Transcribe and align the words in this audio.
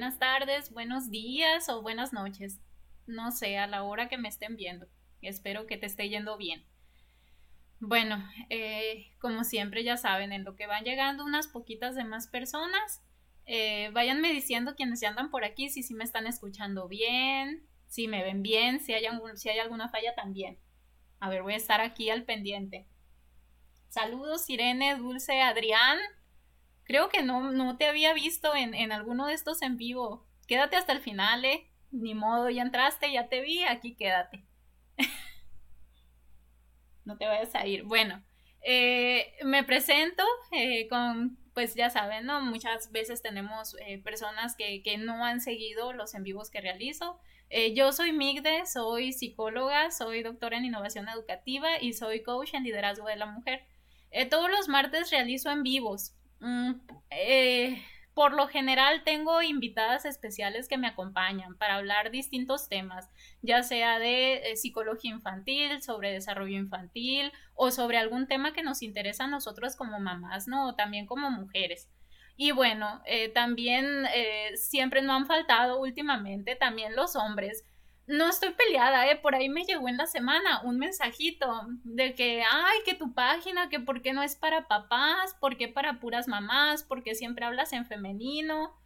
buenas 0.00 0.18
tardes, 0.18 0.72
buenos 0.72 1.10
días 1.10 1.68
o 1.68 1.82
buenas 1.82 2.14
noches. 2.14 2.58
No 3.06 3.32
sé, 3.32 3.58
a 3.58 3.66
la 3.66 3.82
hora 3.82 4.08
que 4.08 4.16
me 4.16 4.30
estén 4.30 4.56
viendo. 4.56 4.86
Espero 5.20 5.66
que 5.66 5.76
te 5.76 5.84
esté 5.84 6.08
yendo 6.08 6.38
bien. 6.38 6.64
Bueno, 7.80 8.16
eh, 8.48 9.12
como 9.18 9.44
siempre 9.44 9.84
ya 9.84 9.98
saben, 9.98 10.32
en 10.32 10.42
lo 10.42 10.56
que 10.56 10.66
van 10.66 10.84
llegando 10.84 11.22
unas 11.22 11.48
poquitas 11.48 11.96
de 11.96 12.04
más 12.04 12.28
personas, 12.28 13.02
eh, 13.44 13.90
váyanme 13.92 14.32
diciendo 14.32 14.74
quienes 14.74 15.02
ya 15.02 15.10
andan 15.10 15.30
por 15.30 15.44
aquí, 15.44 15.68
si 15.68 15.82
sí 15.82 15.92
me 15.92 16.04
están 16.04 16.26
escuchando 16.26 16.88
bien, 16.88 17.68
si 17.86 18.08
me 18.08 18.22
ven 18.22 18.42
bien, 18.42 18.80
si 18.80 18.94
hay, 18.94 19.04
si 19.34 19.50
hay 19.50 19.58
alguna 19.58 19.90
falla 19.90 20.14
también. 20.14 20.58
A 21.18 21.28
ver, 21.28 21.42
voy 21.42 21.52
a 21.52 21.58
estar 21.58 21.82
aquí 21.82 22.08
al 22.08 22.24
pendiente. 22.24 22.86
Saludos, 23.90 24.48
Irene, 24.48 24.96
Dulce, 24.96 25.42
Adrián. 25.42 25.98
Creo 26.90 27.08
que 27.08 27.22
no, 27.22 27.52
no 27.52 27.76
te 27.76 27.86
había 27.86 28.12
visto 28.14 28.56
en, 28.56 28.74
en 28.74 28.90
alguno 28.90 29.28
de 29.28 29.34
estos 29.34 29.62
en 29.62 29.76
vivo. 29.76 30.26
Quédate 30.48 30.74
hasta 30.74 30.90
el 30.90 30.98
final, 30.98 31.44
¿eh? 31.44 31.70
Ni 31.92 32.16
modo, 32.16 32.50
ya 32.50 32.62
entraste, 32.62 33.12
ya 33.12 33.28
te 33.28 33.42
vi, 33.42 33.62
aquí 33.62 33.94
quédate. 33.94 34.44
no 37.04 37.16
te 37.16 37.28
vayas 37.28 37.54
a 37.54 37.64
ir. 37.64 37.84
Bueno, 37.84 38.24
eh, 38.62 39.34
me 39.44 39.62
presento 39.62 40.24
eh, 40.50 40.88
con, 40.88 41.38
pues 41.54 41.76
ya 41.76 41.90
saben, 41.90 42.26
¿no? 42.26 42.40
Muchas 42.40 42.90
veces 42.90 43.22
tenemos 43.22 43.76
eh, 43.86 44.02
personas 44.02 44.56
que, 44.56 44.82
que, 44.82 44.98
no 44.98 45.24
han 45.24 45.40
seguido 45.40 45.92
los 45.92 46.16
en 46.16 46.24
vivos 46.24 46.50
que 46.50 46.60
realizo. 46.60 47.20
yo 47.76 47.92
soy 47.92 48.10
Migde, 48.10 48.66
soy 48.66 49.12
psicóloga, 49.12 49.92
soy 49.92 50.24
doctora 50.24 50.56
en 50.56 50.64
innovación 50.64 51.08
educativa 51.08 51.80
y 51.80 51.92
soy 51.92 52.24
coach 52.24 52.54
en 52.54 52.64
liderazgo 52.64 53.06
de 53.06 53.14
la 53.14 53.26
mujer. 53.26 53.64
todos 54.28 54.50
los 54.50 54.66
martes 54.66 55.12
realizo 55.12 55.52
en 55.52 55.62
vivos. 55.62 56.16
Mm, 56.40 56.72
por 58.14 58.34
lo 58.34 58.48
general 58.48 59.02
tengo 59.04 59.40
invitadas 59.40 60.04
especiales 60.04 60.68
que 60.68 60.76
me 60.76 60.88
acompañan 60.88 61.56
para 61.56 61.76
hablar 61.76 62.10
distintos 62.10 62.68
temas, 62.68 63.08
ya 63.40 63.62
sea 63.62 63.98
de 63.98 64.50
eh, 64.50 64.56
psicología 64.56 65.12
infantil, 65.12 65.80
sobre 65.80 66.12
desarrollo 66.12 66.58
infantil 66.58 67.32
o 67.54 67.70
sobre 67.70 67.98
algún 67.98 68.26
tema 68.26 68.52
que 68.52 68.62
nos 68.62 68.82
interesa 68.82 69.24
a 69.24 69.28
nosotros 69.28 69.76
como 69.76 70.00
mamás, 70.00 70.48
¿no? 70.48 70.68
O 70.68 70.74
también 70.74 71.06
como 71.06 71.30
mujeres. 71.30 71.88
Y 72.36 72.52
bueno, 72.52 73.00
eh, 73.06 73.28
también 73.28 74.06
eh, 74.14 74.56
siempre 74.56 75.02
no 75.02 75.14
han 75.14 75.26
faltado 75.26 75.80
últimamente 75.80 76.56
también 76.56 76.96
los 76.96 77.16
hombres 77.16 77.64
no 78.10 78.28
estoy 78.28 78.50
peleada, 78.50 79.08
¿eh? 79.08 79.16
Por 79.16 79.34
ahí 79.34 79.48
me 79.48 79.64
llegó 79.64 79.88
en 79.88 79.96
la 79.96 80.06
semana 80.06 80.62
un 80.62 80.78
mensajito 80.78 81.48
de 81.84 82.14
que, 82.14 82.42
ay, 82.42 82.78
que 82.84 82.94
tu 82.94 83.14
página, 83.14 83.68
que 83.68 83.78
por 83.78 84.02
qué 84.02 84.12
no 84.12 84.22
es 84.22 84.34
para 84.34 84.66
papás, 84.66 85.36
por 85.40 85.56
qué 85.56 85.68
para 85.68 86.00
puras 86.00 86.26
mamás, 86.26 86.82
por 86.82 87.04
qué 87.04 87.14
siempre 87.14 87.44
hablas 87.44 87.72
en 87.72 87.86
femenino. 87.86 88.76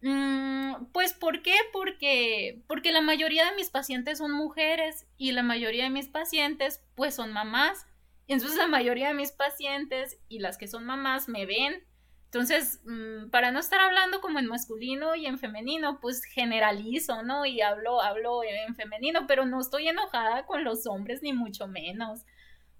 Mm, 0.00 0.86
pues, 0.92 1.12
¿por 1.12 1.42
qué? 1.42 1.54
Porque, 1.72 2.62
porque 2.66 2.92
la 2.92 3.02
mayoría 3.02 3.44
de 3.50 3.56
mis 3.56 3.68
pacientes 3.68 4.18
son 4.18 4.32
mujeres 4.32 5.06
y 5.18 5.32
la 5.32 5.42
mayoría 5.42 5.84
de 5.84 5.90
mis 5.90 6.08
pacientes, 6.08 6.82
pues, 6.94 7.14
son 7.14 7.32
mamás. 7.32 7.86
Entonces 8.26 8.56
la 8.56 8.68
mayoría 8.68 9.08
de 9.08 9.14
mis 9.14 9.32
pacientes 9.32 10.18
y 10.28 10.38
las 10.38 10.56
que 10.56 10.66
son 10.66 10.84
mamás 10.84 11.28
me 11.28 11.44
ven 11.44 11.84
entonces, 12.32 12.80
mm, 12.86 13.28
para 13.28 13.50
no 13.50 13.60
estar 13.60 13.78
hablando 13.78 14.22
como 14.22 14.38
en 14.38 14.46
masculino 14.46 15.14
y 15.14 15.26
en 15.26 15.38
femenino, 15.38 16.00
pues 16.00 16.24
generalizo, 16.24 17.22
¿no? 17.22 17.44
Y 17.44 17.60
hablo, 17.60 18.00
hablo 18.00 18.42
en 18.42 18.74
femenino, 18.74 19.26
pero 19.26 19.44
no 19.44 19.60
estoy 19.60 19.88
enojada 19.88 20.46
con 20.46 20.64
los 20.64 20.86
hombres, 20.86 21.22
ni 21.22 21.34
mucho 21.34 21.68
menos. 21.68 22.24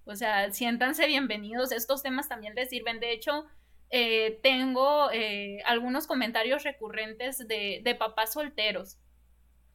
O 0.06 0.16
sea, 0.16 0.50
siéntanse 0.52 1.06
bienvenidos. 1.06 1.70
Estos 1.70 2.02
temas 2.02 2.30
también 2.30 2.54
les 2.54 2.70
sirven. 2.70 2.98
De 2.98 3.12
hecho, 3.12 3.44
eh, 3.90 4.40
tengo 4.42 5.10
eh, 5.12 5.60
algunos 5.66 6.06
comentarios 6.06 6.62
recurrentes 6.62 7.46
de, 7.46 7.96
papás 7.98 8.32
solteros 8.32 8.96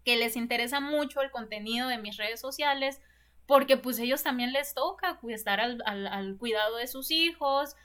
que 0.03 0.15
les 0.15 0.35
interesa 0.35 0.79
mucho 0.79 1.21
el 1.21 1.29
contenido 1.29 1.87
de 1.87 1.99
mis 1.99 2.17
redes 2.17 2.39
sociales 2.39 2.99
porque 3.45 3.77
pues 3.77 3.99
ellos 3.99 4.23
también 4.23 4.53
les 4.53 4.73
toca 4.73 5.19
estar 5.29 5.59
al, 5.59 6.37
cuidado 6.39 6.77
de 6.77 6.87
sus 6.87 7.11
hijos, 7.11 7.75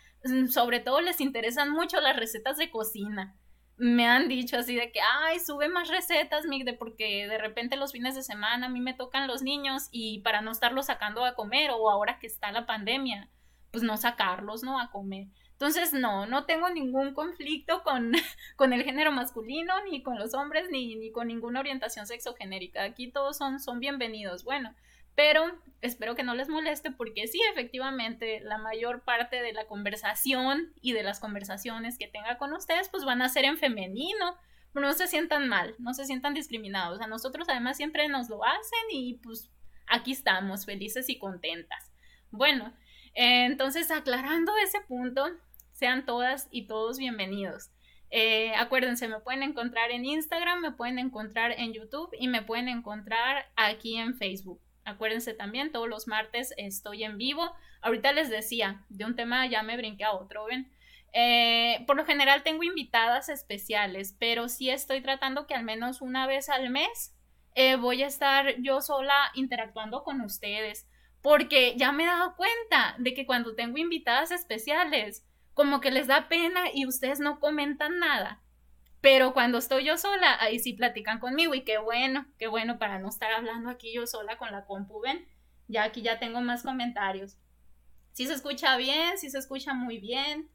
sobre 0.49 0.81
todo 0.81 1.01
les 1.01 1.21
interesan 1.21 1.71
mucho 1.71 2.01
las 2.01 2.17
recetas 2.17 2.57
de 2.57 2.71
cocina. 2.71 3.37
Me 3.77 4.07
han 4.07 4.29
dicho 4.29 4.57
así 4.57 4.77
de 4.77 4.93
que, 4.93 5.01
ay, 5.01 5.41
sube 5.41 5.69
más 5.69 5.89
recetas, 5.89 6.47
Migde, 6.47 6.75
porque 6.75 7.27
de 7.27 7.39
repente 7.39 7.77
los 7.77 7.93
fines 7.93 8.15
de 8.15 8.23
semana 8.23 8.67
a 8.67 8.69
mí 8.69 8.81
me 8.81 8.95
tocan 8.95 9.27
los 9.27 9.43
niños 9.43 9.89
y 9.91 10.21
para 10.21 10.41
no 10.41 10.53
estarlos 10.53 10.87
sacando 10.87 11.25
a 11.25 11.35
comer 11.35 11.71
o 11.71 11.91
ahora 11.91 12.19
que 12.19 12.27
está 12.27 12.53
la 12.53 12.67
pandemia, 12.67 13.29
pues 13.71 13.83
no 13.83 13.97
sacarlos, 13.97 14.63
¿no? 14.63 14.79
A 14.79 14.91
comer. 14.91 15.29
Entonces, 15.53 15.93
no, 15.93 16.27
no 16.27 16.45
tengo 16.45 16.69
ningún 16.71 17.15
conflicto 17.15 17.83
con, 17.83 18.13
con 18.57 18.73
el 18.73 18.83
género 18.83 19.13
masculino, 19.13 19.73
ni 19.89 20.03
con 20.03 20.19
los 20.19 20.35
hombres, 20.35 20.69
ni, 20.71 20.97
ni 20.97 21.11
con 21.13 21.29
ninguna 21.29 21.61
orientación 21.61 22.07
sexogenérica. 22.07 22.83
Aquí 22.83 23.11
todos 23.11 23.39
son, 23.39 23.61
son 23.61 23.79
bienvenidos. 23.79 24.45
Bueno, 24.45 24.75
pero 25.15 25.45
espero 25.81 26.15
que 26.15 26.23
no 26.23 26.35
les 26.35 26.49
moleste 26.49 26.91
porque 26.91 27.27
sí, 27.27 27.41
efectivamente, 27.51 28.41
la 28.41 28.59
mayor 28.59 29.03
parte 29.03 29.43
de 29.43 29.53
la 29.53 29.67
conversación 29.67 30.73
y 30.81 30.93
de 30.93 31.03
las 31.03 31.21
conversaciones 31.21 31.99
que 31.99 32.09
tenga 32.09 32.39
con 32.39 32.53
ustedes, 32.53 32.89
pues 32.89 33.05
van 33.05 33.23
a 33.23 33.29
ser 33.29 33.45
en 33.45 33.59
femenino. 33.59 34.37
Pero 34.73 34.87
no 34.87 34.95
se 34.95 35.07
sientan 35.07 35.49
mal, 35.49 35.75
no 35.79 35.93
se 35.93 36.07
sientan 36.07 36.33
discriminados. 36.33 37.01
A 37.03 37.07
nosotros 37.07 37.47
además 37.51 37.77
siempre 37.77 38.09
nos 38.09 38.31
lo 38.31 38.43
hacen 38.43 38.81
y 38.91 39.19
pues 39.23 39.51
aquí 39.87 40.13
estamos, 40.13 40.65
felices 40.65 41.11
y 41.11 41.19
contentas. 41.19 41.93
Bueno, 42.31 42.73
entonces 43.15 43.91
aclarando 43.91 44.53
ese 44.65 44.81
punto, 44.81 45.27
sean 45.73 46.07
todas 46.07 46.49
y 46.51 46.67
todos 46.67 46.97
bienvenidos. 46.97 47.71
Eh, 48.09 48.55
acuérdense, 48.57 49.09
me 49.09 49.21
pueden 49.21 49.43
encontrar 49.43 49.91
en 49.91 50.05
Instagram, 50.05 50.61
me 50.61 50.73
pueden 50.73 50.99
encontrar 50.99 51.53
en 51.53 51.73
YouTube 51.73 52.11
y 52.19 52.29
me 52.29 52.43
pueden 52.43 52.69
encontrar 52.69 53.47
aquí 53.57 53.97
en 53.97 54.15
Facebook. 54.15 54.61
Acuérdense 54.85 55.35
también, 55.35 55.71
todos 55.71 55.89
los 55.89 56.09
martes 56.09 56.55
estoy 56.57 57.05
en 57.05 57.19
vivo. 57.19 57.55
Ahorita 57.81 58.13
les 58.13 58.31
decía, 58.31 58.85
de 58.89 59.05
un 59.05 59.17
tema 59.17 59.47
ya 59.47 59.63
me 59.63 59.77
brinqué 59.77 60.05
a 60.05 60.13
otro, 60.13 60.47
¿ven? 60.47 60.73
Eh, 61.13 61.85
por 61.87 61.97
lo 61.97 62.05
general 62.05 62.43
tengo 62.43 62.63
invitadas 62.63 63.29
especiales, 63.29 64.17
pero 64.19 64.49
sí 64.49 64.71
estoy 64.71 65.03
tratando 65.03 65.47
que 65.47 65.55
al 65.55 65.65
menos 65.65 66.01
una 66.01 66.27
vez 66.27 66.49
al 66.49 66.71
mes 66.71 67.15
eh, 67.55 67.77
voy 67.77 68.03
a 68.03 68.07
estar 68.07 68.55
yo 68.63 68.81
sola 68.81 69.31
interactuando 69.35 70.05
con 70.05 70.21
ustedes, 70.23 70.89
porque 71.21 71.75
ya 71.77 71.93
me 71.93 72.05
he 72.05 72.07
dado 72.07 72.35
cuenta 72.35 72.97
de 72.99 73.15
que 73.15 73.27
cuando 73.27 73.55
tengo 73.55 73.79
invitadas 73.79 74.31
especiales, 74.31 75.27
como 75.55 75.81
que 75.81 75.91
les 75.91 76.07
da 76.07 76.29
pena 76.29 76.65
y 76.73 76.87
ustedes 76.87 77.21
no 77.21 77.41
comentan 77.41 77.99
nada. 77.99 78.42
Pero 79.03 79.35
cuando 79.35 79.59
estoy 79.59 79.85
yo 79.85 79.99
sola, 79.99 80.37
ahí 80.41 80.61
sí 80.61 80.75
platican 80.75 81.19
conmigo 81.19 81.55
y 81.55 81.65
qué 81.65 81.79
bueno, 81.79 82.25
qué 82.39 82.47
bueno 82.47 82.79
para 82.79 83.01
no 83.01 83.09
estar 83.09 83.33
hablando 83.33 83.69
aquí 83.69 83.93
yo 83.93 84.07
sola 84.07 84.39
con 84.39 84.53
la 84.53 84.65
compu, 84.65 85.01
ven, 85.01 85.29
ya 85.67 85.83
aquí 85.83 86.03
ya 86.03 86.21
tengo 86.21 86.41
más 86.41 86.63
comentarios. 86.63 87.37
Si 88.13 88.27
se 88.27 88.35
escucha 88.35 88.77
bien, 88.77 89.19
si 89.19 89.29
se 89.29 89.39
escucha 89.39 89.75
muy 89.75 89.99
bien. 89.99 90.51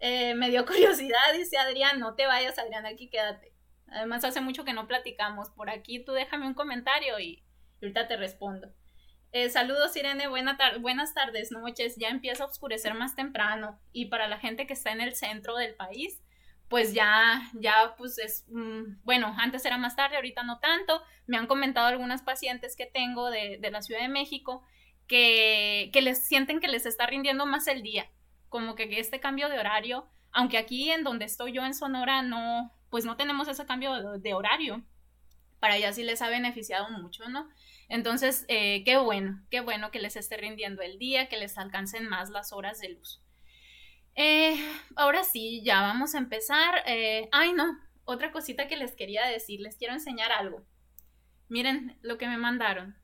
Eh, 0.00 0.34
me 0.34 0.50
dio 0.50 0.66
curiosidad, 0.66 1.20
dice 1.34 1.56
Adrián, 1.56 2.00
no 2.00 2.16
te 2.16 2.26
vayas 2.26 2.58
Adrián, 2.58 2.84
aquí 2.84 3.08
quédate. 3.08 3.54
Además 3.86 4.24
hace 4.24 4.40
mucho 4.40 4.64
que 4.64 4.72
no 4.72 4.88
platicamos. 4.88 5.50
Por 5.50 5.70
aquí 5.70 6.04
tú 6.04 6.12
déjame 6.14 6.48
un 6.48 6.54
comentario 6.54 7.20
y 7.20 7.44
ahorita 7.80 8.08
te 8.08 8.16
respondo. 8.16 8.74
Eh, 9.30 9.50
saludos 9.50 9.94
Irene, 9.94 10.26
buena 10.26 10.58
buenas 10.80 11.14
tardes, 11.14 11.52
noches. 11.52 11.94
Ya 11.96 12.08
empieza 12.08 12.42
a 12.42 12.48
oscurecer 12.48 12.94
más 12.94 13.14
temprano 13.14 13.80
y 13.92 14.06
para 14.06 14.26
la 14.26 14.40
gente 14.40 14.66
que 14.66 14.72
está 14.72 14.90
en 14.90 15.00
el 15.00 15.14
centro 15.14 15.54
del 15.56 15.76
país, 15.76 16.23
pues 16.74 16.92
ya, 16.92 17.40
ya, 17.52 17.94
pues 17.96 18.18
es, 18.18 18.46
mm, 18.48 19.04
bueno, 19.04 19.32
antes 19.38 19.64
era 19.64 19.78
más 19.78 19.94
tarde, 19.94 20.16
ahorita 20.16 20.42
no 20.42 20.58
tanto. 20.58 21.00
Me 21.28 21.36
han 21.36 21.46
comentado 21.46 21.86
algunas 21.86 22.22
pacientes 22.22 22.74
que 22.74 22.84
tengo 22.84 23.30
de, 23.30 23.60
la 23.70 23.80
Ciudad 23.80 24.00
de 24.00 24.08
México 24.08 24.64
que, 25.06 25.90
que, 25.92 26.02
les 26.02 26.26
sienten 26.26 26.58
que 26.58 26.66
les 26.66 26.84
está 26.84 27.06
rindiendo 27.06 27.46
más 27.46 27.68
el 27.68 27.84
día, 27.84 28.10
como 28.48 28.74
que 28.74 28.98
este 28.98 29.20
cambio 29.20 29.48
de 29.48 29.60
horario, 29.60 30.08
aunque 30.32 30.58
aquí 30.58 30.90
en 30.90 31.04
donde 31.04 31.26
estoy 31.26 31.52
yo 31.52 31.64
en 31.64 31.74
Sonora 31.74 32.22
no, 32.22 32.72
pues 32.90 33.04
no 33.04 33.16
tenemos 33.16 33.46
ese 33.46 33.66
cambio 33.66 34.18
de, 34.18 34.34
horario, 34.34 34.82
para 35.60 35.74
allá 35.74 35.92
sí 35.92 36.02
les 36.02 36.22
ha 36.22 36.28
beneficiado 36.28 36.90
mucho, 36.90 37.28
¿no? 37.28 37.48
Entonces, 37.88 38.46
eh, 38.48 38.82
qué 38.84 38.96
bueno, 38.96 39.46
qué 39.48 39.60
bueno 39.60 39.92
que 39.92 40.00
les 40.00 40.16
esté 40.16 40.38
rindiendo 40.38 40.82
el 40.82 40.98
día, 40.98 41.28
que 41.28 41.36
les 41.36 41.56
alcancen 41.56 42.08
más 42.08 42.30
las 42.30 42.52
horas 42.52 42.80
de 42.80 42.88
luz. 42.88 43.23
Eh, 44.16 44.56
ahora 44.96 45.24
sí, 45.24 45.62
ya 45.64 45.80
vamos 45.80 46.14
a 46.14 46.18
empezar. 46.18 46.82
Eh, 46.86 47.28
ay, 47.32 47.52
no, 47.52 47.78
otra 48.04 48.32
cosita 48.32 48.68
que 48.68 48.76
les 48.76 48.94
quería 48.94 49.26
decir, 49.26 49.60
les 49.60 49.76
quiero 49.76 49.94
enseñar 49.94 50.32
algo. 50.32 50.64
Miren 51.48 51.98
lo 52.02 52.18
que 52.18 52.28
me 52.28 52.38
mandaron. 52.38 52.96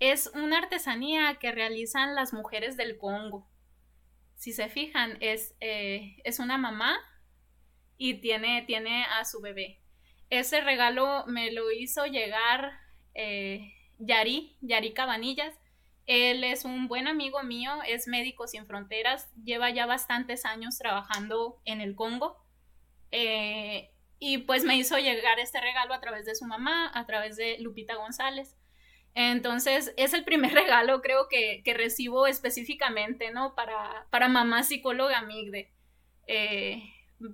Es 0.00 0.28
una 0.34 0.58
artesanía 0.58 1.36
que 1.38 1.52
realizan 1.52 2.14
las 2.14 2.32
mujeres 2.32 2.76
del 2.76 2.98
Congo. 2.98 3.48
Si 4.34 4.52
se 4.52 4.68
fijan, 4.68 5.16
es, 5.20 5.54
eh, 5.60 6.16
es 6.24 6.40
una 6.40 6.58
mamá 6.58 6.98
y 7.96 8.14
tiene, 8.14 8.62
tiene 8.62 9.04
a 9.04 9.24
su 9.24 9.40
bebé. 9.40 9.80
Ese 10.30 10.60
regalo 10.60 11.24
me 11.26 11.52
lo 11.52 11.70
hizo 11.70 12.06
llegar 12.06 12.72
Yari, 13.98 14.56
Yari 14.62 14.94
Cabanillas. 14.94 15.54
Él 16.06 16.44
es 16.44 16.64
un 16.64 16.88
buen 16.88 17.06
amigo 17.06 17.42
mío, 17.42 17.72
es 17.86 18.08
médico 18.08 18.46
sin 18.46 18.66
fronteras, 18.66 19.30
lleva 19.44 19.70
ya 19.70 19.86
bastantes 19.86 20.44
años 20.44 20.78
trabajando 20.78 21.60
en 21.64 21.80
el 21.80 21.94
Congo. 21.94 22.44
Eh, 23.10 23.90
y 24.18 24.38
pues 24.38 24.64
me 24.64 24.76
hizo 24.76 24.98
llegar 24.98 25.38
este 25.38 25.60
regalo 25.60 25.94
a 25.94 26.00
través 26.00 26.24
de 26.24 26.34
su 26.34 26.44
mamá, 26.44 26.90
a 26.94 27.06
través 27.06 27.36
de 27.36 27.58
Lupita 27.60 27.96
González. 27.96 28.56
Entonces, 29.14 29.92
es 29.96 30.14
el 30.14 30.24
primer 30.24 30.52
regalo, 30.54 31.02
creo 31.02 31.28
que, 31.28 31.62
que 31.64 31.74
recibo 31.74 32.26
específicamente, 32.26 33.30
¿no? 33.30 33.54
Para, 33.54 34.06
para 34.10 34.28
mamá 34.28 34.62
psicóloga 34.62 35.22
Migde. 35.22 35.72
Eh, 36.26 36.82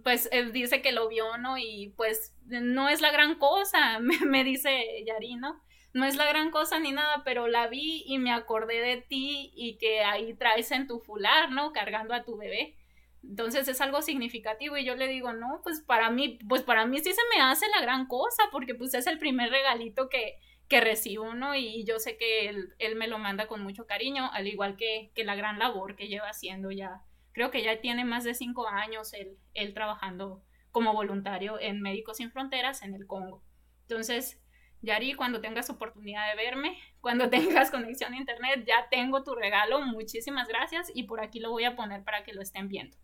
pues 0.03 0.29
él 0.33 0.53
dice 0.53 0.83
que 0.83 0.93
lo 0.93 1.09
vio, 1.09 1.39
¿no? 1.39 1.57
Y 1.59 1.95
pues 1.97 2.35
no 2.47 2.89
es 2.89 3.01
la 3.01 3.11
gran 3.11 3.37
cosa, 3.37 3.99
me, 4.01 4.19
me 4.21 4.45
dice 4.45 4.85
Yari, 5.07 5.37
¿no? 5.37 5.61
No 5.95 6.05
es 6.05 6.17
la 6.17 6.27
gran 6.27 6.51
cosa 6.51 6.79
ni 6.79 6.93
nada, 6.93 7.23
pero 7.25 7.49
la 7.49 7.67
vi 7.67 8.05
y 8.07 8.19
me 8.19 8.33
acordé 8.33 8.81
de 8.81 8.99
ti 8.99 9.53
y 9.55 9.79
que 9.79 10.03
ahí 10.03 10.35
traes 10.35 10.71
en 10.71 10.87
tu 10.87 11.01
fular, 11.01 11.51
¿no? 11.51 11.73
Cargando 11.73 12.15
a 12.15 12.25
tu 12.25 12.37
bebé. 12.37 12.77
Entonces 13.23 13.67
es 13.69 13.81
algo 13.81 14.01
significativo 14.03 14.77
y 14.77 14.85
yo 14.85 14.95
le 14.95 15.09
digo, 15.09 15.33
no, 15.33 15.61
pues 15.63 15.81
para 15.81 16.11
mí, 16.11 16.39
pues 16.49 16.63
para 16.63 16.87
mí 16.87 16.99
sí 16.99 17.13
se 17.13 17.23
me 17.35 17.43
hace 17.43 17.67
la 17.75 17.81
gran 17.81 18.07
cosa 18.07 18.45
porque 18.53 18.75
pues 18.75 18.95
es 18.95 19.07
el 19.07 19.19
primer 19.19 19.51
regalito 19.51 20.09
que, 20.09 20.39
que 20.69 20.81
recibo, 20.81 21.35
¿no? 21.35 21.55
Y 21.55 21.85
yo 21.85 21.99
sé 21.99 22.17
que 22.17 22.49
él, 22.49 22.75
él, 22.79 22.95
me 22.95 23.09
lo 23.09 23.19
manda 23.19 23.47
con 23.47 23.63
mucho 23.63 23.87
cariño, 23.87 24.31
al 24.33 24.47
igual 24.47 24.77
que, 24.77 25.11
que, 25.15 25.25
la 25.25 25.35
gran 25.35 25.59
labor 25.59 25.97
que 25.97 26.09
lleva 26.09 26.29
haciendo 26.29 26.71
ya. 26.71 27.03
Creo 27.33 27.51
que 27.51 27.63
ya 27.63 27.81
tiene 27.81 28.05
más 28.05 28.25
de 28.25 28.35
cinco 28.35 28.69
años 28.69 29.13
él, 29.15 29.37
él 29.55 29.75
trabajando 29.75 30.43
como 30.71 30.93
voluntario 30.93 31.59
en 31.59 31.81
Médicos 31.81 32.19
Sin 32.19 32.31
Fronteras 32.31 32.83
en 32.83 32.95
el 32.95 33.07
Congo. 33.07 33.43
Entonces, 33.83 34.41
Yari, 34.83 35.15
cuando 35.15 35.41
tengas 35.41 35.71
oportunidad 35.71 36.29
de 36.31 36.37
verme, 36.37 36.79
cuando 37.01 37.29
tengas 37.31 37.71
conexión 37.71 38.15
a 38.15 38.17
internet, 38.17 38.65
ya 38.67 38.89
tengo 38.91 39.25
tu 39.25 39.35
regalo. 39.35 39.81
Muchísimas 39.83 40.49
gracias 40.49 40.91
y 40.95 41.05
por 41.05 41.21
aquí 41.21 41.41
lo 41.41 41.51
voy 41.51 41.65
a 41.65 41.77
poner 41.77 42.05
para 42.05 42.25
que 42.25 42.33
lo 42.33 42.43
estén 42.43 42.69
viendo. 42.69 42.97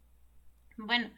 Bueno, 0.77 1.11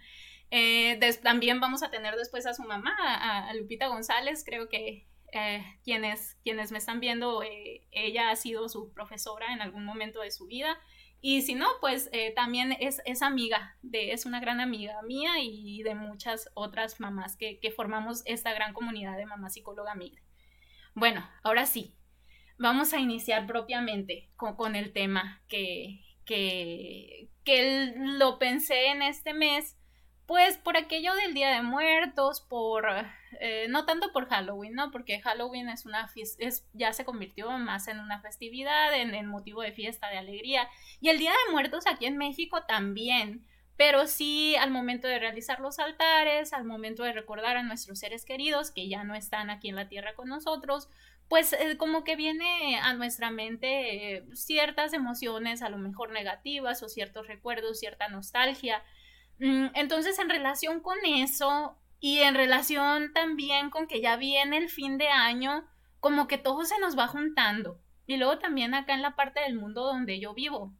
eh, 0.50 0.98
también 1.22 1.60
vamos 1.60 1.82
a 1.82 1.90
tener 1.90 2.14
después 2.16 2.46
a 2.46 2.54
su 2.54 2.62
mamá, 2.62 2.94
a, 2.98 3.52
Lupita 3.54 3.88
González, 3.88 4.44
creo 4.44 4.68
que 4.68 5.06
eh, 5.32 5.64
quienes, 5.82 6.36
quienes 6.44 6.72
me 6.72 6.78
están 6.78 7.00
viendo, 7.00 7.42
eh, 7.42 7.86
ella 7.90 8.30
ha 8.30 8.36
sido 8.36 8.68
su 8.68 8.92
profesora 8.92 9.52
en 9.52 9.60
algún 9.60 9.84
momento 9.84 10.20
de 10.20 10.30
su 10.30 10.46
vida. 10.46 10.78
Y 11.22 11.42
si 11.42 11.54
no, 11.54 11.66
pues 11.80 12.10
también 12.36 12.76
es, 12.78 13.00
es, 13.06 13.22
amiga, 13.22 13.76
de, 13.82 14.12
es 14.12 14.26
una 14.26 14.38
gran 14.38 14.60
amiga 14.60 15.00
mía 15.02 15.40
y 15.40 15.82
de 15.82 15.94
muchas 15.94 16.50
otras 16.54 17.00
mamás 17.00 17.36
que, 17.36 17.58
que 17.58 17.70
formamos 17.72 18.22
esta 18.26 18.52
gran 18.52 18.74
comunidad 18.74 19.16
de 19.16 19.26
mamá 19.26 19.48
psicóloga 19.48 19.90
amiga. 19.90 20.20
Bueno, 20.96 21.28
ahora 21.42 21.66
sí, 21.66 21.94
vamos 22.58 22.94
a 22.94 22.98
iniciar 22.98 23.46
propiamente 23.46 24.30
con, 24.34 24.74
el 24.76 24.94
tema 24.94 25.42
que, 25.46 26.00
que, 26.24 27.28
que 27.44 27.92
lo 27.96 28.38
pensé 28.38 28.86
en 28.86 29.02
este 29.02 29.34
mes, 29.34 29.76
pues 30.24 30.56
por 30.56 30.78
aquello 30.78 31.14
del 31.14 31.34
Día 31.34 31.50
de 31.50 31.60
Muertos, 31.60 32.40
por 32.40 32.86
eh, 33.40 33.66
no 33.68 33.84
tanto 33.84 34.10
por 34.10 34.26
Halloween, 34.30 34.72
¿no? 34.72 34.90
Porque 34.90 35.20
Halloween 35.20 35.68
es 35.68 35.84
una 35.84 36.10
es, 36.16 36.66
ya 36.72 36.94
se 36.94 37.04
convirtió 37.04 37.50
más 37.58 37.88
en 37.88 38.00
una 38.00 38.22
festividad, 38.22 38.94
en 38.94 39.26
motivo 39.26 39.60
de 39.60 39.72
fiesta, 39.72 40.08
de 40.08 40.16
alegría. 40.16 40.66
Y 41.02 41.10
el 41.10 41.18
Día 41.18 41.32
de 41.32 41.52
Muertos 41.52 41.86
aquí 41.86 42.06
en 42.06 42.16
México 42.16 42.62
también. 42.66 43.46
Pero 43.76 44.06
sí, 44.06 44.56
al 44.56 44.70
momento 44.70 45.06
de 45.06 45.18
realizar 45.18 45.60
los 45.60 45.78
altares, 45.78 46.52
al 46.52 46.64
momento 46.64 47.02
de 47.02 47.12
recordar 47.12 47.56
a 47.56 47.62
nuestros 47.62 47.98
seres 47.98 48.24
queridos 48.24 48.70
que 48.70 48.88
ya 48.88 49.04
no 49.04 49.14
están 49.14 49.50
aquí 49.50 49.68
en 49.68 49.76
la 49.76 49.88
tierra 49.88 50.14
con 50.14 50.28
nosotros, 50.28 50.88
pues 51.28 51.52
eh, 51.52 51.76
como 51.76 52.04
que 52.04 52.16
viene 52.16 52.78
a 52.78 52.94
nuestra 52.94 53.30
mente 53.30 54.16
eh, 54.16 54.24
ciertas 54.32 54.92
emociones, 54.92 55.62
a 55.62 55.68
lo 55.68 55.78
mejor 55.78 56.10
negativas 56.10 56.82
o 56.82 56.88
ciertos 56.88 57.26
recuerdos, 57.26 57.80
cierta 57.80 58.08
nostalgia. 58.08 58.82
Mm, 59.38 59.66
entonces, 59.74 60.18
en 60.18 60.30
relación 60.30 60.80
con 60.80 60.98
eso 61.04 61.76
y 62.00 62.18
en 62.18 62.34
relación 62.34 63.12
también 63.12 63.70
con 63.70 63.86
que 63.88 64.00
ya 64.00 64.16
viene 64.16 64.58
el 64.58 64.68
fin 64.68 64.98
de 64.98 65.08
año, 65.08 65.66
como 66.00 66.28
que 66.28 66.38
todo 66.38 66.64
se 66.64 66.78
nos 66.78 66.96
va 66.96 67.08
juntando. 67.08 67.80
Y 68.06 68.16
luego 68.16 68.38
también 68.38 68.74
acá 68.74 68.94
en 68.94 69.02
la 69.02 69.16
parte 69.16 69.40
del 69.40 69.56
mundo 69.56 69.82
donde 69.84 70.20
yo 70.20 70.32
vivo, 70.32 70.72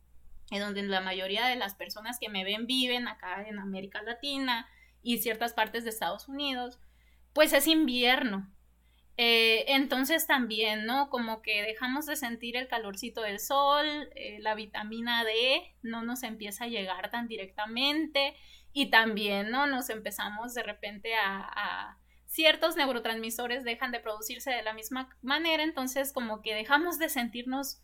y 0.50 0.58
donde 0.58 0.82
la 0.82 1.00
mayoría 1.00 1.46
de 1.46 1.56
las 1.56 1.74
personas 1.74 2.18
que 2.18 2.28
me 2.28 2.44
ven 2.44 2.66
viven 2.66 3.08
acá 3.08 3.42
en 3.46 3.58
América 3.58 4.02
Latina 4.02 4.68
y 5.02 5.18
ciertas 5.18 5.54
partes 5.54 5.84
de 5.84 5.90
Estados 5.90 6.28
Unidos, 6.28 6.78
pues 7.32 7.52
es 7.52 7.66
invierno. 7.66 8.50
Eh, 9.18 9.64
entonces 9.68 10.26
también, 10.26 10.84
¿no? 10.84 11.08
Como 11.08 11.40
que 11.40 11.62
dejamos 11.62 12.04
de 12.06 12.16
sentir 12.16 12.56
el 12.56 12.68
calorcito 12.68 13.22
del 13.22 13.40
sol, 13.40 13.86
eh, 14.14 14.38
la 14.40 14.54
vitamina 14.54 15.24
D 15.24 15.74
no 15.82 16.02
nos 16.02 16.22
empieza 16.22 16.64
a 16.64 16.68
llegar 16.68 17.10
tan 17.10 17.26
directamente 17.26 18.34
y 18.74 18.90
también, 18.90 19.50
¿no? 19.50 19.66
Nos 19.66 19.88
empezamos 19.88 20.52
de 20.52 20.62
repente 20.62 21.14
a, 21.14 21.48
a 21.50 21.98
ciertos 22.26 22.76
neurotransmisores 22.76 23.64
dejan 23.64 23.90
de 23.90 24.00
producirse 24.00 24.50
de 24.50 24.62
la 24.62 24.74
misma 24.74 25.08
manera, 25.22 25.62
entonces 25.62 26.12
como 26.12 26.42
que 26.42 26.54
dejamos 26.54 26.98
de 26.98 27.08
sentirnos 27.08 27.80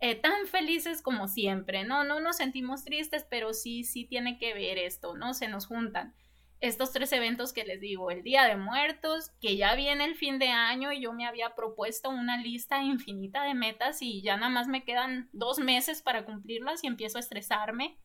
eh, 0.00 0.14
tan 0.14 0.46
felices 0.46 1.02
como 1.02 1.28
siempre, 1.28 1.84
¿no? 1.84 2.04
No 2.04 2.20
nos 2.20 2.36
sentimos 2.36 2.84
tristes, 2.84 3.26
pero 3.28 3.52
sí, 3.52 3.84
sí 3.84 4.04
tiene 4.04 4.38
que 4.38 4.54
ver 4.54 4.78
esto, 4.78 5.16
¿no? 5.16 5.34
Se 5.34 5.48
nos 5.48 5.66
juntan 5.66 6.14
estos 6.60 6.92
tres 6.92 7.10
eventos 7.12 7.52
que 7.52 7.64
les 7.64 7.80
digo, 7.80 8.10
el 8.10 8.22
Día 8.22 8.44
de 8.44 8.56
Muertos, 8.56 9.30
que 9.40 9.56
ya 9.56 9.74
viene 9.74 10.04
el 10.04 10.14
fin 10.14 10.38
de 10.38 10.48
año 10.48 10.92
y 10.92 11.00
yo 11.00 11.12
me 11.12 11.26
había 11.26 11.54
propuesto 11.54 12.10
una 12.10 12.36
lista 12.36 12.82
infinita 12.82 13.44
de 13.44 13.54
metas 13.54 14.02
y 14.02 14.20
ya 14.22 14.36
nada 14.36 14.50
más 14.50 14.68
me 14.68 14.84
quedan 14.84 15.30
dos 15.32 15.58
meses 15.58 16.02
para 16.02 16.26
cumplirlas 16.26 16.84
y 16.84 16.86
empiezo 16.86 17.16
a 17.16 17.20
estresarme. 17.20 17.98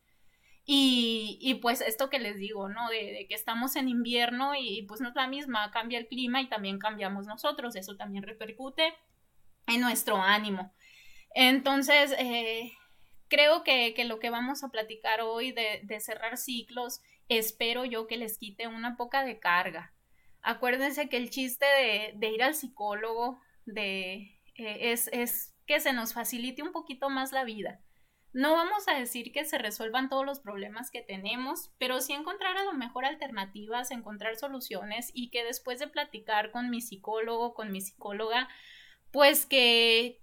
Y, 0.64 1.38
y 1.40 1.56
pues 1.56 1.80
esto 1.80 2.08
que 2.08 2.18
les 2.18 2.38
digo, 2.38 2.68
¿no? 2.68 2.88
De, 2.88 3.26
que 3.28 3.34
estamos 3.34 3.76
en 3.76 3.88
invierno 3.88 4.54
y, 4.58 4.82
pues 4.88 5.00
no 5.00 5.10
es 5.10 5.14
la 5.14 5.28
misma, 5.28 5.70
cambia 5.70 5.98
el 5.98 6.08
clima 6.08 6.40
y 6.40 6.48
también 6.48 6.78
cambiamos 6.78 7.26
nosotros, 7.26 7.76
eso 7.76 7.96
también 7.96 8.24
repercute 8.24 8.94
en 9.66 9.80
nuestro 9.82 10.16
ánimo. 10.16 10.74
Entonces, 11.38 12.14
eh, 12.18 12.72
creo 13.28 13.62
que, 13.62 13.92
que, 13.92 14.06
lo 14.06 14.18
que 14.18 14.30
vamos 14.30 14.64
a 14.64 14.70
platicar 14.70 15.20
hoy 15.20 15.52
de, 15.52 16.00
cerrar 16.00 16.38
ciclos 16.38 17.02
espero 17.28 17.84
yo 17.84 18.06
que 18.06 18.16
les 18.16 18.38
quite 18.38 18.68
una 18.68 18.96
poca 18.96 19.22
de 19.22 19.38
carga. 19.38 19.92
Acuérdense 20.40 21.10
que 21.10 21.18
el 21.18 21.28
chiste 21.28 21.66
de, 22.14 22.28
ir 22.28 22.42
al 22.42 22.54
psicólogo 22.54 23.38
de, 23.66 24.40
eh, 24.54 24.92
es, 24.92 25.08
es 25.12 25.54
que 25.66 25.78
se 25.78 25.92
nos 25.92 26.14
facilite 26.14 26.62
un 26.62 26.72
poquito 26.72 27.10
más 27.10 27.32
la 27.32 27.44
vida. 27.44 27.82
No 28.32 28.52
vamos 28.52 28.88
a 28.88 28.98
decir 28.98 29.30
que 29.30 29.44
se 29.44 29.58
resuelvan 29.58 30.08
todos 30.08 30.24
los 30.24 30.40
problemas 30.40 30.90
que 30.90 31.02
tenemos, 31.02 31.70
pero 31.76 32.00
sí 32.00 32.14
encontrar 32.14 32.56
a 32.56 32.64
lo 32.64 32.72
mejor 32.72 33.04
alternativas, 33.04 33.90
encontrar 33.90 34.36
soluciones 34.36 35.10
y 35.12 35.28
que 35.28 35.44
después 35.44 35.80
de 35.80 35.88
platicar 35.88 36.50
con 36.50 36.70
mi 36.70 36.80
psicólogo, 36.80 37.52
con 37.52 37.72
mi 37.72 37.82
psicóloga, 37.82 38.48
pues 39.10 39.44
que 39.44 40.22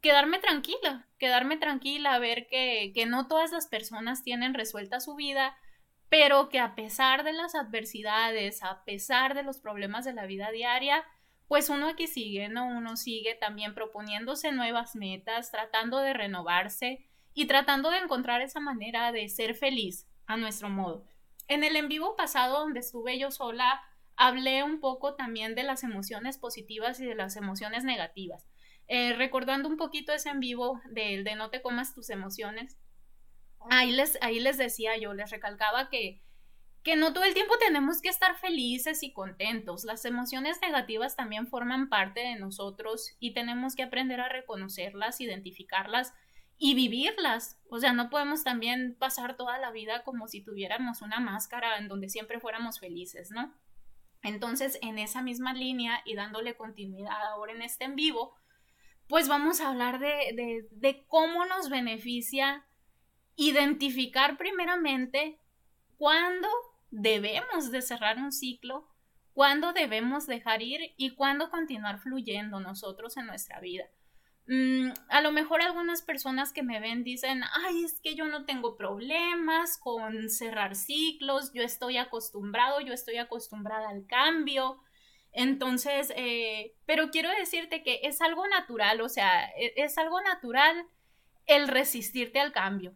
quedarme 0.00 0.38
tranquila, 0.38 1.06
quedarme 1.18 1.56
tranquila, 1.56 2.18
ver 2.18 2.46
que, 2.46 2.92
que 2.94 3.06
no 3.06 3.26
todas 3.26 3.52
las 3.52 3.66
personas 3.66 4.22
tienen 4.22 4.54
resuelta 4.54 5.00
su 5.00 5.14
vida, 5.14 5.56
pero 6.08 6.48
que 6.48 6.58
a 6.58 6.74
pesar 6.74 7.22
de 7.22 7.32
las 7.32 7.54
adversidades, 7.54 8.62
a 8.62 8.84
pesar 8.84 9.34
de 9.34 9.42
los 9.42 9.60
problemas 9.60 10.04
de 10.04 10.12
la 10.12 10.26
vida 10.26 10.50
diaria, 10.50 11.04
pues 11.46 11.68
uno 11.68 11.88
aquí 11.88 12.06
sigue, 12.06 12.48
¿no? 12.48 12.66
Uno 12.66 12.96
sigue 12.96 13.34
también 13.34 13.74
proponiéndose 13.74 14.52
nuevas 14.52 14.94
metas, 14.94 15.50
tratando 15.50 15.98
de 15.98 16.12
renovarse 16.12 17.06
y 17.34 17.46
tratando 17.46 17.90
de 17.90 17.98
encontrar 17.98 18.40
esa 18.40 18.60
manera 18.60 19.12
de 19.12 19.28
ser 19.28 19.54
feliz 19.54 20.06
a 20.26 20.36
nuestro 20.36 20.68
modo. 20.68 21.04
En 21.48 21.64
el 21.64 21.74
en 21.74 21.88
vivo 21.88 22.14
pasado 22.16 22.60
donde 22.60 22.80
estuve 22.80 23.18
yo 23.18 23.32
sola, 23.32 23.82
hablé 24.16 24.62
un 24.62 24.80
poco 24.80 25.14
también 25.14 25.54
de 25.54 25.64
las 25.64 25.82
emociones 25.82 26.38
positivas 26.38 27.00
y 27.00 27.06
de 27.06 27.14
las 27.14 27.34
emociones 27.36 27.82
negativas. 27.82 28.46
Eh, 28.92 29.12
recordando 29.12 29.68
un 29.68 29.76
poquito 29.76 30.12
ese 30.12 30.30
en 30.30 30.40
vivo 30.40 30.80
del 30.90 31.22
de 31.22 31.36
no 31.36 31.48
te 31.48 31.62
comas 31.62 31.94
tus 31.94 32.10
emociones, 32.10 32.76
ahí 33.70 33.92
les, 33.92 34.18
ahí 34.20 34.40
les 34.40 34.58
decía 34.58 34.96
yo, 34.96 35.14
les 35.14 35.30
recalcaba 35.30 35.88
que, 35.88 36.20
que 36.82 36.96
no 36.96 37.12
todo 37.12 37.22
el 37.22 37.32
tiempo 37.32 37.54
tenemos 37.60 38.02
que 38.02 38.08
estar 38.08 38.34
felices 38.34 39.04
y 39.04 39.12
contentos. 39.12 39.84
Las 39.84 40.04
emociones 40.06 40.58
negativas 40.60 41.14
también 41.14 41.46
forman 41.46 41.88
parte 41.88 42.18
de 42.18 42.34
nosotros 42.34 43.14
y 43.20 43.32
tenemos 43.32 43.76
que 43.76 43.84
aprender 43.84 44.20
a 44.20 44.28
reconocerlas, 44.28 45.20
identificarlas 45.20 46.12
y 46.58 46.74
vivirlas. 46.74 47.60
O 47.70 47.78
sea, 47.78 47.92
no 47.92 48.10
podemos 48.10 48.42
también 48.42 48.96
pasar 48.98 49.36
toda 49.36 49.58
la 49.58 49.70
vida 49.70 50.02
como 50.02 50.26
si 50.26 50.42
tuviéramos 50.42 51.00
una 51.00 51.20
máscara 51.20 51.78
en 51.78 51.86
donde 51.86 52.08
siempre 52.08 52.40
fuéramos 52.40 52.80
felices, 52.80 53.30
¿no? 53.30 53.54
Entonces, 54.24 54.80
en 54.82 54.98
esa 54.98 55.22
misma 55.22 55.54
línea 55.54 56.02
y 56.04 56.16
dándole 56.16 56.56
continuidad 56.56 57.22
ahora 57.28 57.52
en 57.52 57.62
este 57.62 57.84
en 57.84 57.94
vivo, 57.94 58.34
pues 59.10 59.26
vamos 59.26 59.60
a 59.60 59.68
hablar 59.68 59.98
de, 59.98 60.32
de, 60.34 60.68
de 60.70 61.04
cómo 61.08 61.44
nos 61.44 61.68
beneficia 61.68 62.64
identificar 63.34 64.38
primeramente 64.38 65.40
cuándo 65.98 66.48
debemos 66.92 67.72
de 67.72 67.82
cerrar 67.82 68.18
un 68.18 68.30
ciclo, 68.30 68.88
cuándo 69.32 69.72
debemos 69.72 70.28
dejar 70.28 70.62
ir 70.62 70.94
y 70.96 71.10
cuándo 71.16 71.50
continuar 71.50 71.98
fluyendo 71.98 72.60
nosotros 72.60 73.16
en 73.16 73.26
nuestra 73.26 73.58
vida. 73.58 73.84
Mm, 74.46 74.92
a 75.08 75.20
lo 75.22 75.32
mejor 75.32 75.60
algunas 75.60 76.02
personas 76.02 76.52
que 76.52 76.62
me 76.62 76.78
ven 76.78 77.02
dicen, 77.02 77.42
ay, 77.64 77.84
es 77.84 78.00
que 78.00 78.14
yo 78.14 78.26
no 78.26 78.44
tengo 78.44 78.76
problemas 78.76 79.76
con 79.76 80.28
cerrar 80.28 80.76
ciclos, 80.76 81.52
yo 81.52 81.62
estoy 81.62 81.96
acostumbrado, 81.96 82.80
yo 82.80 82.92
estoy 82.92 83.18
acostumbrada 83.18 83.88
al 83.88 84.06
cambio. 84.06 84.80
Entonces, 85.32 86.12
eh, 86.16 86.74
pero 86.86 87.10
quiero 87.10 87.30
decirte 87.30 87.82
que 87.82 88.00
es 88.02 88.20
algo 88.20 88.46
natural, 88.48 89.00
o 89.00 89.08
sea, 89.08 89.48
e, 89.56 89.72
es, 89.76 89.96
algo 89.98 90.20
natural 90.20 90.86
el 91.46 91.68
resistirte 91.68 92.40
al 92.40 92.52
cambio. 92.52 92.94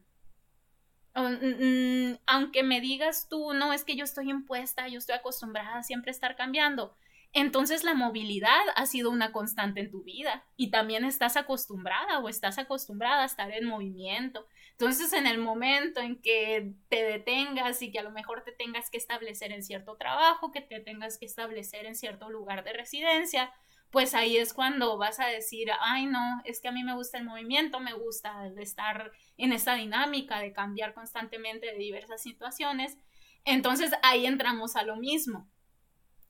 Mm, 1.14 2.14
aunque 2.26 2.64
me 2.64 2.80
digas 2.80 3.28
tú, 3.28 3.52
no, 3.54 3.72
es 3.72 3.84
que 3.84 3.94
yo 3.94 4.04
estoy 4.04 4.30
impuesta, 4.30 4.88
yo 4.88 4.98
estoy 4.98 5.14
acostumbrada 5.14 5.78
a 5.78 5.82
siempre 5.84 6.10
estar 6.10 6.34
cambiando 6.34 6.96
entonces 7.34 7.82
la 7.82 7.94
movilidad 7.94 8.62
ha 8.76 8.86
sido 8.86 9.10
una 9.10 9.32
constante 9.32 9.80
en 9.80 9.90
tu 9.90 10.04
vida 10.04 10.46
y 10.56 10.70
también 10.70 11.04
estás 11.04 11.36
acostumbrada 11.36 12.20
o 12.20 12.28
estás 12.28 12.58
acostumbrada 12.58 13.24
a 13.24 13.26
estar 13.26 13.50
en 13.50 13.66
movimiento. 13.66 14.46
Entonces 14.70 15.12
en 15.12 15.26
el 15.26 15.38
momento 15.38 16.00
en 16.00 16.22
que 16.22 16.74
te 16.88 17.02
detengas 17.02 17.82
y 17.82 17.90
que 17.90 17.98
a 17.98 18.04
lo 18.04 18.12
mejor 18.12 18.44
te 18.44 18.52
tengas 18.52 18.88
que 18.88 18.98
establecer 18.98 19.50
en 19.50 19.64
cierto 19.64 19.96
trabajo, 19.96 20.52
que 20.52 20.60
te 20.60 20.78
tengas 20.78 21.18
que 21.18 21.26
establecer 21.26 21.86
en 21.86 21.96
cierto 21.96 22.30
lugar 22.30 22.62
de 22.62 22.72
residencia, 22.72 23.52
pues 23.90 24.14
ahí 24.14 24.36
es 24.36 24.54
cuando 24.54 24.96
vas 24.96 25.18
a 25.18 25.26
decir, 25.26 25.70
ay 25.80 26.06
no, 26.06 26.40
es 26.44 26.60
que 26.60 26.68
a 26.68 26.72
mí 26.72 26.84
me 26.84 26.94
gusta 26.94 27.18
el 27.18 27.24
movimiento, 27.24 27.80
me 27.80 27.94
gusta 27.94 28.46
estar 28.58 29.10
en 29.36 29.52
esta 29.52 29.74
dinámica 29.74 30.38
de 30.38 30.52
cambiar 30.52 30.94
constantemente 30.94 31.66
de 31.66 31.78
diversas 31.78 32.22
situaciones. 32.22 32.96
Entonces 33.44 33.90
ahí 34.02 34.24
entramos 34.24 34.76
a 34.76 34.84
lo 34.84 34.94
mismo 34.94 35.48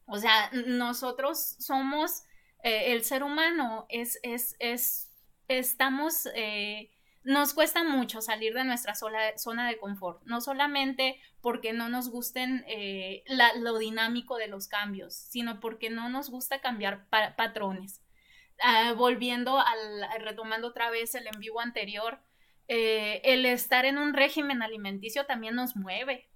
o 0.06 0.18
sea, 0.18 0.50
nosotros 0.66 1.56
somos, 1.58 2.25
eh, 2.62 2.92
el 2.92 3.04
ser 3.04 3.23
humano 3.23 3.87
es, 3.88 4.18
es, 4.23 4.56
es 4.58 5.11
estamos, 5.49 6.26
eh, 6.34 6.90
nos 7.23 7.54
cuesta 7.54 7.84
mucho 7.84 8.20
salir 8.20 8.52
de 8.52 8.64
nuestra 8.64 8.94
zona 8.94 9.68
de 9.68 9.78
confort, 9.78 10.23
no 10.25 10.42
solamente 10.42 11.18
porque 11.40 11.73
no 11.73 11.88
nos 11.88 12.11
gusten 12.11 12.64
eh, 12.68 13.25
lo 13.61 13.78
dinámico 13.78 14.37
de 14.37 14.49
los 14.49 14.68
cambios, 14.68 15.14
sino 15.14 15.58
porque 15.58 15.88
no 15.88 16.11
nos 16.11 16.28
gusta 16.28 16.61
cambiar 16.61 17.08
patrones. 17.08 18.02
Ah, 18.62 18.92
volviendo 18.96 19.58
al, 19.58 20.20
retomando 20.20 20.68
otra 20.68 20.90
vez 20.90 21.14
el 21.14 21.26
en 21.26 21.40
vivo 21.40 21.61
anterior, 21.61 22.20
el 22.68 23.44
estar 23.46 23.84
en 23.84 23.99
un 23.99 24.14
régimen 24.14 24.62
alimenticio 24.62 25.26
también 25.26 25.54
nos 25.54 25.76
mueve. 25.76 26.30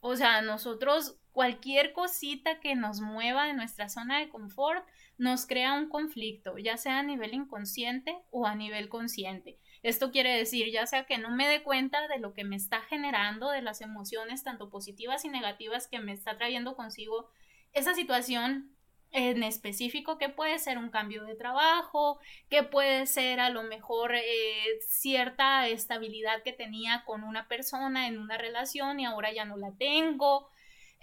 O 0.00 0.16
sea, 0.16 0.42
nosotros 0.42 1.18
cualquier 1.34 1.92
cosita 1.92 2.60
que 2.60 2.76
nos 2.76 3.00
mueva 3.00 3.46
de 3.46 3.54
nuestra 3.54 3.88
zona 3.88 4.20
de 4.20 4.28
confort 4.28 4.86
nos 5.18 5.46
crea 5.46 5.74
un 5.74 5.88
conflicto, 5.88 6.56
ya 6.58 6.76
sea 6.76 7.00
a 7.00 7.02
nivel 7.02 7.34
inconsciente 7.34 8.16
o 8.30 8.46
a 8.46 8.54
nivel 8.54 8.88
consciente. 8.88 9.58
Esto 9.82 10.12
quiere 10.12 10.34
decir, 10.34 10.70
ya 10.72 10.86
sea 10.86 11.04
que 11.04 11.18
no 11.18 11.30
me 11.30 11.48
dé 11.48 11.62
cuenta 11.62 12.06
de 12.06 12.18
lo 12.18 12.32
que 12.32 12.44
me 12.44 12.54
está 12.54 12.80
generando, 12.82 13.50
de 13.50 13.62
las 13.62 13.80
emociones 13.80 14.44
tanto 14.44 14.70
positivas 14.70 15.24
y 15.24 15.28
negativas 15.28 15.88
que 15.88 15.98
me 15.98 16.12
está 16.12 16.38
trayendo 16.38 16.76
consigo 16.76 17.28
esa 17.72 17.94
situación 17.94 18.70
en 19.10 19.42
específico, 19.42 20.18
que 20.18 20.28
puede 20.28 20.58
ser 20.60 20.78
un 20.78 20.90
cambio 20.90 21.24
de 21.24 21.34
trabajo, 21.34 22.18
que 22.48 22.62
puede 22.62 23.06
ser 23.06 23.40
a 23.40 23.50
lo 23.50 23.64
mejor 23.64 24.14
eh, 24.14 24.78
cierta 24.86 25.66
estabilidad 25.66 26.42
que 26.44 26.52
tenía 26.52 27.04
con 27.04 27.24
una 27.24 27.48
persona 27.48 28.06
en 28.06 28.18
una 28.18 28.38
relación 28.38 29.00
y 29.00 29.04
ahora 29.04 29.32
ya 29.32 29.44
no 29.44 29.56
la 29.56 29.72
tengo, 29.78 30.48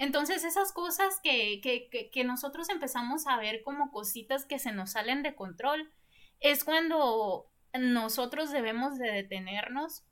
entonces 0.02 0.44
esas 0.44 0.72
cosas 0.72 1.20
que, 1.22 1.62
que, 1.62 2.10
que, 2.12 2.24
nosotros 2.24 2.70
empezamos 2.70 3.28
a 3.28 3.38
ver 3.38 3.62
como 3.62 3.92
cositas 3.92 4.46
que 4.46 4.58
se 4.58 4.72
nos 4.72 4.94
salen 4.94 5.22
de 5.22 5.36
control, 5.36 5.94
es 6.40 6.64
cuando 6.64 7.52
nosotros 7.80 8.52
debemos 8.52 8.98
de 8.98 9.12
detenernos, 9.12 10.04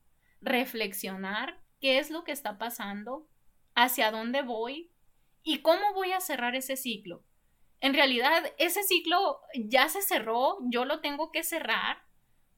reflexionar 0.41 1.59
qué 1.81 1.97
es 1.97 2.11
lo 2.11 2.23
que 2.23 2.31
está 2.31 2.59
pasando, 2.59 3.27
hacia 3.73 4.11
dónde 4.11 4.43
voy 4.43 4.91
y 5.41 5.63
cómo 5.63 5.95
voy 5.95 6.11
a 6.11 6.19
cerrar 6.19 6.55
ese 6.55 6.77
ciclo. 6.77 7.23
En 7.79 7.95
realidad, 7.95 8.43
ese 8.59 8.83
ciclo 8.83 9.41
ya 9.55 9.89
se 9.89 10.03
cerró, 10.03 10.59
yo 10.69 10.85
lo 10.85 11.01
tengo 11.01 11.31
que 11.31 11.41
cerrar, 11.41 11.97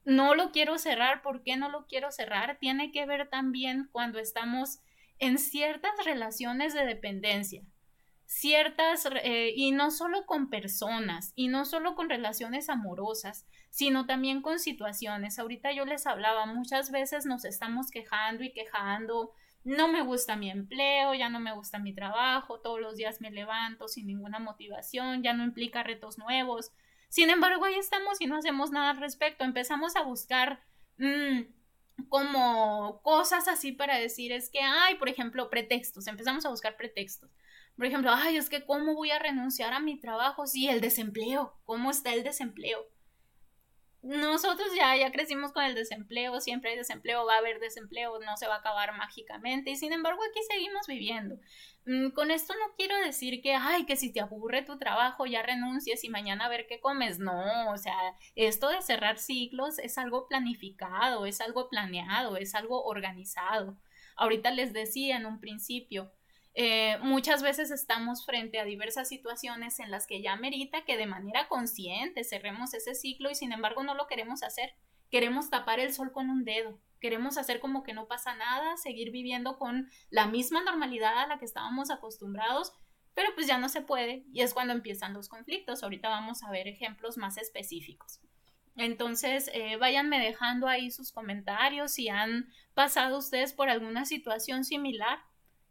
no 0.04 0.34
lo 0.34 0.50
quiero 0.50 0.76
cerrar, 0.76 1.22
¿por 1.22 1.42
qué 1.42 1.56
no 1.56 1.70
lo 1.70 1.86
quiero 1.86 2.10
cerrar? 2.10 2.58
Tiene 2.58 2.92
que 2.92 3.06
ver 3.06 3.30
también 3.30 3.88
cuando 3.90 4.18
estamos 4.18 4.80
en 5.18 5.38
ciertas 5.38 5.92
relaciones 6.04 6.74
de 6.74 6.84
dependencia, 6.84 7.62
ciertas, 8.26 9.06
eh, 9.22 9.52
y 9.54 9.72
no 9.72 9.90
solo 9.90 10.24
con 10.26 10.48
personas, 10.48 11.32
y 11.34 11.48
no 11.48 11.64
solo 11.64 11.94
con 11.94 12.08
relaciones 12.08 12.68
amorosas, 12.68 13.46
sino 13.70 14.06
también 14.06 14.42
con 14.42 14.58
situaciones. 14.58 15.38
Ahorita 15.38 15.72
yo 15.72 15.84
les 15.84 16.06
hablaba, 16.06 16.46
muchas 16.46 16.90
veces 16.90 17.26
nos 17.26 17.44
estamos 17.44 17.90
quejando 17.90 18.42
y 18.42 18.52
quejando, 18.52 19.32
no 19.64 19.88
me 19.88 20.02
gusta 20.02 20.36
mi 20.36 20.50
empleo, 20.50 21.14
ya 21.14 21.28
no 21.28 21.40
me 21.40 21.54
gusta 21.54 21.78
mi 21.78 21.94
trabajo, 21.94 22.60
todos 22.60 22.80
los 22.80 22.96
días 22.96 23.20
me 23.20 23.30
levanto 23.30 23.86
sin 23.86 24.06
ninguna 24.06 24.38
motivación, 24.38 25.22
ya 25.22 25.34
no 25.34 25.44
implica 25.44 25.82
retos 25.82 26.18
nuevos. 26.18 26.72
Sin 27.08 27.30
embargo, 27.30 27.64
ahí 27.66 27.74
estamos 27.74 28.20
y 28.20 28.26
no 28.26 28.36
hacemos 28.36 28.70
nada 28.70 28.90
al 28.90 28.96
respecto. 28.96 29.44
Empezamos 29.44 29.94
a 29.96 30.02
buscar 30.02 30.62
mm, 30.98 31.42
como 32.08 33.00
cosas 33.02 33.48
así 33.48 33.72
para 33.72 33.98
decir 33.98 34.32
es 34.32 34.50
que, 34.50 34.60
ay, 34.60 34.96
por 34.96 35.08
ejemplo, 35.08 35.50
pretextos, 35.50 36.06
empezamos 36.06 36.44
a 36.46 36.50
buscar 36.50 36.76
pretextos. 36.76 37.30
Por 37.76 37.86
ejemplo, 37.86 38.10
ay, 38.12 38.36
es 38.36 38.50
que 38.50 38.64
cómo 38.64 38.94
voy 38.94 39.10
a 39.10 39.18
renunciar 39.18 39.72
a 39.72 39.80
mi 39.80 39.98
trabajo 39.98 40.46
si 40.46 40.68
el 40.68 40.80
desempleo, 40.80 41.58
¿cómo 41.64 41.90
está 41.90 42.12
el 42.12 42.22
desempleo? 42.22 42.91
Nosotros 44.02 44.68
ya, 44.76 44.96
ya 44.96 45.12
crecimos 45.12 45.52
con 45.52 45.62
el 45.62 45.76
desempleo, 45.76 46.40
siempre 46.40 46.70
hay 46.70 46.76
desempleo, 46.76 47.24
va 47.24 47.36
a 47.36 47.38
haber 47.38 47.60
desempleo, 47.60 48.18
no 48.18 48.36
se 48.36 48.48
va 48.48 48.56
a 48.56 48.58
acabar 48.58 48.96
mágicamente 48.96 49.70
y 49.70 49.76
sin 49.76 49.92
embargo 49.92 50.20
aquí 50.28 50.40
seguimos 50.50 50.86
viviendo. 50.88 51.36
Mm, 51.86 52.10
con 52.10 52.32
esto 52.32 52.52
no 52.54 52.74
quiero 52.76 52.96
decir 52.98 53.40
que, 53.42 53.54
ay, 53.54 53.86
que 53.86 53.96
si 53.96 54.12
te 54.12 54.20
aburre 54.20 54.62
tu 54.62 54.76
trabajo 54.78 55.24
ya 55.26 55.42
renuncies 55.42 56.02
y 56.02 56.08
mañana 56.08 56.46
a 56.46 56.48
ver 56.48 56.66
qué 56.68 56.80
comes, 56.80 57.20
no, 57.20 57.70
o 57.70 57.78
sea, 57.78 57.94
esto 58.34 58.70
de 58.70 58.82
cerrar 58.82 59.18
ciclos 59.18 59.78
es 59.78 59.96
algo 59.98 60.26
planificado, 60.26 61.24
es 61.24 61.40
algo 61.40 61.68
planeado, 61.68 62.36
es 62.36 62.54
algo 62.56 62.84
organizado. 62.84 63.78
Ahorita 64.16 64.50
les 64.50 64.72
decía 64.72 65.16
en 65.16 65.26
un 65.26 65.40
principio, 65.40 66.12
eh, 66.54 66.98
muchas 67.02 67.42
veces 67.42 67.70
estamos 67.70 68.26
frente 68.26 68.58
a 68.60 68.64
diversas 68.64 69.08
situaciones 69.08 69.80
en 69.80 69.90
las 69.90 70.06
que 70.06 70.20
ya 70.20 70.36
merita 70.36 70.84
que 70.84 70.98
de 70.98 71.06
manera 71.06 71.48
consciente 71.48 72.24
cerremos 72.24 72.74
ese 72.74 72.94
ciclo 72.94 73.30
y 73.30 73.34
sin 73.34 73.52
embargo 73.52 73.82
no 73.82 73.94
lo 73.94 74.06
queremos 74.06 74.42
hacer. 74.42 74.74
Queremos 75.10 75.50
tapar 75.50 75.80
el 75.80 75.92
sol 75.92 76.12
con 76.12 76.30
un 76.30 76.44
dedo. 76.44 76.78
Queremos 77.00 77.38
hacer 77.38 77.58
como 77.58 77.82
que 77.82 77.94
no 77.94 78.06
pasa 78.06 78.34
nada, 78.34 78.76
seguir 78.76 79.10
viviendo 79.10 79.58
con 79.58 79.90
la 80.10 80.26
misma 80.26 80.62
normalidad 80.62 81.18
a 81.18 81.26
la 81.26 81.38
que 81.38 81.44
estábamos 81.44 81.90
acostumbrados, 81.90 82.72
pero 83.14 83.30
pues 83.34 83.46
ya 83.46 83.58
no 83.58 83.68
se 83.68 83.80
puede 83.80 84.24
y 84.32 84.42
es 84.42 84.54
cuando 84.54 84.72
empiezan 84.72 85.14
los 85.14 85.28
conflictos. 85.28 85.82
Ahorita 85.82 86.08
vamos 86.08 86.42
a 86.42 86.50
ver 86.50 86.68
ejemplos 86.68 87.16
más 87.16 87.38
específicos. 87.38 88.20
Entonces, 88.76 89.50
eh, 89.52 89.76
váyanme 89.76 90.18
dejando 90.18 90.66
ahí 90.66 90.90
sus 90.90 91.12
comentarios 91.12 91.92
si 91.92 92.08
han 92.08 92.48
pasado 92.72 93.18
ustedes 93.18 93.52
por 93.52 93.68
alguna 93.68 94.06
situación 94.06 94.64
similar 94.64 95.18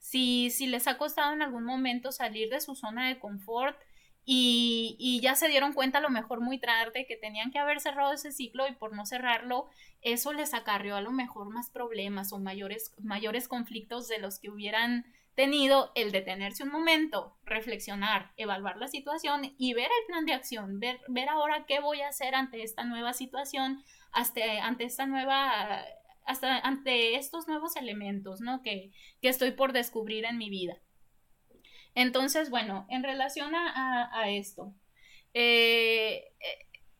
si, 0.01 0.49
si 0.49 0.67
les 0.67 0.87
ha 0.87 0.97
costado 0.97 1.31
en 1.31 1.41
algún 1.41 1.63
momento 1.63 2.11
salir 2.11 2.49
de 2.49 2.59
su 2.59 2.75
zona 2.75 3.07
de 3.07 3.19
confort 3.19 3.79
y, 4.25 4.97
y, 4.99 5.21
ya 5.21 5.35
se 5.35 5.47
dieron 5.47 5.73
cuenta 5.73 5.99
a 5.99 6.01
lo 6.01 6.09
mejor 6.09 6.41
muy 6.41 6.59
tarde 6.59 7.05
que 7.07 7.15
tenían 7.15 7.51
que 7.51 7.59
haber 7.59 7.79
cerrado 7.79 8.11
ese 8.13 8.31
ciclo 8.31 8.67
y 8.67 8.73
por 8.73 8.93
no 8.93 9.05
cerrarlo, 9.05 9.67
eso 10.01 10.33
les 10.33 10.53
acarrió 10.53 10.95
a 10.95 11.01
lo 11.01 11.11
mejor 11.11 11.49
más 11.49 11.69
problemas 11.69 12.33
o 12.33 12.39
mayores, 12.39 12.93
mayores 12.99 13.47
conflictos 13.47 14.07
de 14.07 14.19
los 14.19 14.39
que 14.39 14.49
hubieran 14.49 15.05
tenido 15.35 15.91
el 15.95 16.11
detenerse 16.11 16.63
un 16.63 16.71
momento, 16.71 17.37
reflexionar, 17.45 18.31
evaluar 18.37 18.77
la 18.77 18.87
situación 18.87 19.55
y 19.57 19.73
ver 19.73 19.89
el 20.01 20.07
plan 20.07 20.25
de 20.25 20.33
acción, 20.33 20.79
ver, 20.79 20.99
ver 21.07 21.29
ahora 21.29 21.65
qué 21.67 21.79
voy 21.79 22.01
a 22.01 22.09
hacer 22.09 22.35
ante 22.35 22.63
esta 22.63 22.83
nueva 22.83 23.13
situación, 23.13 23.83
hasta, 24.11 24.41
ante 24.63 24.83
esta 24.83 25.05
nueva 25.05 25.83
hasta 26.25 26.59
ante 26.59 27.15
estos 27.15 27.47
nuevos 27.47 27.75
elementos, 27.75 28.41
¿no? 28.41 28.61
Que, 28.61 28.91
estoy 29.21 29.51
por 29.51 29.73
descubrir 29.73 30.25
en 30.25 30.37
mi 30.37 30.49
vida. 30.49 30.77
Entonces, 31.93 32.49
bueno, 32.49 32.85
en 32.89 33.03
relación 33.03 33.53
a, 33.55 34.29
esto, 34.29 34.73
eh, 35.33 36.23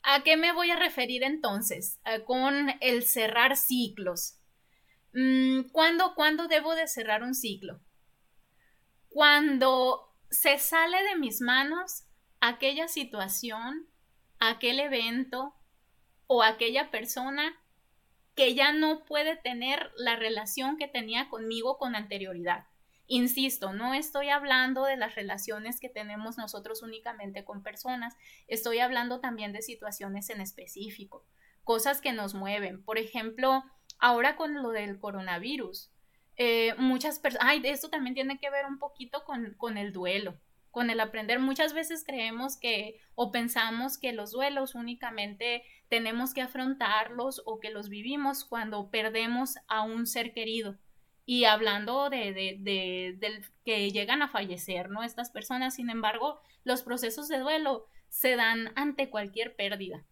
¿a 0.03 0.23
qué 0.23 0.37
me 0.37 0.53
voy 0.53 0.69
a 0.71 0.75
referir 0.75 1.23
entonces 1.23 1.99
con 2.25 2.73
el 2.81 3.03
cerrar 3.03 3.55
ciclos? 3.55 4.37
Mm, 5.13 5.69
¿Cuándo, 5.71 6.13
¿Cuándo 6.15 6.47
debo 6.47 6.75
de 6.75 6.87
cerrar 6.87 7.23
un 7.23 7.35
ciclo? 7.35 7.79
Cuando 9.09 10.13
se 10.29 10.57
sale 10.57 11.03
de 11.03 11.17
mis 11.17 11.41
manos 11.41 12.05
aquella 12.39 12.87
situación, 12.87 13.87
aquel 14.39 14.79
evento 14.79 15.53
o 16.27 16.43
aquella 16.43 16.89
persona 16.91 17.60
que 18.35 18.55
ya 18.55 18.73
no 18.73 19.03
puede 19.05 19.35
tener 19.35 19.91
la 19.97 20.15
relación 20.15 20.77
que 20.77 20.87
tenía 20.87 21.29
conmigo 21.29 21.77
con 21.77 21.95
anterioridad. 21.95 22.65
Insisto, 23.07 23.73
no 23.73 23.93
estoy 23.93 24.29
hablando 24.29 24.85
de 24.85 24.95
las 24.95 25.15
relaciones 25.15 25.79
que 25.79 25.89
tenemos 25.89 26.37
nosotros 26.37 26.81
únicamente 26.81 27.43
con 27.43 27.61
personas, 27.61 28.15
estoy 28.47 28.79
hablando 28.79 29.19
también 29.19 29.51
de 29.51 29.61
situaciones 29.61 30.29
en 30.29 30.41
específico. 30.41 31.25
cosas 31.63 32.01
que 32.01 32.11
nos 32.11 32.33
mueven. 32.33 32.83
Por 32.83 32.97
ejemplo, 32.97 33.63
ahora 33.99 34.35
con 34.35 34.63
lo 34.63 34.69
del 34.69 34.97
coronavirus, 34.97 35.91
eh, 36.35 36.73
muchas 36.77 37.19
personas, 37.19 37.47
ay, 37.49 37.61
esto 37.65 37.89
también 37.89 38.15
tiene 38.15 38.39
que 38.39 38.49
ver 38.49 38.65
un 38.65 38.79
poquito 38.79 39.23
con, 39.25 39.53
con 39.57 39.77
el 39.77 39.93
duelo 39.93 40.39
con 40.71 40.89
el 40.89 40.99
aprender. 40.99 41.39
Muchas 41.39 41.73
veces 41.73 42.03
creemos 42.05 42.57
que 42.57 42.99
o 43.13 43.31
pensamos 43.31 43.97
que 43.97 44.13
los 44.13 44.31
duelos 44.31 44.73
únicamente 44.73 45.63
tenemos 45.91 46.33
que 46.33 46.41
afrontarlos 46.41 47.41
o 47.45 47.59
que 47.59 47.69
los 47.69 47.89
vivimos 47.89 48.45
cuando 48.45 48.89
perdemos 48.89 49.57
a 49.67 49.81
un 49.81 50.07
ser 50.07 50.31
querido. 50.31 50.77
Y 51.25 51.43
hablando 51.43 52.09
de, 52.09 52.31
de, 52.31 53.43
que 53.65 53.91
llegan 53.91 54.21
a 54.21 54.29
fallecer, 54.29 54.89
¿no? 54.89 55.03
Estas 55.03 55.31
personas, 55.31 55.75
sin 55.75 55.89
embargo, 55.89 56.39
los 56.63 56.81
procesos 56.81 57.27
de 57.27 57.39
duelo 57.39 57.87
se 58.07 58.37
dan 58.37 58.71
ante 58.75 59.09
cualquier 59.09 59.53
pérdida. 59.57 60.05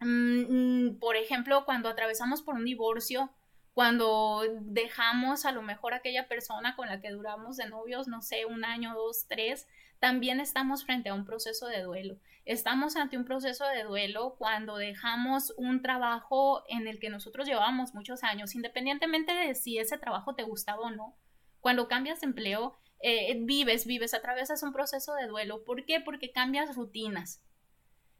Mm, 0.00 0.86
mm, 0.88 0.98
por 0.98 1.14
ejemplo, 1.14 1.64
cuando 1.64 1.88
atravesamos 1.88 2.42
por 2.42 2.56
un 2.56 2.64
divorcio, 2.64 3.30
cuando 3.74 4.42
dejamos 4.62 5.44
a 5.44 5.52
lo 5.52 5.62
mejor 5.62 5.94
aquella 5.94 6.26
persona 6.26 6.74
con 6.74 6.88
la 6.88 7.00
que 7.00 7.12
duramos 7.12 7.56
de 7.56 7.68
novios, 7.68 8.08
no 8.08 8.20
sé, 8.20 8.46
un 8.46 8.64
año, 8.64 8.94
dos, 8.94 9.26
tres, 9.28 9.68
también 9.98 10.40
estamos 10.40 10.84
frente 10.84 11.08
a 11.08 11.14
un 11.14 11.24
proceso 11.24 11.66
de 11.66 11.82
duelo. 11.82 12.18
Estamos 12.44 12.96
ante 12.96 13.16
un 13.16 13.24
proceso 13.24 13.66
de 13.66 13.82
duelo 13.82 14.36
cuando 14.38 14.76
dejamos 14.76 15.52
un 15.56 15.82
trabajo 15.82 16.62
en 16.68 16.86
el 16.86 16.98
que 16.98 17.10
nosotros 17.10 17.46
llevamos 17.46 17.94
muchos 17.94 18.22
años, 18.24 18.54
independientemente 18.54 19.32
de 19.32 19.54
si 19.54 19.78
ese 19.78 19.98
trabajo 19.98 20.34
te 20.34 20.44
gustaba 20.44 20.80
o 20.80 20.90
no. 20.90 21.16
Cuando 21.60 21.88
cambias 21.88 22.22
empleo, 22.22 22.78
eh, 23.00 23.36
vives, 23.40 23.86
vives, 23.86 24.14
atravesas 24.14 24.62
un 24.62 24.72
proceso 24.72 25.14
de 25.14 25.26
duelo. 25.26 25.64
¿Por 25.64 25.84
qué? 25.84 26.00
Porque 26.00 26.32
cambias 26.32 26.74
rutinas 26.74 27.42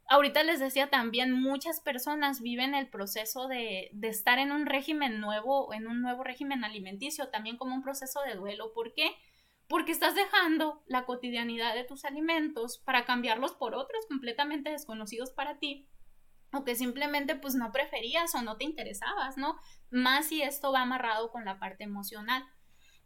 ahorita 0.08 0.42
les 0.42 0.58
decía 0.58 0.88
también, 0.88 1.32
muchas 1.32 1.80
personas 1.80 2.40
viven 2.40 2.74
el 2.74 2.88
proceso 2.88 3.46
de, 3.46 3.90
de, 3.92 4.08
estar 4.08 4.38
en 4.38 4.50
un 4.50 4.66
régimen 4.66 5.20
nuevo, 5.20 5.72
en 5.72 5.86
un 5.86 6.00
nuevo 6.02 6.24
régimen 6.24 6.64
alimenticio, 6.64 7.28
también 7.28 7.56
como 7.56 7.74
un 7.74 7.82
proceso 7.82 8.20
de 8.22 8.34
duelo. 8.34 8.72
¿Por 8.72 8.94
qué? 8.94 9.10
Estás 9.92 10.14
dejando 10.14 10.82
la 10.86 11.04
cotidianidad 11.04 11.74
de 11.74 11.84
tus 11.84 12.04
alimentos 12.04 12.78
para 12.78 13.04
cambiarlos 13.04 13.52
por 13.52 13.74
otros 13.74 14.06
completamente 14.06 14.70
desconocidos 14.70 15.30
para 15.30 15.58
ti 15.58 15.88
o 16.52 16.64
que 16.64 16.74
simplemente 16.74 17.34
pues 17.34 17.54
no 17.54 17.72
preferías 17.72 18.34
o 18.34 18.42
no 18.42 18.56
te 18.56 18.64
interesabas, 18.64 19.36
¿no? 19.36 19.58
Más 19.90 20.26
si 20.26 20.42
esto 20.42 20.72
va 20.72 20.82
amarrado 20.82 21.30
con 21.30 21.44
la 21.44 21.58
parte 21.58 21.84
emocional. 21.84 22.44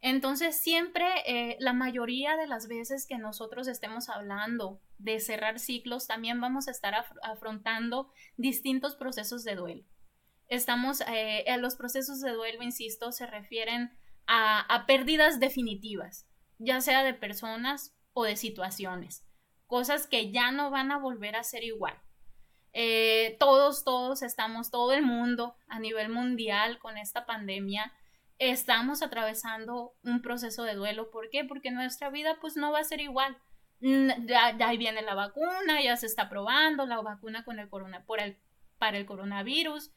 Entonces, 0.01 0.61
siempre, 0.61 1.07
eh, 1.27 1.57
la 1.61 1.73
mayoría 1.73 2.37
de 2.37 2.49
las 2.49 2.67
veces 2.67 3.07
que 3.07 3.19
nosotros 3.19 3.69
estemos 3.69 4.09
hablando 4.09 4.81
de 4.99 5.21
cerrar 5.21 5.61
ciclos, 5.61 6.09
también 6.09 6.41
vamos 6.41 6.67
a 6.67 6.73
estar 6.73 6.95
afrontando 7.23 8.11
distintos 8.37 8.97
procesos 8.97 9.45
de 9.45 9.55
duelo. 9.55 9.85
Estamos, 10.49 11.03
eh, 11.07 11.45
los 11.59 11.77
procesos 11.77 12.21
de 12.21 12.33
duelo, 12.33 12.63
insisto, 12.63 13.13
se 13.13 13.27
refieren 13.27 13.97
a, 14.27 14.85
pérdidas 14.87 15.41
definitivas, 15.41 16.27
ya 16.63 16.81
sea 16.81 17.03
de 17.03 17.15
personas 17.15 17.95
o 18.13 18.25
de 18.25 18.37
situaciones, 18.37 19.25
cosas 19.67 20.07
que 20.07 20.31
ya 20.31 20.51
no 20.53 20.71
van 20.71 20.93
a 20.93 20.99
volver 20.99 21.37
a 21.37 21.45
ser 21.45 21.65
igual. 21.65 21.95
Eh, 22.75 23.37
todos, 23.39 23.85
todos 23.85 24.23
estamos, 24.23 24.71
todo 24.71 24.93
el 24.93 25.03
mundo 25.03 25.57
a 25.69 25.79
nivel 25.79 26.09
mundial 26.09 26.79
con 26.79 26.97
esta 26.97 27.27
pandemia 27.27 27.93
estamos 28.39 29.03
atravesando 29.03 29.95
un 30.03 30.23
proceso 30.23 30.65
de 30.65 30.75
duelo. 30.75 31.11
¿Por 31.11 31.31
qué? 31.31 31.45
Porque 31.45 31.71
nuestra 31.71 32.11
vida 32.11 32.39
pues 32.41 32.57
no 32.57 32.73
va 32.73 32.81
a 32.81 32.85
ser 32.85 33.01
igual. 33.01 33.37
Ya, 33.81 34.57
ahí 34.61 34.79
viene 34.79 35.03
la 35.03 35.15
vacuna, 35.15 35.83
ya 35.83 35.97
se 35.97 36.07
está 36.07 36.29
probando 36.29 36.87
la 36.87 37.01
vacuna 37.01 37.45
con 37.45 37.59
el, 37.59 37.69
para 38.79 38.97
el 38.97 39.07
coronavirus, 39.07 39.93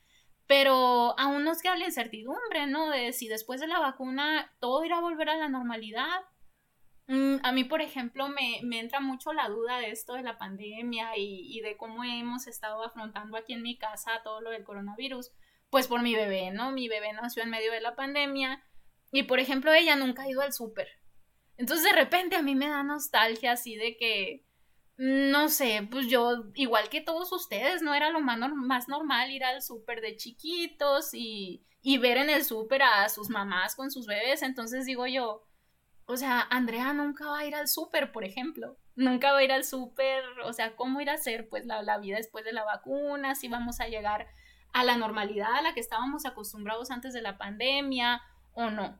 pero 0.48 1.18
aún 1.20 1.44
nos 1.44 1.62
queda 1.62 1.78
la 1.78 1.86
incertidumbre, 1.86 2.68
¿no? 2.68 2.90
De 2.90 3.14
si 3.14 3.28
después 3.28 3.62
de 3.62 3.68
la 3.68 3.80
vacuna 3.80 4.52
todo 4.60 4.84
irá 4.84 4.98
a 4.98 5.02
volver 5.02 5.30
a 5.30 5.38
la 5.38 5.50
normalidad. 5.50 6.22
Mm, 7.08 7.38
a 7.44 7.52
mí, 7.52 7.64
por 7.64 7.82
ejemplo, 7.82 8.30
me, 8.30 8.60
me, 8.64 8.80
entra 8.80 9.00
mucho 9.00 9.32
la 9.34 9.48
duda 9.48 9.80
de 9.80 9.92
esto 9.92 10.14
de 10.14 10.24
la 10.24 10.38
pandemia 10.38 11.16
y, 11.18 11.58
y 11.58 11.62
de 11.62 11.78
cómo 11.78 12.04
hemos 12.04 12.48
estado 12.48 12.84
afrontando 12.84 13.38
aquí 13.38 13.54
en 13.54 13.62
mi 13.62 13.78
casa 13.78 14.22
todo 14.24 14.42
lo 14.42 14.50
del 14.50 14.64
coronavirus 14.64 15.32
pues 15.70 15.88
por 15.88 16.02
mi 16.02 16.16
bebé, 16.16 16.52
¿no? 16.52 16.72
Mi 16.72 16.88
bebé 16.88 17.12
nació 17.14 17.44
en 17.44 17.50
medio 17.50 17.72
de 17.72 17.82
la 17.82 17.96
pandemia 17.96 18.64
y, 19.12 19.24
por 19.24 19.40
ejemplo, 19.40 19.74
ella 19.74 19.98
nunca 19.98 20.24
ha 20.24 20.30
ido 20.30 20.42
al 20.42 20.54
súper. 20.54 20.88
Entonces, 21.58 21.86
de 21.86 21.92
repente 21.92 22.38
a 22.38 22.42
mí 22.42 22.56
me 22.56 22.70
da 22.70 22.82
nostalgia 22.82 23.54
así 23.54 23.76
de 23.76 23.98
que, 23.98 24.46
no 24.98 25.50
sé, 25.50 25.86
pues 25.92 26.08
yo, 26.08 26.46
igual 26.54 26.88
que 26.90 27.02
todos 27.02 27.32
ustedes, 27.34 27.82
¿no? 27.82 27.94
Era 27.94 28.10
lo 28.10 28.22
más, 28.22 28.40
más 28.56 28.88
normal 28.88 29.32
ir 29.32 29.44
al 29.44 29.62
súper 29.62 30.00
de 30.00 30.16
chiquitos 30.16 31.14
y, 31.14 31.66
y 31.82 31.98
ver 31.98 32.18
en 32.18 32.30
el 32.30 32.46
súper 32.46 32.84
a 32.84 33.10
sus 33.10 33.30
mamás 33.30 33.76
con 33.76 33.92
sus 33.92 34.08
bebés. 34.08 34.44
Entonces 34.44 34.86
digo 34.86 35.08
yo, 35.08 35.44
o 36.08 36.18
sea, 36.18 36.42
Andrea 36.50 36.94
nunca 36.94 37.26
va 37.26 37.40
a 37.40 37.46
ir 37.46 37.56
al 37.56 37.68
súper, 37.68 38.12
por 38.12 38.24
ejemplo. 38.24 38.78
Nunca 38.96 39.32
va 39.32 39.40
a 39.40 39.44
ir 39.44 39.52
al 39.52 39.64
súper, 39.64 40.24
o 40.44 40.54
sea, 40.54 40.76
¿cómo 40.76 41.02
ir 41.02 41.10
a 41.10 41.14
hacer 41.14 41.50
pues 41.50 41.66
la, 41.66 41.82
la 41.82 41.98
vida 41.98 42.18
después 42.18 42.46
de 42.46 42.54
la 42.54 42.64
vacuna? 42.64 43.36
Si 43.36 43.48
vamos 43.48 43.80
a 43.80 43.88
llegar 43.88 44.28
a 44.72 44.84
la 44.84 44.98
normalidad 44.98 45.54
a 45.56 45.62
la 45.62 45.74
que 45.74 45.80
estábamos 45.80 46.26
acostumbrados 46.26 46.92
antes 46.92 47.14
de 47.14 47.22
la 47.22 47.38
pandemia 47.38 48.22
o 48.54 48.70
no. 48.70 49.00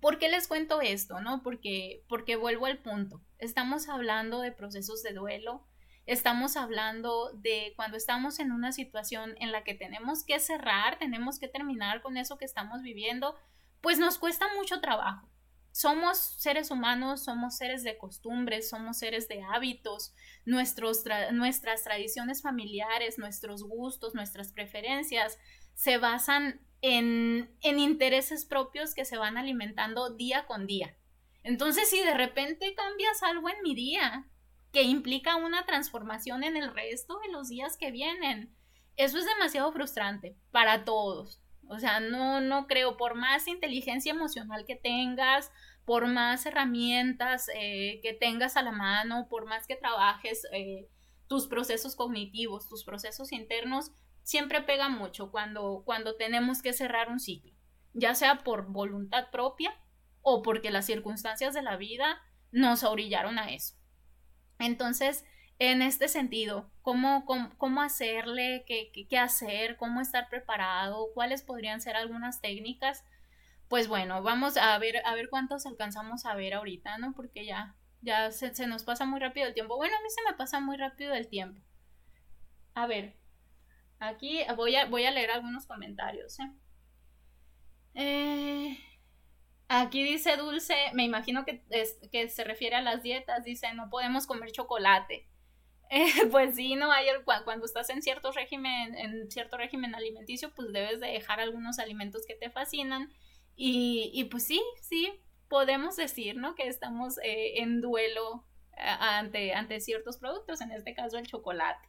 ¿Por 0.00 0.18
qué 0.18 0.28
les 0.28 0.48
cuento 0.48 0.80
esto? 0.80 1.20
¿No? 1.20 1.42
Porque, 1.42 2.04
porque 2.08 2.36
vuelvo 2.36 2.66
al 2.66 2.78
punto. 2.78 3.20
Estamos 3.38 3.88
hablando 3.88 4.40
de 4.40 4.50
procesos 4.50 5.02
de 5.02 5.12
duelo, 5.12 5.64
estamos 6.04 6.56
hablando 6.56 7.30
de 7.34 7.74
cuando 7.76 7.96
estamos 7.96 8.40
en 8.40 8.50
una 8.50 8.72
situación 8.72 9.34
en 9.38 9.52
la 9.52 9.62
que 9.62 9.74
tenemos 9.74 10.24
que 10.24 10.40
cerrar, 10.40 10.98
tenemos 10.98 11.38
que 11.38 11.48
terminar 11.48 12.02
con 12.02 12.16
eso 12.16 12.38
que 12.38 12.44
estamos 12.44 12.82
viviendo, 12.82 13.36
pues 13.80 13.98
nos 13.98 14.18
cuesta 14.18 14.46
mucho 14.56 14.80
trabajo 14.80 15.28
somos 15.74 16.18
seres 16.18 16.70
humanos, 16.70 17.24
somos 17.24 17.56
seres 17.56 17.82
de 17.82 17.98
costumbres, 17.98 18.68
somos 18.68 18.96
seres 18.96 19.26
de 19.26 19.42
hábitos, 19.42 20.14
nuestros 20.44 21.02
nuestras 21.32 21.82
tradiciones 21.82 22.42
familiares, 22.42 23.18
nuestros 23.18 23.64
gustos, 23.64 24.14
nuestras 24.14 24.52
preferencias 24.52 25.36
se 25.74 25.98
basan 25.98 26.60
en, 26.80 27.50
en 27.60 27.80
intereses 27.80 28.44
propios 28.44 28.94
que 28.94 29.04
se 29.04 29.16
van 29.16 29.36
alimentando 29.36 30.14
día 30.14 30.46
con 30.46 30.68
día. 30.68 30.96
Entonces, 31.42 31.90
si 31.90 32.00
de 32.04 32.14
repente 32.14 32.72
cambias 32.76 33.24
algo 33.24 33.48
en 33.48 33.60
mi 33.64 33.74
día 33.74 34.30
que 34.70 34.84
implica 34.84 35.34
una 35.34 35.66
transformación 35.66 36.44
en 36.44 36.56
el 36.56 36.72
resto 36.72 37.18
de 37.18 37.32
los 37.32 37.48
días 37.48 37.76
que 37.76 37.90
vienen, 37.90 38.54
eso 38.94 39.18
es 39.18 39.26
demasiado 39.26 39.72
frustrante 39.72 40.36
para 40.52 40.84
todos. 40.84 41.43
O 41.68 41.78
sea, 41.78 42.00
no, 42.00 42.40
no 42.40 42.66
creo, 42.66 42.96
por 42.96 43.14
más 43.14 43.48
inteligencia 43.48 44.12
emocional 44.12 44.64
que 44.66 44.76
tengas, 44.76 45.50
por 45.84 46.06
más 46.06 46.46
herramientas 46.46 47.48
eh, 47.54 48.00
que 48.02 48.12
tengas 48.12 48.56
a 48.56 48.62
la 48.62 48.72
mano, 48.72 49.28
por 49.28 49.46
más 49.46 49.66
que 49.66 49.76
trabajes 49.76 50.46
eh, 50.52 50.88
tus 51.26 51.46
procesos 51.46 51.96
cognitivos, 51.96 52.68
tus 52.68 52.84
procesos 52.84 53.32
internos, 53.32 53.92
siempre 54.22 54.62
pega 54.62 54.88
mucho 54.88 55.30
cuando, 55.30 55.82
cuando 55.84 56.16
tenemos 56.16 56.62
que 56.62 56.72
cerrar 56.72 57.10
un 57.10 57.20
ciclo, 57.20 57.52
ya 57.92 58.14
sea 58.14 58.42
por 58.42 58.66
voluntad 58.70 59.30
propia 59.30 59.74
o 60.22 60.42
porque 60.42 60.70
las 60.70 60.86
circunstancias 60.86 61.54
de 61.54 61.62
la 61.62 61.76
vida 61.76 62.22
nos 62.50 62.82
orillaron 62.82 63.38
a 63.38 63.52
eso. 63.52 63.74
Entonces, 64.58 65.24
en 65.70 65.82
este 65.82 66.08
sentido, 66.08 66.70
¿cómo, 66.82 67.24
cómo, 67.58 67.82
hacerle, 67.82 68.64
qué, 68.66 68.90
qué, 68.92 69.18
hacer, 69.18 69.76
cómo 69.76 70.00
estar 70.00 70.28
preparado, 70.28 71.08
cuáles 71.14 71.42
podrían 71.42 71.80
ser 71.80 71.96
algunas 71.96 72.40
técnicas. 72.40 73.04
Pues 73.68 73.88
bueno, 73.88 74.22
vamos 74.22 74.56
a 74.56 74.76
ver, 74.78 75.02
a 75.06 75.14
ver 75.14 75.28
cuántos 75.30 75.66
alcanzamos 75.66 76.26
a 76.26 76.34
ver 76.34 76.54
ahorita, 76.54 76.98
¿no? 76.98 77.14
Porque 77.14 77.46
ya, 77.46 77.76
ya 78.02 78.30
se, 78.30 78.66
nos 78.66 78.84
pasa 78.84 79.06
muy 79.06 79.20
rápido 79.20 79.46
el 79.46 79.54
tiempo. 79.54 79.76
Bueno, 79.76 79.96
a 79.96 80.02
mí 80.02 80.10
se 80.10 80.30
me 80.30 80.36
pasa 80.36 80.60
muy 80.60 80.76
rápido 80.76 81.14
el 81.14 81.28
tiempo. 81.28 81.60
A 82.74 82.86
ver, 82.86 83.16
aquí 84.00 84.40
voy 84.56 84.76
a, 84.76 84.86
voy 84.86 85.04
a 85.04 85.10
leer 85.10 85.30
algunos 85.30 85.66
comentarios, 85.66 86.38
¿eh? 86.40 86.52
eh 87.94 88.78
aquí 89.68 90.02
dice 90.02 90.36
Dulce, 90.36 90.76
me 90.94 91.04
imagino 91.04 91.44
que, 91.44 91.64
es, 91.70 91.98
que 92.10 92.28
se 92.28 92.44
refiere 92.44 92.76
a 92.76 92.82
las 92.82 93.02
dietas, 93.02 93.44
dice, 93.44 93.72
no 93.74 93.88
podemos 93.88 94.26
comer 94.26 94.52
chocolate. 94.52 95.28
pues 96.30 96.56
sí, 96.56 96.74
no 96.74 96.88
cuando 97.44 97.66
estás 97.66 97.90
en 97.90 98.02
cierto 98.02 98.32
régimen, 98.32 98.96
en 98.96 99.30
cierto 99.30 99.56
régimen 99.56 99.94
alimenticio, 99.94 100.52
pues 100.54 100.72
debes 100.72 101.00
de 101.00 101.08
dejar 101.08 101.40
algunos 101.40 101.78
alimentos 101.78 102.26
que 102.26 102.34
te 102.34 102.50
fascinan. 102.50 103.12
Y, 103.56 104.10
y 104.12 104.24
pues 104.24 104.44
sí, 104.44 104.60
sí, 104.80 105.12
podemos 105.48 105.96
decir, 105.96 106.36
¿no? 106.36 106.54
Que 106.56 106.66
estamos 106.66 107.18
eh, 107.18 107.60
en 107.60 107.80
duelo 107.80 108.44
ante, 108.76 109.54
ante 109.54 109.80
ciertos 109.80 110.18
productos, 110.18 110.60
en 110.60 110.72
este 110.72 110.94
caso 110.94 111.16
el 111.16 111.26
chocolate. 111.26 111.88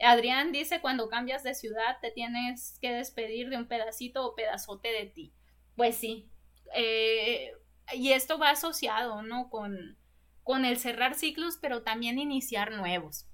Adrián 0.00 0.52
dice, 0.52 0.80
cuando 0.80 1.08
cambias 1.08 1.42
de 1.42 1.54
ciudad 1.54 1.98
te 2.00 2.10
tienes 2.10 2.78
que 2.80 2.92
despedir 2.92 3.48
de 3.48 3.56
un 3.56 3.68
pedacito 3.68 4.26
o 4.26 4.34
pedazote 4.34 4.88
de 4.88 5.06
ti. 5.06 5.32
Pues 5.76 5.96
sí. 5.96 6.28
Eh, 6.74 7.52
y 7.94 8.12
esto 8.12 8.38
va 8.38 8.50
asociado, 8.50 9.22
¿no? 9.22 9.48
Con, 9.48 9.96
con 10.42 10.64
el 10.64 10.78
cerrar 10.78 11.14
ciclos, 11.14 11.58
pero 11.60 11.82
también 11.82 12.18
iniciar 12.18 12.72
nuevos. 12.72 13.26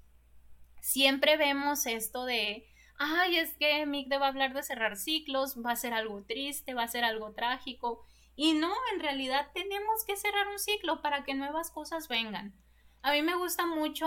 Siempre 0.81 1.37
vemos 1.37 1.85
esto 1.85 2.25
de, 2.25 2.67
ay, 2.97 3.37
es 3.37 3.55
que 3.57 3.85
Mick 3.85 4.11
va 4.11 4.25
a 4.25 4.29
hablar 4.29 4.53
de 4.53 4.63
cerrar 4.63 4.95
ciclos, 4.97 5.57
va 5.65 5.71
a 5.71 5.75
ser 5.75 5.93
algo 5.93 6.23
triste, 6.23 6.73
va 6.73 6.83
a 6.83 6.87
ser 6.87 7.03
algo 7.03 7.33
trágico. 7.33 8.05
Y 8.35 8.53
no, 8.53 8.73
en 8.93 9.01
realidad 9.01 9.47
tenemos 9.53 10.05
que 10.05 10.15
cerrar 10.15 10.47
un 10.47 10.59
ciclo 10.59 11.01
para 11.01 11.23
que 11.23 11.33
nuevas 11.33 11.71
cosas 11.71 12.07
vengan. 12.07 12.55
A 13.01 13.11
mí 13.11 13.21
me 13.21 13.35
gusta 13.35 13.65
mucho 13.65 14.05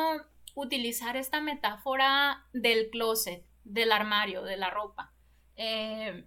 utilizar 0.54 1.16
esta 1.16 1.40
metáfora 1.40 2.46
del 2.52 2.90
closet, 2.90 3.44
del 3.64 3.92
armario, 3.92 4.42
de 4.42 4.56
la 4.56 4.70
ropa. 4.70 5.12
Eh, 5.56 6.26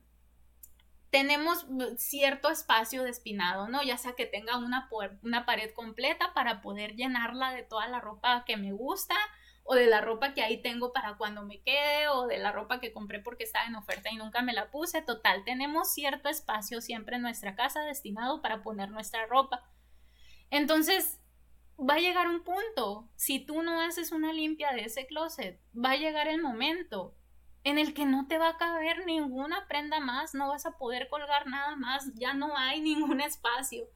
tenemos 1.15 1.65
cierto 1.95 2.49
espacio 2.49 3.03
despinado, 3.03 3.69
¿no? 3.69 3.81
Ya 3.81 3.97
sea 3.97 4.15
que 4.17 4.25
tenga 4.25 4.57
una, 4.57 4.89
una 5.23 5.45
pared 5.45 5.71
completa 5.73 6.33
para 6.33 6.59
poder 6.61 6.97
llenarla 6.97 7.53
de 7.53 7.63
toda 7.63 7.87
la 7.87 8.01
ropa 8.01 8.43
que 8.45 8.57
me 8.57 8.73
gusta 8.73 9.15
o 9.63 9.75
de 9.75 9.85
la 9.85 10.01
ropa 10.01 10.33
que 10.33 10.41
ahí 10.41 10.61
tengo 10.61 10.91
para 10.91 11.15
cuando 11.15 11.43
me 11.43 11.61
quede 11.61 12.09
o 12.09 12.27
de 12.27 12.37
la 12.37 12.51
ropa 12.51 12.81
que 12.81 12.91
compré 12.91 13.21
porque 13.21 13.45
estaba 13.45 13.65
en 13.65 13.75
oferta 13.75 14.09
y 14.11 14.17
nunca 14.17 14.41
me 14.41 14.51
la 14.51 14.71
puse. 14.71 15.01
Total, 15.03 15.45
tenemos 15.45 15.93
cierto 15.93 16.27
espacio 16.27 16.81
siempre 16.81 17.15
en 17.15 17.21
nuestra 17.21 17.55
casa 17.55 17.79
destinado 17.85 18.41
para 18.41 18.61
poner 18.61 18.89
nuestra 18.89 19.25
ropa. 19.25 19.63
Entonces, 20.49 21.21
va 21.79 21.93
a 21.93 21.99
llegar 21.99 22.27
un 22.27 22.43
punto, 22.43 23.09
si 23.15 23.39
tú 23.39 23.63
no 23.63 23.79
haces 23.79 24.11
una 24.11 24.33
limpia 24.33 24.73
de 24.73 24.81
ese 24.81 25.07
closet, 25.07 25.61
va 25.73 25.91
a 25.91 25.97
llegar 25.97 26.27
el 26.27 26.41
momento 26.41 27.15
en 27.65 27.79
el 27.79 27.95
que 27.95 28.05
no 28.05 28.27
te 28.27 28.37
va 28.37 28.49
a 28.49 28.57
caber 28.57 29.05
ninguna 29.07 29.67
prenda 29.67 29.99
más, 29.99 30.35
no 30.35 30.49
vas 30.49 30.67
a 30.67 30.77
poder 30.77 31.09
colgar 31.09 31.47
nada 31.47 31.75
más, 31.75 32.13
ya 32.13 32.35
no 32.35 32.55
hay 32.55 32.79
ningún 32.81 33.19
espacio. 33.19 33.87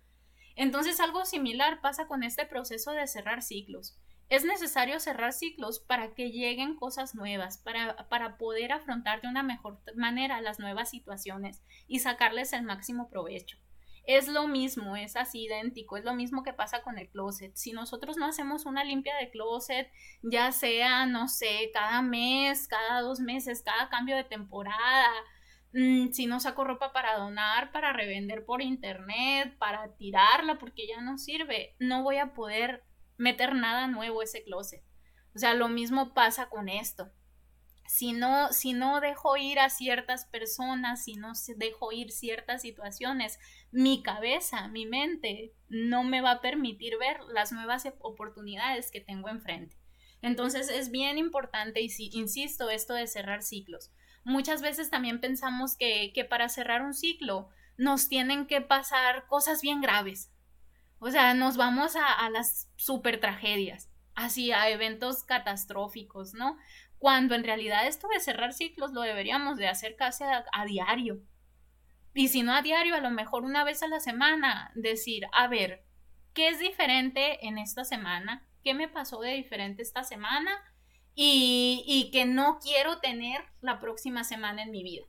Entonces 0.56 1.00
algo 1.00 1.24
similar 1.24 1.80
pasa 1.80 2.08
con 2.08 2.24
este 2.24 2.46
proceso 2.48 2.92
de 2.92 3.08
cerrar 3.08 3.44
ciclos. 3.44 3.98
Es 4.28 4.44
necesario 4.44 5.00
cerrar 5.00 5.34
ciclos 5.34 5.80
para 5.80 6.16
que 6.16 6.32
lleguen 6.32 6.76
cosas 6.76 7.14
nuevas, 7.14 7.60
para, 7.60 8.10
para 8.10 8.38
poder 8.38 8.72
afrontar 8.72 9.22
de 9.22 9.28
una 9.28 9.44
mejor 9.44 9.80
manera 9.96 10.42
las 10.42 10.60
nuevas 10.60 10.90
situaciones 10.90 11.62
y 11.88 12.00
sacarles 12.00 12.54
el 12.54 12.64
máximo 12.64 13.08
provecho. 13.10 13.58
Es 14.12 14.28
lo 14.28 14.48
mismo, 14.48 14.96
es 14.96 15.16
así 15.16 15.44
idéntico, 15.44 15.96
es 15.96 16.04
lo 16.04 16.16
mismo 16.16 16.42
que 16.42 16.52
pasa 16.52 16.82
con 16.82 16.98
el 16.98 17.10
closet. 17.10 17.56
Si 17.56 17.74
nosotros 17.74 18.18
no 18.18 18.26
hacemos 18.26 18.66
una 18.66 18.84
limpia 18.84 19.16
de 19.18 19.30
closet, 19.30 19.88
ya 20.24 20.52
sea, 20.52 21.06
no 21.06 21.28
sé, 21.28 21.70
cada 21.76 22.02
mes, 22.02 22.68
cada 22.68 23.02
dos 23.02 23.20
meses, 23.20 23.62
cada 23.62 23.88
cambio 23.90 24.16
de 24.16 24.24
temporada, 24.24 25.12
mm, 25.74 26.12
si 26.12 26.26
no 26.26 26.40
saco 26.40 26.64
ropa 26.64 26.92
para 26.92 27.20
donar, 27.20 27.72
para 27.72 27.94
revender 27.94 28.46
por 28.46 28.64
internet, 28.64 29.56
para 29.60 29.96
tirarla 29.96 30.58
porque 30.58 30.88
ya 30.88 31.02
no 31.02 31.20
sirve, 31.20 31.76
no 31.78 32.02
voy 32.02 32.18
a 32.18 32.34
poder 32.34 32.84
meter 33.18 33.54
nada 33.54 33.86
nuevo 33.86 34.22
a 34.22 34.24
ese 34.24 34.44
closet. 34.44 34.84
O 35.36 35.38
sea, 35.38 35.54
lo 35.54 35.70
mismo 35.70 36.16
pasa 36.16 36.50
con 36.50 36.68
esto. 36.68 37.12
Si 37.90 38.14
no, 38.14 38.54
si 38.54 38.74
no 38.74 39.02
dejo 39.02 39.36
ir 39.36 39.60
a 39.60 39.72
ciertas 39.72 40.26
personas, 40.26 41.04
si 41.04 41.16
no 41.16 41.34
dejo 41.58 41.92
ir 41.92 42.12
ciertas 42.12 42.62
situaciones, 42.62 43.40
mi 43.72 44.02
cabeza, 44.02 44.68
mi 44.68 44.86
mente 44.86 45.54
no 45.68 46.04
me 46.04 46.22
va 46.22 46.32
a 46.32 46.42
permitir 46.42 46.98
ver 46.98 47.20
las 47.34 47.52
nuevas 47.52 47.88
oportunidades 48.00 48.92
que 48.92 49.02
tengo 49.02 49.30
enfrente. 49.30 49.78
Entonces 50.22 50.70
es 50.70 50.92
bien 50.92 51.18
importante, 51.18 51.82
y 51.82 51.90
si, 51.90 52.10
insisto, 52.14 52.70
esto 52.70 52.94
de 52.94 53.08
cerrar 53.08 53.42
ciclos. 53.42 53.92
Muchas 54.24 54.62
veces 54.62 54.90
también 54.90 55.22
pensamos 55.22 55.78
que, 55.78 56.12
que 56.14 56.26
para 56.26 56.50
cerrar 56.50 56.82
un 56.82 56.94
ciclo 56.94 57.50
nos 57.78 58.10
tienen 58.10 58.46
que 58.48 58.62
pasar 58.62 59.28
cosas 59.28 59.62
bien 59.62 59.80
graves, 59.80 60.32
o 61.00 61.10
sea, 61.12 61.34
nos 61.34 61.56
vamos 61.56 61.96
a, 61.96 62.30
las 62.30 62.70
super 62.76 63.20
tragedias, 63.22 63.90
así 64.16 64.52
a 64.52 64.70
eventos 64.70 65.24
catastróficos, 65.24 66.34
¿no? 66.34 66.58
Cuando 66.98 67.36
en 67.36 67.46
realidad 67.46 67.88
esto 67.88 68.10
de 68.10 68.20
cerrar 68.20 68.54
ciclos 68.54 68.92
lo 68.92 69.02
deberíamos 69.02 69.58
de 69.58 69.70
hacer 69.70 69.96
casi 69.96 70.26
a, 70.26 70.44
a 70.52 70.66
diario. 70.66 71.22
Y 72.14 72.30
si 72.30 72.44
no 72.44 72.54
a 72.54 72.62
diario, 72.62 72.96
a 72.96 73.02
lo 73.02 73.12
mejor 73.12 73.44
una 73.44 73.64
vez 73.64 73.84
a 73.84 73.88
la 73.88 74.00
semana, 74.00 74.72
decir, 74.76 75.26
a 75.32 75.48
ver, 75.48 75.84
¿qué 76.34 76.50
es 76.50 76.60
diferente 76.60 77.46
en 77.48 77.58
esta 77.58 77.84
semana? 77.84 78.48
¿Qué 78.64 78.74
me 78.74 78.88
pasó 78.88 79.22
de 79.22 79.34
diferente 79.34 79.82
esta 79.82 80.04
semana? 80.04 80.52
Y, 81.16 81.84
y 81.86 82.12
que 82.12 82.26
no 82.26 82.60
quiero 82.60 83.00
tener 83.00 83.42
la 83.62 83.80
próxima 83.80 84.24
semana 84.24 84.64
en 84.64 84.72
mi 84.72 84.84
vida. 84.84 85.06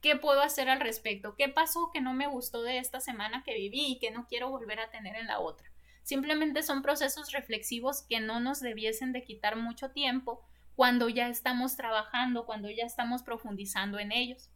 ¿Qué 0.00 0.16
puedo 0.16 0.42
hacer 0.42 0.68
al 0.68 0.80
respecto? 0.80 1.34
¿Qué 1.36 1.48
pasó 1.48 1.90
que 1.92 2.00
no 2.00 2.12
me 2.12 2.26
gustó 2.26 2.62
de 2.62 2.78
esta 2.78 3.00
semana 3.00 3.42
que 3.42 3.54
viví 3.54 3.86
y 3.86 3.98
que 3.98 4.10
no 4.10 4.26
quiero 4.26 4.50
volver 4.50 4.78
a 4.80 4.90
tener 4.90 5.16
en 5.16 5.26
la 5.26 5.40
otra? 5.40 5.72
Simplemente 6.02 6.62
son 6.62 6.82
procesos 6.82 7.32
reflexivos 7.32 8.02
que 8.02 8.20
no 8.20 8.38
nos 8.38 8.60
debiesen 8.60 9.12
de 9.12 9.24
quitar 9.24 9.56
mucho 9.56 9.90
tiempo 9.90 10.44
cuando 10.76 11.08
ya 11.08 11.28
estamos 11.28 11.76
trabajando, 11.76 12.44
cuando 12.44 12.68
ya 12.68 12.84
estamos 12.84 13.22
profundizando 13.22 13.98
en 13.98 14.12
ellos. 14.12 14.50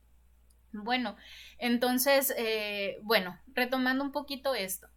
Bueno, 0.73 1.17
entonces, 1.59 2.33
eh, 2.37 2.99
bueno, 3.03 3.39
retomando 3.55 4.05
un 4.05 4.13
poquito 4.13 4.55
esto, 4.55 4.89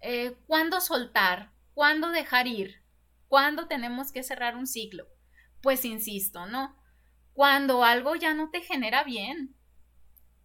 eh, 0.00 0.36
¿cuándo 0.46 0.80
soltar? 0.80 1.52
¿Cuándo 1.74 2.10
dejar 2.10 2.46
ir? 2.46 2.82
¿Cuándo 3.28 3.66
tenemos 3.66 4.12
que 4.12 4.22
cerrar 4.22 4.56
un 4.56 4.66
ciclo? 4.66 5.06
Pues 5.62 5.84
insisto, 5.84 6.46
¿no? 6.46 6.76
Cuando 7.32 7.84
algo 7.84 8.14
ya 8.14 8.34
no 8.34 8.50
te 8.50 8.60
genera 8.60 9.04
bien, 9.04 9.56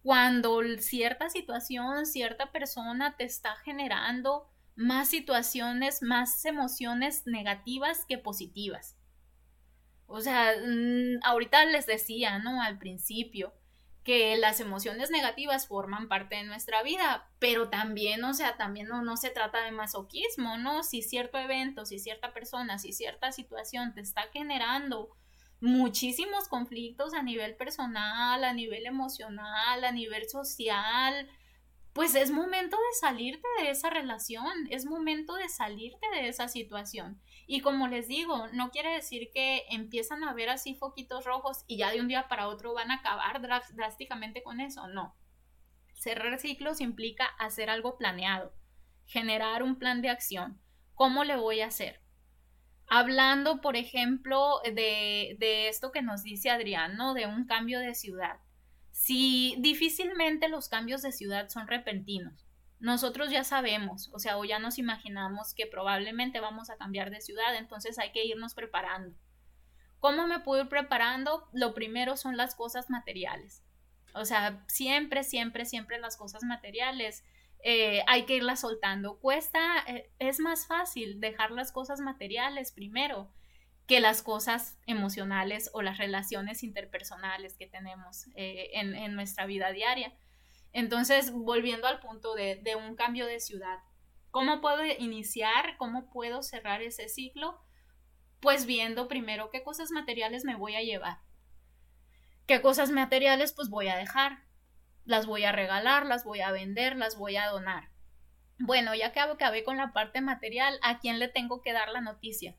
cuando 0.02 0.60
cierta 0.78 1.30
situación, 1.30 2.06
cierta 2.06 2.50
persona 2.50 3.16
te 3.16 3.24
está 3.24 3.54
generando 3.64 4.50
más 4.74 5.08
situaciones, 5.08 6.02
más 6.02 6.44
emociones 6.44 7.22
negativas 7.26 8.04
que 8.08 8.18
positivas. 8.18 8.96
O 10.06 10.20
sea, 10.20 10.54
mm, 10.58 11.20
ahorita 11.22 11.64
les 11.66 11.86
decía, 11.86 12.38
¿no? 12.40 12.62
Al 12.62 12.78
principio, 12.78 13.54
que 14.04 14.36
las 14.36 14.60
emociones 14.60 15.10
negativas 15.10 15.68
forman 15.68 16.08
parte 16.08 16.36
de 16.36 16.44
nuestra 16.44 16.82
vida, 16.82 17.30
pero 17.38 17.68
también, 17.68 18.24
o 18.24 18.34
sea, 18.34 18.56
también 18.56 18.88
no, 18.88 19.02
no 19.02 19.16
se 19.16 19.30
trata 19.30 19.62
de 19.62 19.70
masoquismo, 19.70 20.56
¿no? 20.58 20.82
Si 20.82 21.02
cierto 21.02 21.38
evento, 21.38 21.86
si 21.86 21.98
cierta 21.98 22.32
persona, 22.32 22.78
si 22.78 22.92
cierta 22.92 23.30
situación 23.32 23.94
te 23.94 24.00
está 24.00 24.22
generando 24.32 25.10
muchísimos 25.60 26.48
conflictos 26.48 27.14
a 27.14 27.22
nivel 27.22 27.54
personal, 27.54 28.42
a 28.42 28.52
nivel 28.52 28.84
emocional, 28.84 29.84
a 29.84 29.92
nivel 29.92 30.28
social, 30.28 31.28
pues 31.92 32.14
es 32.14 32.30
momento 32.30 32.76
de 32.76 32.98
salirte 33.00 33.46
de 33.60 33.70
esa 33.70 33.90
relación, 33.90 34.52
es 34.70 34.86
momento 34.86 35.34
de 35.34 35.48
salirte 35.48 36.06
de 36.14 36.28
esa 36.28 36.48
situación. 36.48 37.20
Y 37.46 37.60
como 37.60 37.86
les 37.86 38.08
digo, 38.08 38.48
no 38.52 38.70
quiere 38.70 38.94
decir 38.94 39.30
que 39.32 39.64
empiezan 39.68 40.24
a 40.24 40.32
ver 40.32 40.48
así 40.48 40.74
foquitos 40.74 41.24
rojos 41.26 41.64
y 41.66 41.76
ya 41.76 41.90
de 41.90 42.00
un 42.00 42.08
día 42.08 42.28
para 42.28 42.48
otro 42.48 42.72
van 42.72 42.90
a 42.90 42.96
acabar 42.96 43.42
drásticamente 43.42 44.42
con 44.42 44.60
eso, 44.60 44.86
no. 44.88 45.14
Cerrar 45.94 46.38
ciclos 46.38 46.80
implica 46.80 47.26
hacer 47.38 47.68
algo 47.68 47.98
planeado, 47.98 48.54
generar 49.04 49.62
un 49.62 49.78
plan 49.78 50.00
de 50.00 50.08
acción. 50.08 50.60
¿Cómo 50.94 51.24
le 51.24 51.36
voy 51.36 51.60
a 51.60 51.66
hacer? 51.66 52.00
Hablando, 52.86 53.60
por 53.60 53.76
ejemplo, 53.76 54.60
de, 54.64 55.36
de 55.38 55.68
esto 55.68 55.92
que 55.92 56.02
nos 56.02 56.22
dice 56.22 56.50
Adrián, 56.50 56.96
¿no? 56.96 57.12
De 57.14 57.26
un 57.26 57.44
cambio 57.44 57.80
de 57.80 57.94
ciudad. 57.94 58.40
Si 59.02 59.56
difícilmente 59.58 60.48
los 60.48 60.68
cambios 60.68 61.02
de 61.02 61.10
ciudad 61.10 61.48
son 61.48 61.66
repentinos, 61.66 62.46
nosotros 62.78 63.32
ya 63.32 63.42
sabemos, 63.42 64.08
o 64.12 64.20
sea, 64.20 64.38
o 64.38 64.44
ya 64.44 64.60
nos 64.60 64.78
imaginamos 64.78 65.54
que 65.54 65.66
probablemente 65.66 66.38
vamos 66.38 66.70
a 66.70 66.76
cambiar 66.76 67.10
de 67.10 67.20
ciudad, 67.20 67.56
entonces 67.56 67.98
hay 67.98 68.12
que 68.12 68.24
irnos 68.24 68.54
preparando. 68.54 69.12
¿Cómo 69.98 70.28
me 70.28 70.38
puedo 70.38 70.62
ir 70.62 70.68
preparando? 70.68 71.48
Lo 71.52 71.74
primero 71.74 72.16
son 72.16 72.36
las 72.36 72.54
cosas 72.54 72.90
materiales. 72.90 73.64
O 74.14 74.24
sea, 74.24 74.64
siempre, 74.68 75.24
siempre, 75.24 75.64
siempre 75.64 75.98
las 75.98 76.16
cosas 76.16 76.44
materiales 76.44 77.24
eh, 77.64 78.04
hay 78.06 78.24
que 78.24 78.36
irla 78.36 78.54
soltando. 78.54 79.18
Cuesta, 79.18 79.82
eh, 79.88 80.12
es 80.20 80.38
más 80.38 80.68
fácil 80.68 81.18
dejar 81.18 81.50
las 81.50 81.72
cosas 81.72 81.98
materiales 81.98 82.70
primero 82.70 83.32
que 83.92 84.00
las 84.00 84.22
cosas 84.22 84.78
emocionales 84.86 85.68
o 85.74 85.82
las 85.82 85.98
relaciones 85.98 86.62
interpersonales 86.62 87.58
que 87.58 87.66
tenemos 87.66 88.26
eh, 88.36 88.70
en, 88.72 89.14
nuestra 89.14 89.44
vida 89.44 89.70
diaria. 89.70 90.16
Entonces, 90.72 91.30
volviendo 91.30 91.86
al 91.86 92.00
punto 92.00 92.34
de, 92.34 92.56
de 92.56 92.74
un 92.74 92.96
cambio 92.96 93.26
de 93.26 93.38
ciudad, 93.38 93.80
¿cómo 94.30 94.62
puedo 94.62 94.82
iniciar? 94.98 95.76
¿Cómo 95.76 96.08
puedo 96.08 96.42
cerrar 96.42 96.80
ese 96.80 97.10
ciclo? 97.10 97.60
Pues 98.40 98.64
viendo 98.64 99.08
primero 99.08 99.50
qué 99.50 99.62
cosas 99.62 99.90
materiales 99.90 100.46
me 100.46 100.56
voy 100.56 100.74
a 100.74 100.80
llevar. 100.80 101.18
¿Qué 102.46 102.62
cosas 102.62 102.90
materiales 102.92 103.52
pues 103.52 103.68
voy 103.68 103.88
a 103.88 103.96
dejar? 103.98 104.38
las 105.04 105.26
voy 105.26 105.44
a 105.44 105.52
regalar, 105.52 106.06
las 106.06 106.24
voy 106.24 106.40
a 106.40 106.50
vender, 106.50 106.96
las 106.96 107.18
voy 107.18 107.36
a 107.36 107.48
donar. 107.48 107.90
Bueno, 108.58 108.94
ya 108.94 109.12
que 109.12 109.20
acabé 109.20 109.64
con 109.64 109.76
la 109.76 109.92
parte 109.92 110.22
material, 110.22 110.78
¿a 110.80 110.98
quién 110.98 111.18
le 111.18 111.28
tengo 111.28 111.60
que 111.60 111.74
dar 111.74 111.90
la 111.90 112.00
noticia? 112.00 112.56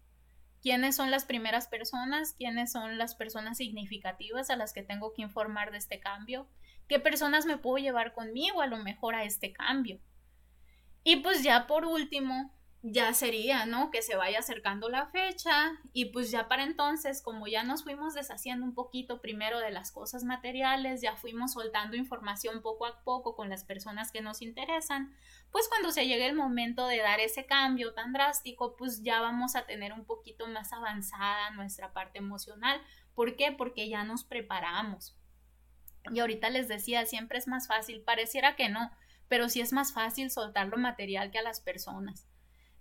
¿Quiénes 0.63 0.95
son 0.95 1.11
las 1.11 1.25
primeras 1.25 1.67
personas? 1.67 2.35
¿Quiénes 2.37 2.71
son 2.71 2.97
las 2.97 3.15
personas 3.15 3.57
significativas 3.57 4.49
a 4.49 4.55
las 4.55 4.71
que 4.71 4.81
tengo 4.81 5.11
que 5.11 5.21
informar 5.21 5.71
de 5.71 5.77
este 5.77 5.99
cambio? 5.99 6.47
¿Qué 6.87 7.01
personas 7.01 7.45
me 7.45 7.57
puedo 7.57 7.83
llevar 7.83 8.13
conmigo 8.13 8.61
a 8.61 8.67
lo 8.67 8.77
mejor 8.77 9.13
a 9.13 9.25
este 9.25 9.51
cambio? 9.51 9.99
Y 11.03 11.17
pues 11.17 11.43
ya 11.43 11.67
por 11.67 11.83
último, 11.83 12.49
ya 12.85 13.13
sería, 13.13 13.65
¿no? 13.65 13.91
Que 13.91 14.01
se 14.01 14.17
vaya 14.17 14.39
acercando 14.39 14.89
la 14.89 15.07
fecha 15.07 15.71
y 15.93 16.11
pues 16.11 16.31
ya 16.31 16.49
para 16.49 16.63
entonces, 16.63 17.21
como 17.21 17.47
ya 17.47 17.63
nos 17.63 17.83
fuimos 17.83 18.13
deshaciendo 18.13 18.65
un 18.65 18.73
poquito 18.73 19.21
primero 19.21 19.59
de 19.59 19.71
las 19.71 19.93
cosas 19.93 20.25
materiales, 20.25 21.01
ya 21.01 21.15
fuimos 21.15 21.53
soltando 21.53 21.95
información 21.95 22.61
poco 22.61 22.85
a 22.85 23.01
poco 23.05 23.37
con 23.37 23.47
las 23.47 23.63
personas 23.63 24.11
que 24.11 24.19
nos 24.21 24.41
interesan, 24.41 25.15
pues 25.49 25.69
cuando 25.69 25.91
se 25.91 26.07
llegue 26.07 26.25
el 26.25 26.35
momento 26.35 26.85
de 26.87 26.97
dar 26.97 27.21
ese 27.21 27.45
cambio 27.45 27.93
tan 27.93 28.11
drástico, 28.11 28.75
pues 28.75 29.01
ya 29.01 29.21
vamos 29.21 29.55
a 29.55 29.65
tener 29.65 29.93
un 29.93 30.03
poquito 30.03 30.45
más 30.47 30.73
avanzada 30.73 31.51
nuestra 31.51 31.93
parte 31.93 32.17
emocional. 32.17 32.81
¿Por 33.15 33.37
qué? 33.37 33.53
Porque 33.53 33.87
ya 33.87 34.03
nos 34.03 34.25
preparamos. 34.25 35.17
Y 36.11 36.19
ahorita 36.19 36.49
les 36.49 36.67
decía, 36.67 37.05
siempre 37.05 37.37
es 37.37 37.47
más 37.47 37.69
fácil, 37.69 38.01
pareciera 38.01 38.57
que 38.57 38.67
no, 38.67 38.91
pero 39.29 39.47
sí 39.47 39.61
es 39.61 39.71
más 39.71 39.93
fácil 39.93 40.29
soltar 40.31 40.67
lo 40.67 40.77
material 40.77 41.31
que 41.31 41.39
a 41.39 41.43
las 41.43 41.61
personas. 41.61 42.27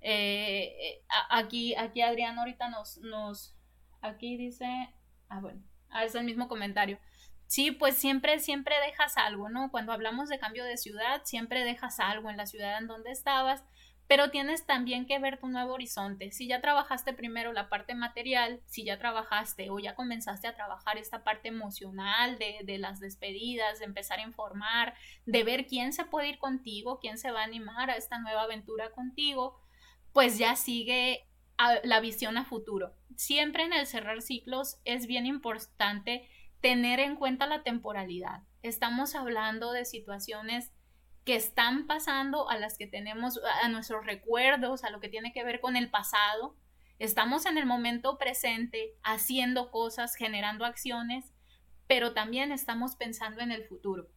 Eh, 0.02 0.74
eh, 0.80 1.04
aquí, 1.30 1.74
aquí 1.76 2.02
Adrián 2.02 2.38
ahorita 2.38 2.68
nos, 2.68 2.98
nos, 2.98 3.56
aquí 4.00 4.36
dice, 4.36 4.66
ah, 5.28 5.40
bueno, 5.40 5.62
ah, 5.90 6.04
es 6.04 6.14
el 6.14 6.24
mismo 6.24 6.48
comentario. 6.48 6.98
Sí, 7.46 7.70
pues 7.70 7.96
siempre, 7.96 8.38
siempre 8.40 8.74
dejas 8.80 9.16
algo, 9.16 9.48
¿no? 9.48 9.70
Cuando 9.70 9.92
hablamos 9.92 10.28
de 10.28 10.38
cambio 10.38 10.64
de 10.64 10.76
ciudad, 10.76 11.22
siempre 11.24 11.64
dejas 11.64 12.00
algo 12.00 12.30
en 12.30 12.36
la 12.36 12.46
ciudad 12.46 12.78
en 12.78 12.86
donde 12.86 13.10
estabas, 13.10 13.62
pero 14.08 14.30
tienes 14.30 14.66
también 14.66 15.06
que 15.06 15.18
ver 15.18 15.38
tu 15.38 15.46
nuevo 15.48 15.74
horizonte. 15.74 16.32
Si 16.32 16.48
ya 16.48 16.60
trabajaste 16.60 17.12
primero 17.12 17.52
la 17.52 17.68
parte 17.68 17.94
material, 17.94 18.60
si 18.66 18.84
ya 18.84 18.98
trabajaste 18.98 19.70
o 19.70 19.78
ya 19.78 19.94
comenzaste 19.94 20.48
a 20.48 20.56
trabajar 20.56 20.98
esta 20.98 21.22
parte 21.24 21.48
emocional 21.48 22.38
de, 22.38 22.60
de 22.64 22.78
las 22.78 23.00
despedidas, 23.00 23.78
de 23.78 23.84
empezar 23.84 24.18
a 24.18 24.22
informar, 24.22 24.94
de 25.26 25.44
ver 25.44 25.66
quién 25.66 25.92
se 25.92 26.04
puede 26.04 26.28
ir 26.28 26.38
contigo, 26.38 26.98
quién 27.00 27.18
se 27.18 27.30
va 27.30 27.42
a 27.42 27.44
animar 27.44 27.90
a 27.90 27.96
esta 27.96 28.18
nueva 28.18 28.42
aventura 28.42 28.90
contigo, 28.90 29.61
pues 30.12 30.38
ya 30.38 30.56
sigue 30.56 31.28
la 31.84 32.00
visión 32.00 32.36
a 32.38 32.44
futuro. 32.44 32.94
Siempre 33.16 33.64
en 33.64 33.72
el 33.72 33.86
cerrar 33.86 34.20
ciclos 34.22 34.78
es 34.84 35.06
bien 35.06 35.26
importante 35.26 36.28
tener 36.60 37.00
en 37.00 37.16
cuenta 37.16 37.46
la 37.46 37.62
temporalidad. 37.62 38.42
Estamos 38.62 39.14
hablando 39.14 39.72
de 39.72 39.84
situaciones 39.84 40.72
que 41.24 41.36
están 41.36 41.86
pasando, 41.86 42.48
a 42.50 42.58
las 42.58 42.78
que 42.78 42.86
tenemos, 42.86 43.40
a 43.62 43.68
nuestros 43.68 44.04
recuerdos, 44.04 44.84
a 44.84 44.90
lo 44.90 45.00
que 45.00 45.08
tiene 45.08 45.32
que 45.32 45.44
ver 45.44 45.60
con 45.60 45.76
el 45.76 45.90
pasado. 45.90 46.56
Estamos 46.98 47.46
en 47.46 47.58
el 47.58 47.66
momento 47.66 48.18
presente 48.18 48.96
haciendo 49.02 49.70
cosas, 49.70 50.16
generando 50.16 50.64
acciones, 50.64 51.32
pero 51.86 52.12
también 52.12 52.52
estamos 52.52 52.96
pensando 52.96 53.40
en 53.40 53.52
el 53.52 53.64
futuro. 53.64 54.08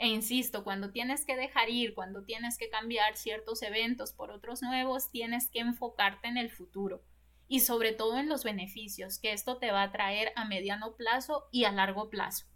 E 0.00 0.08
insisto, 0.08 0.64
cuando 0.64 0.92
tienes 0.92 1.26
que 1.26 1.36
dejar 1.36 1.68
ir, 1.68 1.94
cuando 1.94 2.24
tienes 2.24 2.56
que 2.56 2.70
cambiar 2.70 3.18
ciertos 3.18 3.60
eventos 3.62 4.14
por 4.14 4.30
otros 4.30 4.62
nuevos, 4.62 5.10
tienes 5.10 5.50
que 5.50 5.58
enfocarte 5.58 6.26
en 6.26 6.38
el 6.38 6.50
futuro 6.50 7.04
y 7.48 7.60
sobre 7.60 7.92
todo 7.92 8.16
en 8.16 8.26
los 8.26 8.42
beneficios 8.42 9.18
que 9.18 9.34
esto 9.34 9.58
te 9.58 9.72
va 9.72 9.82
a 9.82 9.92
traer 9.92 10.32
a 10.36 10.46
mediano 10.46 10.96
plazo 10.96 11.48
y 11.52 11.64
a 11.64 11.72
largo 11.72 12.08
plazo. 12.08 12.46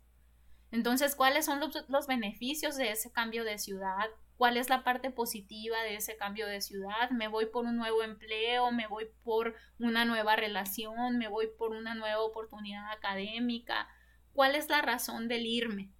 Entonces, 0.70 1.14
¿cuáles 1.14 1.44
son 1.44 1.61
los, 1.61 2.07
beneficios 2.07 2.78
de 2.78 2.92
ese 2.92 3.12
cambio 3.12 3.44
de 3.44 3.59
ciudad? 3.59 4.09
¿Cuál 4.38 4.57
es 4.57 4.70
la 4.70 4.83
parte 4.83 5.11
positiva 5.11 5.83
de 5.83 5.96
ese 5.96 6.16
cambio 6.16 6.46
de 6.46 6.62
ciudad? 6.62 7.11
¿Me 7.11 7.28
voy 7.28 7.44
por 7.44 7.66
un 7.66 7.76
nuevo 7.76 8.02
empleo? 8.02 8.72
¿Me 8.72 8.87
voy 8.87 9.09
por 9.22 9.54
una 9.78 10.07
nueva 10.07 10.35
relación? 10.35 11.18
¿Me 11.18 11.28
voy 11.28 11.48
por 11.59 11.72
una 11.72 11.94
nueva 11.94 12.22
oportunidad 12.22 12.90
académica? 12.90 13.87
¿Cuál 14.33 14.54
es 14.54 14.70
la 14.70 14.80
razón 14.80 15.28
del 15.28 15.44
irme? 15.44 15.92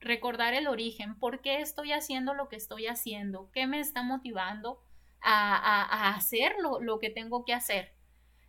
Recordar 0.00 0.54
el 0.54 0.66
origen, 0.66 1.18
por 1.18 1.40
qué 1.40 1.60
estoy 1.60 1.92
haciendo 1.92 2.34
lo 2.34 2.48
que 2.48 2.56
estoy 2.56 2.86
haciendo, 2.86 3.50
qué 3.52 3.66
me 3.66 3.80
está 3.80 4.02
motivando 4.02 4.82
a, 5.22 6.14
hacer 6.14 6.54
lo, 6.62 6.80
lo, 6.80 6.98
que 6.98 7.10
tengo 7.10 7.44
que 7.44 7.52
hacer. 7.52 7.94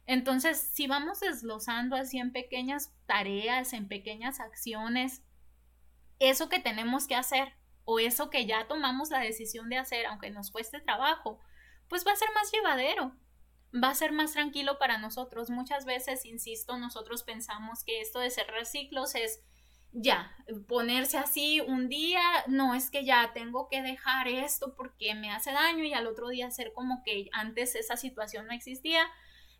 Entonces, 0.06 0.60
si 0.60 0.88
vamos 0.88 1.20
desglosando 1.20 1.96
así 1.96 2.18
en 2.18 2.32
pequeñas 2.32 2.94
tareas, 3.06 3.74
en 3.74 3.88
pequeñas 3.88 4.40
acciones, 4.40 5.22
eso 6.20 6.50
que 6.50 6.60
tenemos 6.60 7.08
que 7.08 7.16
hacer 7.16 7.54
o 7.84 8.00
eso 8.00 8.30
que 8.30 8.46
ya 8.46 8.68
tomamos 8.68 9.10
la 9.10 9.20
decisión 9.20 9.70
de 9.70 9.78
hacer, 9.78 10.06
aunque 10.06 10.30
nos 10.30 10.52
cueste 10.52 10.80
trabajo, 10.80 11.40
pues 11.90 12.06
va 12.08 12.14
a 12.14 12.16
ser 12.16 12.30
más 12.34 12.52
llevadero, 12.52 13.16
va 13.74 13.90
a 13.90 13.96
ser 13.96 14.12
más 14.12 14.34
tranquilo 14.34 14.78
para 14.78 14.98
nosotros. 14.98 15.50
Muchas 15.50 15.86
veces, 15.86 16.26
insisto, 16.26 16.78
nosotros 16.78 17.24
pensamos 17.24 17.84
que 17.84 18.00
esto 18.00 18.20
de 18.20 18.30
cerrar 18.30 18.66
ciclos 18.66 19.16
es 19.16 19.44
ya, 19.94 20.34
ponerse 20.68 21.18
así 21.18 21.60
un 21.60 21.90
día, 21.90 22.22
no 22.48 22.74
es 22.76 22.90
que 22.90 23.04
ya 23.04 23.32
tengo 23.34 23.68
que 23.70 23.82
dejar 23.82 24.28
esto 24.28 24.74
porque 24.76 25.16
me 25.16 25.32
hace 25.32 25.52
daño 25.52 25.84
y 25.84 25.94
al 25.94 26.08
otro 26.08 26.30
día 26.30 26.48
hacer 26.48 26.72
como 26.74 27.04
que 27.04 27.30
antes 27.34 27.76
esa 27.76 27.98
situación 27.98 28.48
no 28.48 28.54
existía. 28.54 29.06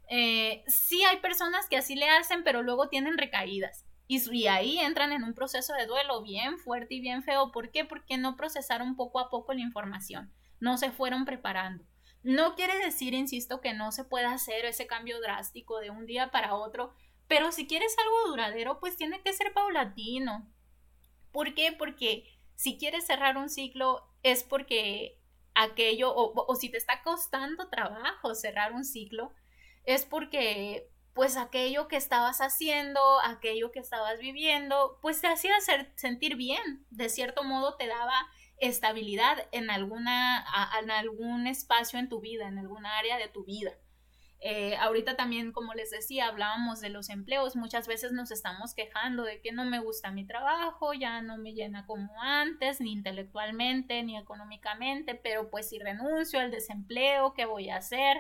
Eh, 0.10 0.64
sí 0.68 1.04
hay 1.04 1.18
personas 1.18 1.68
que 1.68 1.78
así 1.78 1.96
le 1.96 2.10
hacen, 2.10 2.44
pero 2.44 2.64
luego 2.64 2.90
tienen 2.90 3.18
recaídas. 3.18 3.86
Y, 4.08 4.22
y, 4.36 4.48
ahí 4.48 4.80
entran 4.80 5.14
en 5.14 5.24
un 5.24 5.34
proceso 5.34 5.74
de 5.74 5.86
duelo 5.86 6.22
bien 6.22 6.58
fuerte 6.60 6.96
y 6.96 7.02
bien 7.02 7.24
feo. 7.24 7.52
¿Por 7.52 7.72
qué? 7.72 7.86
Porque 7.86 8.18
no 8.18 8.36
procesaron 8.36 8.96
poco 8.96 9.20
a 9.20 9.30
poco 9.30 9.54
la 9.54 9.62
información, 9.62 10.34
no 10.60 10.78
se 10.78 10.92
fueron 10.92 11.26
preparando. 11.26 11.86
No 12.24 12.56
quiere 12.56 12.78
decir, 12.78 13.14
insisto, 13.14 13.62
que 13.62 13.74
no 13.74 13.92
se 13.92 14.04
pueda 14.04 14.32
hacer 14.32 14.66
ese 14.66 14.86
cambio 14.86 15.20
drástico 15.22 15.80
de 15.80 15.90
un 15.90 16.06
día 16.06 16.30
para 16.30 16.56
otro, 16.56 16.94
pero 17.32 17.54
si 17.54 17.66
quieres 17.66 17.96
algo 17.98 18.32
duradero, 18.32 18.82
pues 18.82 18.98
tiene 18.98 19.22
que 19.22 19.32
ser 19.32 19.54
paulatino. 19.54 20.52
¿Por 21.32 21.54
qué? 21.54 21.72
Porque 21.72 22.26
si 22.56 22.78
quieres 22.78 23.06
cerrar 23.06 23.38
un 23.38 23.50
ciclo 23.50 24.06
es 24.22 24.44
porque 24.44 25.18
aquello, 25.56 26.14
o, 26.14 26.56
si 26.56 26.68
te 26.68 26.76
está 26.76 27.02
costando 27.04 27.70
trabajo 27.70 28.36
cerrar 28.36 28.74
un 28.74 28.84
ciclo, 28.84 29.32
es 29.86 30.04
porque 30.04 30.90
pues 31.14 31.38
aquello 31.38 31.88
que 31.88 31.96
estabas 31.96 32.40
haciendo, 32.40 33.00
aquello 33.24 33.72
que 33.72 33.80
estabas 33.80 34.20
viviendo, 34.20 35.00
pues 35.02 35.22
te 35.22 35.28
hacía 35.28 35.54
sentir 35.96 36.36
bien, 36.36 36.86
de 36.90 37.08
cierto 37.08 37.46
modo 37.46 37.78
te 37.78 37.88
daba 37.88 38.28
estabilidad 38.58 39.48
en 39.54 39.70
alguna 39.70 40.46
en 40.82 40.92
algún 40.92 41.48
espacio 41.48 41.98
en 41.98 42.10
tu 42.10 42.20
vida, 42.20 42.50
en 42.50 42.58
alguna 42.58 42.98
área 42.98 43.18
de 43.18 43.30
tu 43.30 43.46
vida. 43.46 43.72
Eh, 44.44 44.76
ahorita 44.78 45.16
también, 45.16 45.52
como 45.52 45.76
les 45.76 45.92
decía, 45.92 46.26
hablábamos 46.26 46.82
de 46.82 46.90
los 46.90 47.10
empleos. 47.10 47.56
Muchas 47.56 47.88
veces 47.88 48.12
nos 48.12 48.32
estamos 48.32 48.74
quejando 48.74 49.24
de 49.24 49.40
que 49.40 49.52
no 49.52 49.66
me 49.66 49.80
gusta 49.80 50.12
mi 50.12 50.26
trabajo, 50.26 50.96
ya 50.96 51.22
no 51.22 51.38
me 51.38 51.54
llena 51.54 51.86
como 51.86 52.20
antes, 52.20 52.82
ni 52.82 52.92
intelectualmente, 52.92 54.02
ni 54.02 54.18
económicamente, 54.18 55.14
pero 55.14 55.52
pues 55.52 55.70
si 55.70 55.78
renuncio 55.78 56.40
al 56.40 56.50
desempleo, 56.50 57.36
¿qué 57.36 57.46
voy 57.46 57.70
a 57.70 57.78
hacer? 57.78 58.18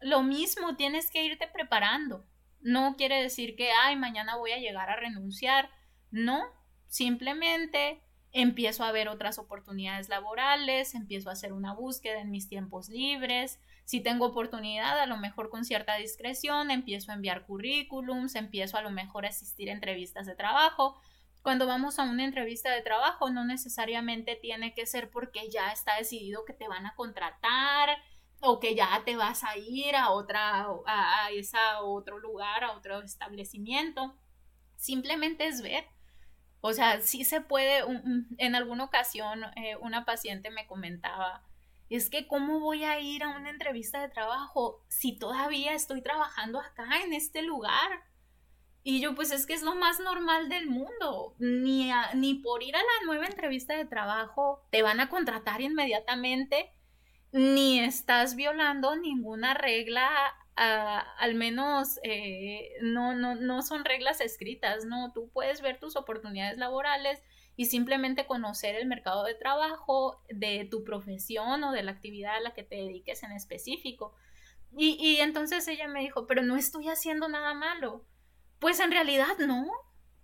Lo 0.00 0.24
mismo, 0.24 0.74
tienes 0.74 1.08
que 1.08 1.22
irte 1.22 1.46
preparando. 1.46 2.26
No 2.60 2.96
quiere 2.96 3.22
decir 3.22 3.54
que, 3.54 3.70
ay, 3.70 3.94
mañana 3.94 4.36
voy 4.36 4.50
a 4.50 4.58
llegar 4.58 4.90
a 4.90 4.96
renunciar. 4.96 5.70
No, 6.10 6.42
simplemente 6.88 8.02
empiezo 8.32 8.82
a 8.82 8.90
ver 8.90 9.08
otras 9.08 9.38
oportunidades 9.38 10.08
laborales, 10.08 10.96
empiezo 10.96 11.30
a 11.30 11.34
hacer 11.34 11.52
una 11.52 11.74
búsqueda 11.74 12.20
en 12.20 12.32
mis 12.32 12.48
tiempos 12.48 12.88
libres, 12.88 13.60
si 13.88 14.02
tengo 14.02 14.26
oportunidad, 14.26 15.00
a 15.00 15.06
lo 15.06 15.16
mejor 15.16 15.48
con 15.48 15.64
cierta 15.64 15.94
discreción, 15.94 16.70
empiezo 16.70 17.10
a 17.10 17.14
enviar 17.14 17.46
currículums, 17.46 18.34
empiezo 18.34 18.76
a 18.76 18.82
lo 18.82 18.90
mejor 18.90 19.24
a 19.24 19.30
asistir 19.30 19.70
a 19.70 19.72
entrevistas 19.72 20.26
de 20.26 20.34
trabajo. 20.34 21.00
Cuando 21.40 21.66
vamos 21.66 21.98
a 21.98 22.02
una 22.02 22.26
entrevista 22.26 22.70
de 22.70 22.82
trabajo, 22.82 23.30
no 23.30 23.46
necesariamente 23.46 24.36
tiene 24.36 24.74
que 24.74 24.84
ser 24.84 25.10
porque 25.10 25.48
ya 25.48 25.72
está 25.72 25.96
decidido 25.96 26.44
que 26.44 26.52
te 26.52 26.68
van 26.68 26.84
a 26.84 26.94
contratar 26.96 27.96
o 28.40 28.60
que 28.60 28.74
ya 28.74 29.02
te 29.06 29.16
vas 29.16 29.42
a 29.42 29.56
ir 29.56 29.96
a 29.96 30.10
otra 30.10 30.66
a, 30.84 31.30
esa 31.30 31.80
otro 31.80 32.18
lugar, 32.18 32.64
a 32.64 32.72
otro 32.72 33.00
establecimiento. 33.00 34.14
Simplemente 34.76 35.46
es 35.46 35.62
ver. 35.62 35.86
O 36.60 36.74
sea, 36.74 37.00
sí 37.00 37.24
se 37.24 37.40
puede. 37.40 37.84
en 38.36 38.54
alguna 38.54 38.84
ocasión, 38.84 39.44
eh, 39.56 39.76
una 39.80 40.04
paciente 40.04 40.50
me 40.50 40.66
comentaba 40.66 41.48
es 41.96 42.10
que 42.10 42.26
cómo 42.26 42.60
voy 42.60 42.84
a 42.84 43.00
ir 43.00 43.22
a 43.22 43.28
una 43.28 43.50
entrevista 43.50 44.00
de 44.00 44.10
trabajo 44.10 44.84
si 44.88 45.18
todavía 45.18 45.72
estoy 45.72 46.02
trabajando 46.02 46.60
acá 46.60 47.02
en 47.04 47.14
este 47.14 47.42
lugar. 47.42 48.02
Y 48.82 49.00
yo 49.00 49.14
pues 49.14 49.30
es 49.32 49.46
que 49.46 49.54
es 49.54 49.62
lo 49.62 49.74
más 49.74 50.00
normal 50.00 50.48
del 50.48 50.66
mundo. 50.66 51.34
Ni, 51.38 51.90
ni 52.14 52.34
por 52.34 52.62
ir 52.62 52.76
a 52.76 52.80
la 52.80 53.06
nueva 53.06 53.26
entrevista 53.26 53.76
de 53.76 53.84
trabajo 53.84 54.66
te 54.70 54.82
van 54.82 55.00
a 55.00 55.08
contratar 55.08 55.60
inmediatamente, 55.60 56.72
ni 57.32 57.80
estás 57.80 58.36
violando 58.36 58.96
ninguna 58.96 59.54
regla, 59.54 60.08
al 60.56 61.34
menos 61.34 62.00
eh, 62.02 62.70
no, 62.82 63.14
no, 63.14 63.34
no 63.34 63.62
son 63.62 63.84
reglas 63.84 64.20
escritas, 64.20 64.84
¿no? 64.84 65.12
Tú 65.12 65.30
puedes 65.32 65.60
ver 65.60 65.78
tus 65.78 65.96
oportunidades 65.96 66.58
laborales 66.58 67.22
y 67.58 67.66
simplemente 67.66 68.24
conocer 68.24 68.76
el 68.76 68.86
mercado 68.86 69.24
de 69.24 69.34
trabajo 69.34 70.22
de 70.30 70.64
tu 70.70 70.84
profesión 70.84 71.64
o 71.64 71.72
de 71.72 71.82
la 71.82 71.90
actividad 71.90 72.36
a 72.36 72.40
la 72.40 72.54
que 72.54 72.62
te 72.62 72.76
dediques 72.76 73.24
en 73.24 73.32
específico. 73.32 74.14
Y, 74.76 74.96
y 75.04 75.16
entonces 75.16 75.66
ella 75.66 75.88
me 75.88 75.98
dijo, 75.98 76.24
pero 76.28 76.42
no 76.42 76.56
estoy 76.56 76.88
haciendo 76.88 77.28
nada 77.28 77.54
malo. 77.54 78.06
Pues 78.60 78.78
en 78.78 78.92
realidad 78.92 79.36
no. 79.40 79.66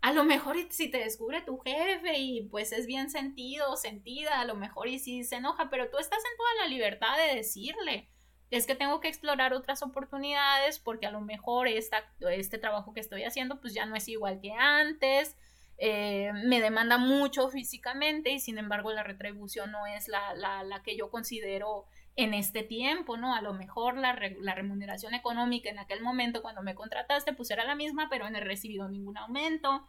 A 0.01 0.13
lo 0.13 0.23
mejor 0.23 0.57
si 0.71 0.89
te 0.89 0.99
descubre 0.99 1.43
tu 1.43 1.59
jefe 1.59 2.19
y 2.19 2.43
pues 2.43 2.71
es 2.71 2.87
bien 2.87 3.11
sentido 3.11 3.77
sentida, 3.77 4.39
a 4.39 4.45
lo 4.45 4.55
mejor 4.55 4.87
y 4.87 5.01
si 5.01 5.25
se 5.25 5.35
enoja, 5.35 5.71
pero 5.71 5.91
tú 5.91 5.99
estás 5.99 6.21
en 6.21 6.37
toda 6.37 6.55
la 6.61 6.69
libertad 6.69 7.17
de 7.17 7.35
decirle, 7.35 8.09
es 8.51 8.65
que 8.65 8.77
tengo 8.77 9.01
que 9.01 9.09
explorar 9.09 9.55
otras 9.55 9.83
oportunidades 9.83 10.79
porque 10.79 11.07
a 11.07 11.11
lo 11.11 11.21
mejor 11.21 11.67
esta, 11.67 12.05
este 12.31 12.59
trabajo 12.59 12.95
que 12.95 13.01
estoy 13.01 13.25
haciendo 13.25 13.61
pues 13.61 13.75
ya 13.75 13.87
no 13.87 13.97
es 13.97 14.07
igual 14.07 14.41
que 14.41 14.53
antes, 14.53 15.37
eh, 15.79 16.31
me 16.45 16.61
demanda 16.61 16.99
mucho 16.99 17.49
físicamente 17.49 18.31
y 18.31 18.39
sin 18.39 18.59
embargo 18.59 18.93
la 18.93 19.03
retribución 19.03 19.73
no 19.73 19.87
es 19.87 20.09
la, 20.09 20.35
la, 20.35 20.83
que 20.83 20.97
yo 20.97 21.11
considero 21.11 21.87
en 22.17 22.33
este 22.33 22.63
tiempo, 22.63 23.17
¿no? 23.17 23.35
A 23.35 23.43
lo 23.43 23.55
mejor 23.55 23.97
la, 23.97 24.13
remuneración 24.13 25.15
económica 25.15 25.71
en 25.71 25.81
aquel 25.81 26.01
momento 26.01 26.43
cuando 26.43 26.63
me 26.63 26.77
contrataste 26.77 27.33
pues 27.33 27.51
era 27.51 27.65
la 27.65 27.75
misma, 27.75 28.09
pero 28.09 28.31
no 28.31 28.39
he 28.39 28.41
recibido 28.41 28.89
ningún 28.89 29.19
aumento. 29.19 29.85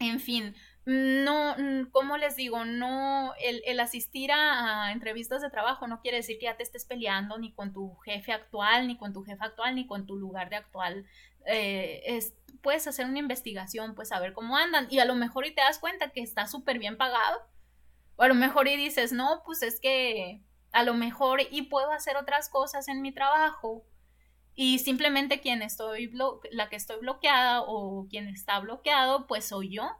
En 0.00 0.20
fin, 0.20 0.54
no, 0.84 1.56
como 1.92 2.18
les 2.18 2.36
digo, 2.36 2.66
no, 2.66 3.32
el, 3.40 3.80
asistir 3.80 4.32
a, 4.32 4.92
entrevistas 4.92 5.40
de 5.40 5.48
trabajo 5.48 5.86
no 5.86 6.00
quiere 6.00 6.18
decir 6.18 6.36
que 6.38 6.44
ya 6.44 6.56
te 6.58 6.62
estés 6.62 6.84
peleando 6.84 7.38
ni 7.38 7.52
con 7.52 7.72
tu 7.72 7.94
jefe 8.04 8.32
actual, 8.32 8.86
ni 8.86 8.98
con 8.98 9.14
tu 9.14 9.22
jefe 9.22 9.42
actual, 9.42 9.76
ni 9.76 9.86
con 9.86 10.04
tu 10.04 10.16
lugar 10.16 10.50
de 10.50 10.56
actual. 10.56 11.06
Eh, 11.46 12.02
es, 12.06 12.34
puedes 12.62 12.86
hacer 12.86 13.06
una 13.06 13.18
investigación, 13.18 13.94
pues 13.94 14.08
saber 14.08 14.32
cómo 14.32 14.56
andan 14.56 14.86
y 14.90 14.98
a 14.98 15.04
lo 15.04 15.14
mejor 15.14 15.46
y 15.46 15.54
te 15.54 15.60
das 15.60 15.78
cuenta 15.78 16.10
que 16.10 16.22
está 16.22 16.46
súper 16.46 16.78
bien 16.78 16.96
pagado. 16.96 17.40
O 18.16 18.22
a 18.22 18.28
lo 18.28 18.34
mejor 18.34 18.68
y 18.68 18.76
dices, 18.76 19.12
no, 19.12 19.42
pues 19.44 19.62
es 19.62 19.80
que 19.80 20.42
a 20.72 20.82
lo 20.82 20.94
mejor 20.94 21.40
y 21.50 21.62
puedo 21.62 21.90
hacer 21.90 22.16
otras 22.16 22.48
cosas 22.48 22.88
en 22.88 23.02
mi 23.02 23.12
trabajo 23.12 23.84
y 24.54 24.78
simplemente 24.78 25.40
quien 25.40 25.62
estoy 25.62 26.12
la 26.50 26.68
que 26.68 26.76
estoy 26.76 26.98
bloqueada 27.00 27.62
o 27.62 28.06
quien 28.08 28.28
está 28.28 28.60
bloqueado 28.60 29.26
pues 29.26 29.46
soy 29.46 29.74
yo 29.74 29.90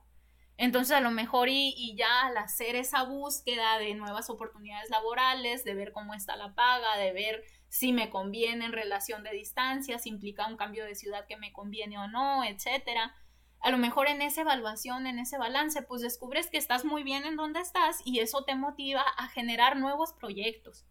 entonces 0.57 0.97
a 0.97 1.01
lo 1.01 1.11
mejor 1.11 1.49
y, 1.49 1.97
ya 1.97 2.27
al 2.27 2.37
hacer 2.37 2.77
esa 2.77 3.03
búsqueda 3.03 3.79
de 3.79 3.95
nuevas 3.95 4.31
oportunidades 4.31 4.89
laborales, 4.89 5.65
de 5.65 5.75
ver 5.75 5.93
cómo 5.93 6.15
está 6.15 6.37
la 6.37 6.55
paga, 6.55 6.97
de 6.97 7.13
ver 7.13 7.45
si 7.75 7.93
me 7.93 8.09
conviene 8.09 8.67
en 8.67 8.73
relación 8.73 9.25
de 9.25 9.33
distancia, 9.33 9.99
si 9.99 10.09
implica 10.09 10.47
un 10.47 10.57
cambio 10.57 10.85
de 10.85 10.95
ciudad 10.95 11.27
que 11.27 11.37
me 11.37 11.53
conviene 11.53 11.99
o 11.99 12.07
no, 12.07 12.45
etcétera. 12.45 13.17
A 13.59 13.71
lo 13.73 13.79
mejor 13.79 14.07
en 14.07 14.23
esa 14.23 14.43
evaluación, 14.43 15.09
en 15.09 15.19
ese 15.19 15.39
balance, 15.39 15.83
pues 15.83 16.01
descubres 16.01 16.49
que 16.49 16.57
estás 16.57 16.85
muy 16.85 17.03
bien 17.03 17.25
en 17.25 17.35
donde 17.35 17.59
estás 17.59 18.01
y 18.05 18.21
eso 18.21 18.45
te 18.45 18.55
motiva 18.55 19.03
a 19.19 19.27
generar 19.27 19.77
nuevos 19.77 20.13
proyectos 20.13 20.87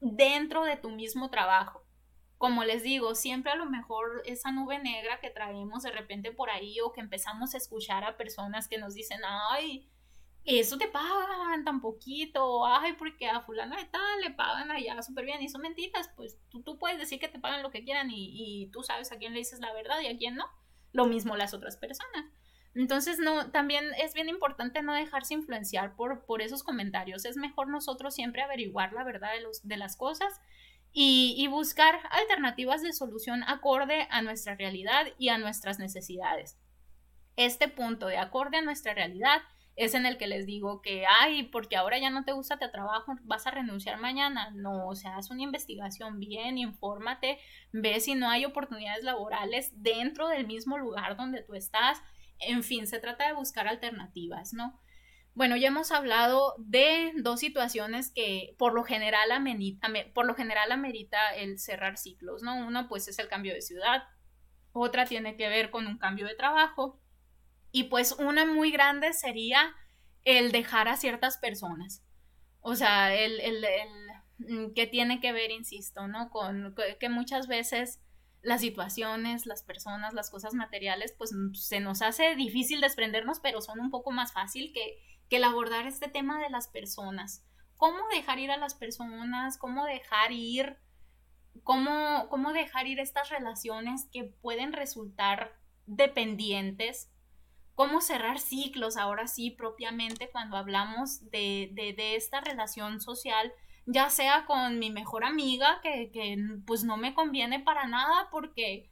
dentro 0.00 0.64
de 0.64 0.78
tu 0.78 0.88
mismo 0.88 1.28
trabajo 1.28 1.84
como 2.38 2.64
les 2.64 2.82
digo, 2.82 3.14
siempre 3.14 3.52
a 3.52 3.56
lo 3.56 3.64
mejor 3.64 4.22
esa 4.26 4.52
nube 4.52 4.78
negra 4.78 5.18
que 5.20 5.30
traemos 5.30 5.82
de 5.82 5.92
repente 5.92 6.30
por 6.30 6.50
ahí 6.50 6.78
o 6.80 6.92
que 6.92 7.00
empezamos 7.00 7.54
a 7.54 7.56
escuchar 7.56 8.04
a 8.04 8.18
personas 8.18 8.68
que 8.68 8.76
nos 8.76 8.92
dicen, 8.92 9.20
ay, 9.50 9.88
eso 10.44 10.76
te 10.76 10.88
pagan 10.88 11.64
tan 11.64 11.80
poquito, 11.80 12.66
ay, 12.66 12.92
porque 12.94 13.28
a 13.28 13.40
fulano 13.40 13.76
de 13.76 13.84
tal 13.86 14.20
le 14.20 14.30
pagan 14.30 14.70
allá 14.70 15.02
súper 15.02 15.24
bien 15.24 15.42
y 15.42 15.48
son 15.48 15.62
mentiras, 15.62 16.10
pues 16.16 16.38
tú, 16.50 16.62
tú, 16.62 16.78
puedes 16.78 16.98
decir 16.98 17.18
que 17.18 17.28
te 17.28 17.38
pagan 17.38 17.62
lo 17.62 17.70
que 17.70 17.84
quieran 17.84 18.10
y, 18.10 18.32
y 18.34 18.66
tú 18.68 18.82
sabes 18.82 19.10
a 19.12 19.16
quién 19.16 19.32
le 19.32 19.38
dices 19.38 19.60
la 19.60 19.72
verdad 19.72 20.00
y 20.00 20.08
a 20.08 20.18
quién 20.18 20.36
no. 20.36 20.46
Lo 20.92 21.06
mismo 21.06 21.36
las 21.36 21.54
otras 21.54 21.76
personas. 21.76 22.26
Entonces, 22.74 23.18
no, 23.20 23.50
también 23.50 23.84
es 23.98 24.14
bien 24.14 24.28
importante 24.28 24.82
no 24.82 24.94
dejarse 24.94 25.34
influenciar 25.34 25.94
por, 25.94 26.24
por 26.24 26.42
esos 26.42 26.64
comentarios. 26.64 27.24
Es 27.24 27.36
mejor 27.36 27.68
nosotros 27.68 28.14
siempre 28.14 28.42
averiguar 28.42 28.92
la 28.92 29.04
verdad 29.04 29.32
de, 29.32 29.42
los, 29.42 29.66
de 29.66 29.76
las 29.76 29.96
cosas 29.96 30.40
y, 30.92 31.46
buscar 31.48 32.00
alternativas 32.10 32.82
de 32.82 32.92
solución 32.92 33.42
acorde 33.44 34.06
a 34.10 34.22
nuestra 34.22 34.54
realidad 34.54 35.06
y 35.18 35.28
a 35.28 35.38
nuestras 35.38 35.78
necesidades. 35.78 36.56
Este 37.36 37.68
punto 37.68 38.06
de 38.06 38.18
acorde 38.18 38.58
a 38.58 38.62
nuestra 38.62 38.94
realidad 38.94 39.42
es 39.76 39.94
en 39.94 40.06
el 40.06 40.18
que 40.18 40.26
les 40.26 40.46
digo 40.46 40.82
que, 40.82 41.04
ay, 41.06 41.44
porque 41.44 41.76
ahora 41.76 41.98
ya 41.98 42.10
no 42.10 42.24
te 42.24 42.32
gusta 42.32 42.58
tu 42.58 42.70
trabajo, 42.70 43.14
vas 43.22 43.46
a 43.46 43.50
renunciar 43.50 43.98
mañana. 43.98 44.50
No, 44.54 44.88
o 44.88 44.94
sea, 44.94 45.16
haz 45.16 45.30
una 45.30 45.42
investigación 45.42 46.20
bien, 46.20 46.58
infórmate, 46.58 47.38
ve 47.72 48.00
si 48.00 48.14
no 48.14 48.28
hay 48.30 48.44
oportunidades 48.44 49.04
laborales 49.04 49.72
dentro 49.82 50.28
del 50.28 50.46
mismo 50.46 50.78
lugar 50.78 51.16
donde 51.16 51.42
tú 51.42 51.54
estás. 51.54 52.00
En 52.38 52.62
fin, 52.62 52.86
se 52.86 53.00
trata 53.00 53.26
de 53.26 53.34
buscar 53.34 53.66
alternativas, 53.66 54.52
¿no? 54.52 54.80
Bueno, 55.34 55.56
ya 55.56 55.68
hemos 55.68 55.90
hablado 55.90 56.54
de 56.58 57.12
dos 57.16 57.40
situaciones 57.40 58.12
que 58.12 58.54
por 58.56 58.72
lo 58.72 58.84
general 58.84 59.32
amerita, 59.32 59.88
por 60.14 60.26
lo 60.26 60.34
general 60.36 60.70
amerita 60.70 61.34
el 61.34 61.58
cerrar 61.58 61.96
ciclos, 61.96 62.42
¿no? 62.44 62.54
Uno 62.64 62.86
pues 62.88 63.08
es 63.08 63.18
el 63.18 63.26
cambio 63.26 63.52
de 63.52 63.62
ciudad, 63.62 64.04
otra 64.70 65.06
tiene 65.06 65.36
que 65.36 65.48
ver 65.48 65.70
con 65.70 65.88
un 65.88 65.98
cambio 65.98 66.28
de 66.28 66.36
trabajo 66.36 67.00
y 67.74 67.84
pues 67.84 68.12
una 68.12 68.46
muy 68.46 68.70
grande 68.70 69.12
sería 69.12 69.74
el 70.24 70.52
dejar 70.52 70.88
a 70.88 70.96
ciertas 70.96 71.36
personas. 71.36 72.02
O 72.60 72.76
sea, 72.76 73.14
el, 73.14 73.40
el, 73.40 73.64
el 73.64 73.88
mm, 74.38 74.72
que 74.74 74.86
tiene 74.86 75.20
que 75.20 75.32
ver, 75.32 75.50
insisto, 75.50 76.08
¿no? 76.08 76.30
Con 76.30 76.74
que 76.98 77.08
muchas 77.10 77.48
veces 77.48 78.00
las 78.40 78.62
situaciones, 78.62 79.44
las 79.44 79.62
personas, 79.62 80.14
las 80.14 80.30
cosas 80.30 80.54
materiales, 80.54 81.14
pues 81.18 81.34
se 81.54 81.80
nos 81.80 82.00
hace 82.00 82.36
difícil 82.36 82.80
desprendernos, 82.80 83.40
pero 83.40 83.60
son 83.60 83.80
un 83.80 83.90
poco 83.90 84.10
más 84.10 84.32
fácil 84.32 84.72
que 84.72 84.98
que 85.28 85.36
el 85.36 85.44
abordar 85.44 85.86
este 85.86 86.08
tema 86.08 86.40
de 86.40 86.50
las 86.50 86.68
personas. 86.68 87.44
¿Cómo 87.76 87.98
dejar 88.12 88.38
ir 88.38 88.50
a 88.50 88.56
las 88.56 88.74
personas? 88.74 89.58
¿Cómo 89.58 89.84
dejar 89.84 90.32
ir? 90.32 90.78
¿Cómo, 91.62 92.28
cómo 92.30 92.52
dejar 92.52 92.86
ir 92.86 93.00
estas 93.00 93.30
relaciones 93.30 94.06
que 94.12 94.24
pueden 94.24 94.72
resultar 94.72 95.56
dependientes? 95.86 97.10
¿Cómo 97.74 98.00
cerrar 98.00 98.38
ciclos 98.38 98.96
ahora 98.96 99.26
sí 99.26 99.50
propiamente 99.50 100.30
cuando 100.30 100.56
hablamos 100.56 101.30
de, 101.30 101.70
de, 101.72 102.16
esta 102.16 102.40
relación 102.40 103.00
social? 103.00 103.52
ya 103.86 104.08
sea 104.08 104.46
con 104.46 104.78
mi 104.78 104.90
mejor 104.90 105.24
amiga, 105.24 105.80
que, 105.82 106.10
que, 106.10 106.38
pues 106.66 106.84
no 106.84 106.96
me 106.96 107.14
conviene 107.14 107.60
para 107.60 107.86
nada 107.86 108.28
porque, 108.30 108.90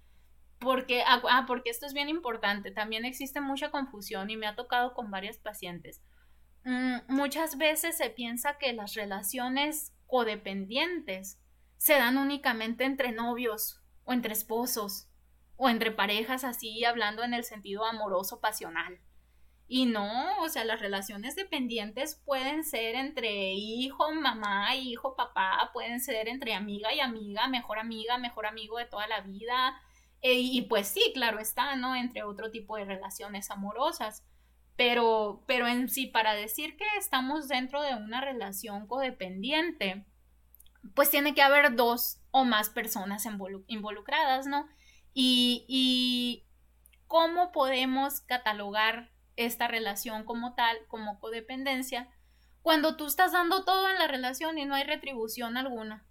porque, 0.59 1.03
ah, 1.03 1.23
ah, 1.31 1.45
porque 1.47 1.71
esto 1.71 1.87
es 1.87 1.95
bien 1.95 2.09
importante, 2.09 2.71
también 2.71 3.05
existe 3.05 3.40
mucha 3.40 3.71
confusión 3.71 4.29
y 4.29 4.37
me 4.37 4.47
ha 4.47 4.55
tocado 4.55 4.92
con 4.92 5.11
varias 5.11 5.38
pacientes. 5.38 6.03
Mm, 6.64 6.99
muchas 7.09 7.57
veces 7.59 7.97
se 7.97 8.11
piensa 8.11 8.59
que 8.59 8.73
las 8.73 8.95
relaciones 8.95 9.92
codependientes 10.07 11.38
se 11.79 11.95
dan 11.95 12.18
únicamente 12.18 12.85
entre 12.85 13.12
novios 13.12 13.81
o 14.05 14.12
entre 14.12 14.35
esposos 14.35 15.09
o 15.62 15.68
entre 15.68 15.92
parejas 15.92 16.42
así 16.42 16.85
hablando 16.85 17.22
en 17.22 17.35
el 17.35 17.44
sentido 17.44 17.85
amoroso 17.85 18.40
pasional. 18.40 18.98
Y 19.68 19.87
no, 19.87 20.40
o 20.40 20.48
sea, 20.48 20.64
las 20.64 20.81
relaciones 20.81 21.37
dependientes 21.37 22.20
pueden 22.25 22.64
ser 22.64 22.96
entre 22.96 23.53
hijo, 23.53 24.12
mamá, 24.12 24.75
hijo, 24.75 25.14
papá, 25.14 25.70
pueden 25.72 26.01
ser 26.01 26.27
entre 26.27 26.55
amiga 26.55 26.92
y 26.92 26.98
amiga, 26.98 27.46
mejor 27.46 27.79
amiga, 27.79 28.18
mejor 28.18 28.46
amigo 28.46 28.77
de 28.79 28.87
toda 28.87 29.07
la 29.07 29.20
vida. 29.20 29.81
E, 30.20 30.33
y 30.33 30.62
pues 30.62 30.88
sí, 30.88 31.12
claro 31.14 31.38
está, 31.38 31.77
¿no? 31.77 31.94
Entre 31.94 32.25
otro 32.25 32.51
tipo 32.51 32.77
de 32.77 32.85
relaciones 32.85 33.48
amorosas. 33.53 34.27
Pero, 34.75 35.44
pero 35.46 35.68
en 35.68 35.88
sí, 35.88 36.09
para 36.09 36.35
decir 36.35 36.77
que 36.77 36.87
estamos 36.98 37.46
dentro 37.46 37.83
de 37.83 37.94
una 37.94 38.20
relación 38.20 38.88
codependiente, 38.88 40.07
pues 40.96 41.09
tiene 41.09 41.35
que 41.35 41.42
haber 41.42 41.77
dos 41.77 42.18
o 42.33 42.44
más 42.44 42.68
personas 42.68 43.29
involucradas, 43.68 44.48
¿no? 44.48 44.66
Y, 45.14 45.64
y 45.68 46.46
cómo 47.07 47.53
podemos 47.53 48.20
catalogar 48.20 49.11
esta 49.37 49.68
relación 49.68 50.25
como 50.25 50.55
tal, 50.55 50.77
como 50.88 51.20
codependencia, 51.20 52.09
cuando 52.62 52.96
tú 52.96 53.07
estás 53.07 53.33
dando 53.33 53.64
todo 53.64 53.88
en 53.88 53.98
la 53.98 54.07
relación 54.07 54.59
y 54.59 54.64
no 54.64 54.75
hay 54.75 54.85
retribución 54.85 55.57
alguna. 55.57 56.07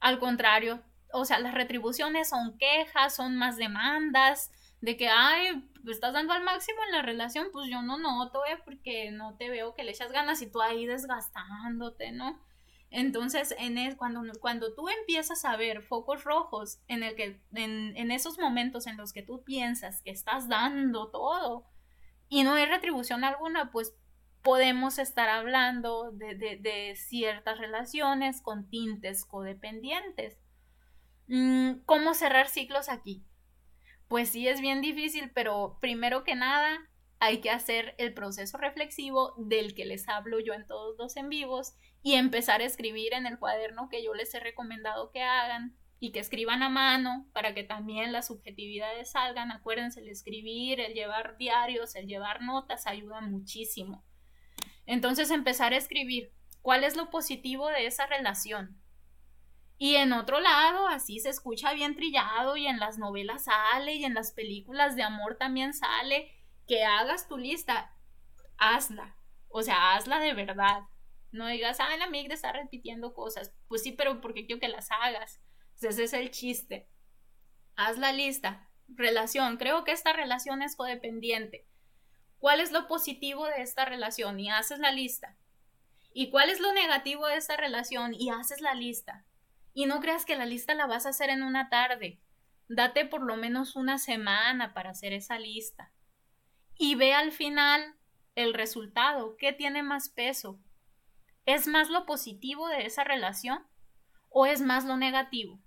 Al 0.00 0.18
contrario, 0.18 0.82
o 1.12 1.24
sea, 1.24 1.38
las 1.38 1.54
retribuciones 1.54 2.28
son 2.28 2.56
quejas, 2.58 3.14
son 3.16 3.36
más 3.36 3.56
demandas, 3.56 4.50
de 4.80 4.96
que, 4.96 5.08
ay, 5.08 5.68
estás 5.86 6.12
dando 6.12 6.32
al 6.32 6.42
máximo 6.42 6.78
en 6.86 6.92
la 6.92 7.02
relación, 7.02 7.48
pues 7.52 7.68
yo 7.70 7.82
no 7.82 7.98
noto, 7.98 8.44
¿eh? 8.46 8.58
Porque 8.64 9.10
no 9.10 9.36
te 9.36 9.50
veo 9.50 9.74
que 9.74 9.84
le 9.84 9.92
echas 9.92 10.12
ganas 10.12 10.42
y 10.42 10.50
tú 10.50 10.60
ahí 10.60 10.86
desgastándote, 10.86 12.12
¿no? 12.12 12.40
Entonces, 12.90 13.54
en 13.58 13.78
el, 13.78 13.96
cuando, 13.96 14.22
cuando 14.40 14.74
tú 14.74 14.88
empiezas 14.88 15.44
a 15.44 15.56
ver 15.56 15.82
focos 15.82 16.24
rojos 16.24 16.80
en, 16.88 17.02
el 17.02 17.14
que, 17.16 17.40
en, 17.52 17.96
en 17.96 18.10
esos 18.10 18.38
momentos 18.38 18.86
en 18.86 18.96
los 18.96 19.12
que 19.12 19.22
tú 19.22 19.42
piensas 19.44 20.02
que 20.02 20.10
estás 20.10 20.48
dando 20.48 21.10
todo 21.10 21.66
y 22.28 22.42
no 22.42 22.54
hay 22.54 22.66
retribución 22.66 23.24
alguna, 23.24 23.70
pues 23.72 23.94
podemos 24.42 24.98
estar 24.98 25.28
hablando 25.28 26.12
de, 26.12 26.36
de, 26.36 26.56
de 26.56 26.94
ciertas 26.96 27.58
relaciones 27.58 28.40
con 28.40 28.68
tintes 28.70 29.24
codependientes. 29.24 30.38
Mm, 31.26 31.80
¿Cómo 31.84 32.14
cerrar 32.14 32.48
ciclos 32.48 32.88
aquí? 32.88 33.26
pues 34.08 34.30
sí 34.30 34.46
es 34.48 34.60
bien 34.60 34.80
difícil, 34.80 35.30
pero 35.34 35.78
primero 35.80 36.24
que 36.24 36.34
nada 36.34 36.78
hay 37.18 37.40
que 37.40 37.50
hacer 37.50 37.94
el 37.98 38.12
proceso 38.14 38.58
reflexivo 38.58 39.34
del 39.38 39.74
que 39.74 39.84
les 39.84 40.08
hablo 40.08 40.38
yo 40.38 40.52
en 40.52 40.66
todos 40.66 40.96
los 40.98 41.16
en 41.16 41.28
vivos 41.28 41.74
y 42.02 42.14
empezar 42.14 42.60
a 42.60 42.64
escribir 42.64 43.14
en 43.14 43.26
el 43.26 43.38
cuaderno 43.38 43.88
que 43.88 44.04
yo 44.04 44.14
les 44.14 44.32
he 44.34 44.40
recomendado 44.40 45.10
que 45.10 45.22
hagan 45.22 45.76
y 45.98 46.12
que 46.12 46.20
escriban 46.20 46.62
a 46.62 46.68
mano 46.68 47.26
para 47.32 47.54
que 47.54 47.64
también 47.64 48.12
las 48.12 48.26
subjetividades 48.26 49.12
salgan. 49.12 49.50
Acuérdense, 49.50 50.00
el 50.00 50.08
escribir, 50.08 50.78
el 50.78 50.92
llevar 50.92 51.38
diarios, 51.38 51.94
el 51.94 52.06
llevar 52.06 52.42
notas 52.42 52.86
ayuda 52.86 53.22
muchísimo. 53.22 54.04
Entonces 54.84 55.30
empezar 55.30 55.72
a 55.72 55.78
escribir 55.78 56.32
cuál 56.60 56.84
es 56.84 56.96
lo 56.96 57.10
positivo 57.10 57.68
de 57.68 57.86
esa 57.86 58.06
relación, 58.06 58.82
Y 59.78 59.96
en 59.96 60.14
otro 60.14 60.40
lado, 60.40 60.88
así 60.88 61.20
se 61.20 61.28
escucha 61.28 61.74
bien 61.74 61.96
trillado 61.96 62.56
y 62.56 62.66
en 62.66 62.78
las 62.78 62.98
novelas 62.98 63.44
sale 63.44 63.94
y 63.94 64.04
en 64.04 64.14
las 64.14 64.32
películas 64.32 64.96
de 64.96 65.02
amor 65.02 65.36
también 65.36 65.74
sale, 65.74 66.32
que 66.66 66.84
hagas 66.84 67.28
tu 67.28 67.38
lista, 67.38 67.94
hazla. 68.58 69.16
O 69.48 69.62
sea, 69.62 69.94
hazla 69.94 70.18
de 70.20 70.34
verdad. 70.34 70.82
No 71.32 71.46
digas, 71.48 71.78
ah, 71.80 71.96
la 71.96 72.08
migra 72.08 72.34
está 72.34 72.52
repitiendo 72.52 73.14
cosas. 73.14 73.54
Pues 73.68 73.82
sí, 73.82 73.92
pero 73.92 74.20
porque 74.20 74.46
quiero 74.46 74.60
que 74.60 74.68
las 74.68 74.90
hagas. 74.90 75.40
ese 75.80 76.04
es 76.04 76.12
el 76.12 76.30
chiste. 76.30 76.88
Haz 77.76 77.98
la 77.98 78.12
lista. 78.12 78.70
Relación. 78.88 79.56
Creo 79.56 79.84
que 79.84 79.92
esta 79.92 80.12
relación 80.12 80.62
es 80.62 80.76
codependiente. 80.76 81.66
¿Cuál 82.38 82.60
es 82.60 82.72
lo 82.72 82.86
positivo 82.86 83.46
de 83.46 83.62
esta 83.62 83.84
relación? 83.84 84.38
Y 84.40 84.50
haces 84.50 84.78
la 84.78 84.92
lista. 84.92 85.36
¿Y 86.12 86.30
cuál 86.30 86.50
es 86.50 86.60
lo 86.60 86.72
negativo 86.72 87.26
de 87.26 87.36
esta 87.36 87.56
relación? 87.56 88.14
Y 88.14 88.30
haces 88.30 88.60
la 88.60 88.74
lista. 88.74 89.26
Y 89.74 89.86
no 89.86 90.00
creas 90.00 90.24
que 90.24 90.36
la 90.36 90.46
lista 90.46 90.74
la 90.74 90.86
vas 90.86 91.04
a 91.04 91.10
hacer 91.10 91.28
en 91.28 91.42
una 91.42 91.68
tarde. 91.68 92.20
Date 92.68 93.04
por 93.04 93.22
lo 93.22 93.36
menos 93.36 93.76
una 93.76 93.98
semana 93.98 94.72
para 94.72 94.90
hacer 94.90 95.12
esa 95.12 95.38
lista. 95.38 95.92
Y 96.78 96.94
ve 96.94 97.14
al 97.14 97.32
final 97.32 97.96
el 98.34 98.54
resultado. 98.54 99.36
¿Qué 99.36 99.52
tiene 99.52 99.82
más 99.82 100.08
peso? 100.08 100.60
¿Es 101.46 101.66
más 101.66 101.90
lo 101.90 102.06
positivo 102.06 102.68
de 102.68 102.86
esa 102.86 103.04
relación 103.04 103.66
o 104.28 104.46
es 104.46 104.60
más 104.60 104.84
lo 104.84 104.96
negativo? 104.96 105.60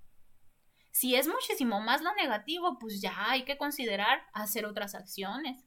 Si 0.91 1.15
es 1.15 1.27
muchísimo 1.27 1.79
más 1.79 2.01
lo 2.01 2.13
negativo, 2.15 2.77
pues 2.79 3.01
ya 3.01 3.31
hay 3.31 3.43
que 3.43 3.57
considerar 3.57 4.23
hacer 4.33 4.65
otras 4.65 4.95
acciones. 4.95 5.63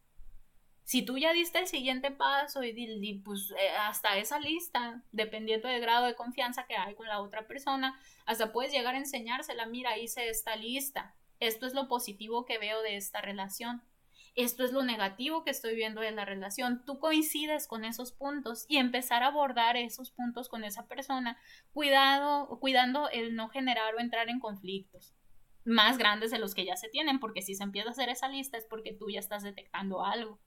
Si 0.85 1.03
tú 1.03 1.17
ya 1.17 1.33
diste 1.33 1.59
el 1.59 1.69
siguiente 1.69 2.11
paso 2.11 2.63
y, 2.65 3.23
pues 3.25 3.53
eh, 3.59 3.71
hasta 3.71 4.19
esa 4.19 4.39
lista, 4.41 5.03
dependiendo 5.13 5.69
del 5.69 5.81
grado 5.81 6.07
de 6.07 6.17
confianza 6.17 6.67
que 6.67 6.77
hay 6.77 6.95
con 6.95 7.07
la 7.07 7.21
otra 7.21 7.47
persona, 7.47 7.99
hasta 8.27 8.53
puedes 8.53 8.73
llegar 8.73 8.95
a 8.95 8.99
enseñársela, 8.99 9.67
mira, 9.67 9.97
hice 9.97 10.29
esta 10.29 10.57
lista, 10.57 11.15
esto 11.41 11.67
es 11.67 11.75
lo 11.75 11.89
positivo 11.89 12.45
que 12.45 12.59
veo 12.59 12.83
de 12.83 12.97
esta 12.97 13.21
relación 13.21 13.83
esto 14.35 14.65
es 14.65 14.73
lo 14.73 14.83
negativo 14.83 15.45
que 15.45 15.51
estoy 15.51 15.75
viendo 15.75 16.01
de 16.01 16.11
la 16.11 16.25
relación, 16.25 16.85
tú 16.85 16.99
coincides 16.99 17.67
con 17.67 17.85
esos 17.85 18.13
puntos 18.13 18.65
y 18.69 18.79
empezar 18.79 19.23
a 19.23 19.27
abordar 19.27 19.77
esos 19.77 20.11
puntos 20.11 20.49
con 20.49 20.65
esa 20.65 20.87
persona, 20.87 21.39
cuidado, 21.73 22.49
cuidando 22.61 23.09
el 23.11 23.35
no 23.35 23.49
generar 23.49 23.95
o 23.95 24.01
entrar 24.01 24.29
en 24.29 24.41
conflictos 24.41 25.15
más 25.65 25.99
grandes 25.99 26.31
de 26.31 26.39
los 26.39 26.55
que 26.55 26.65
ya 26.65 26.77
se 26.77 26.89
tienen, 26.89 27.21
porque 27.21 27.43
si 27.43 27.55
se 27.55 27.63
empieza 27.63 27.89
a 27.89 27.93
hacer 27.93 28.09
esa 28.09 28.29
lista 28.29 28.59
es 28.59 28.65
porque 28.65 28.93
tú 28.93 29.11
ya 29.11 29.21
estás 29.21 29.43
detectando 29.43 30.05
algo. 30.05 30.41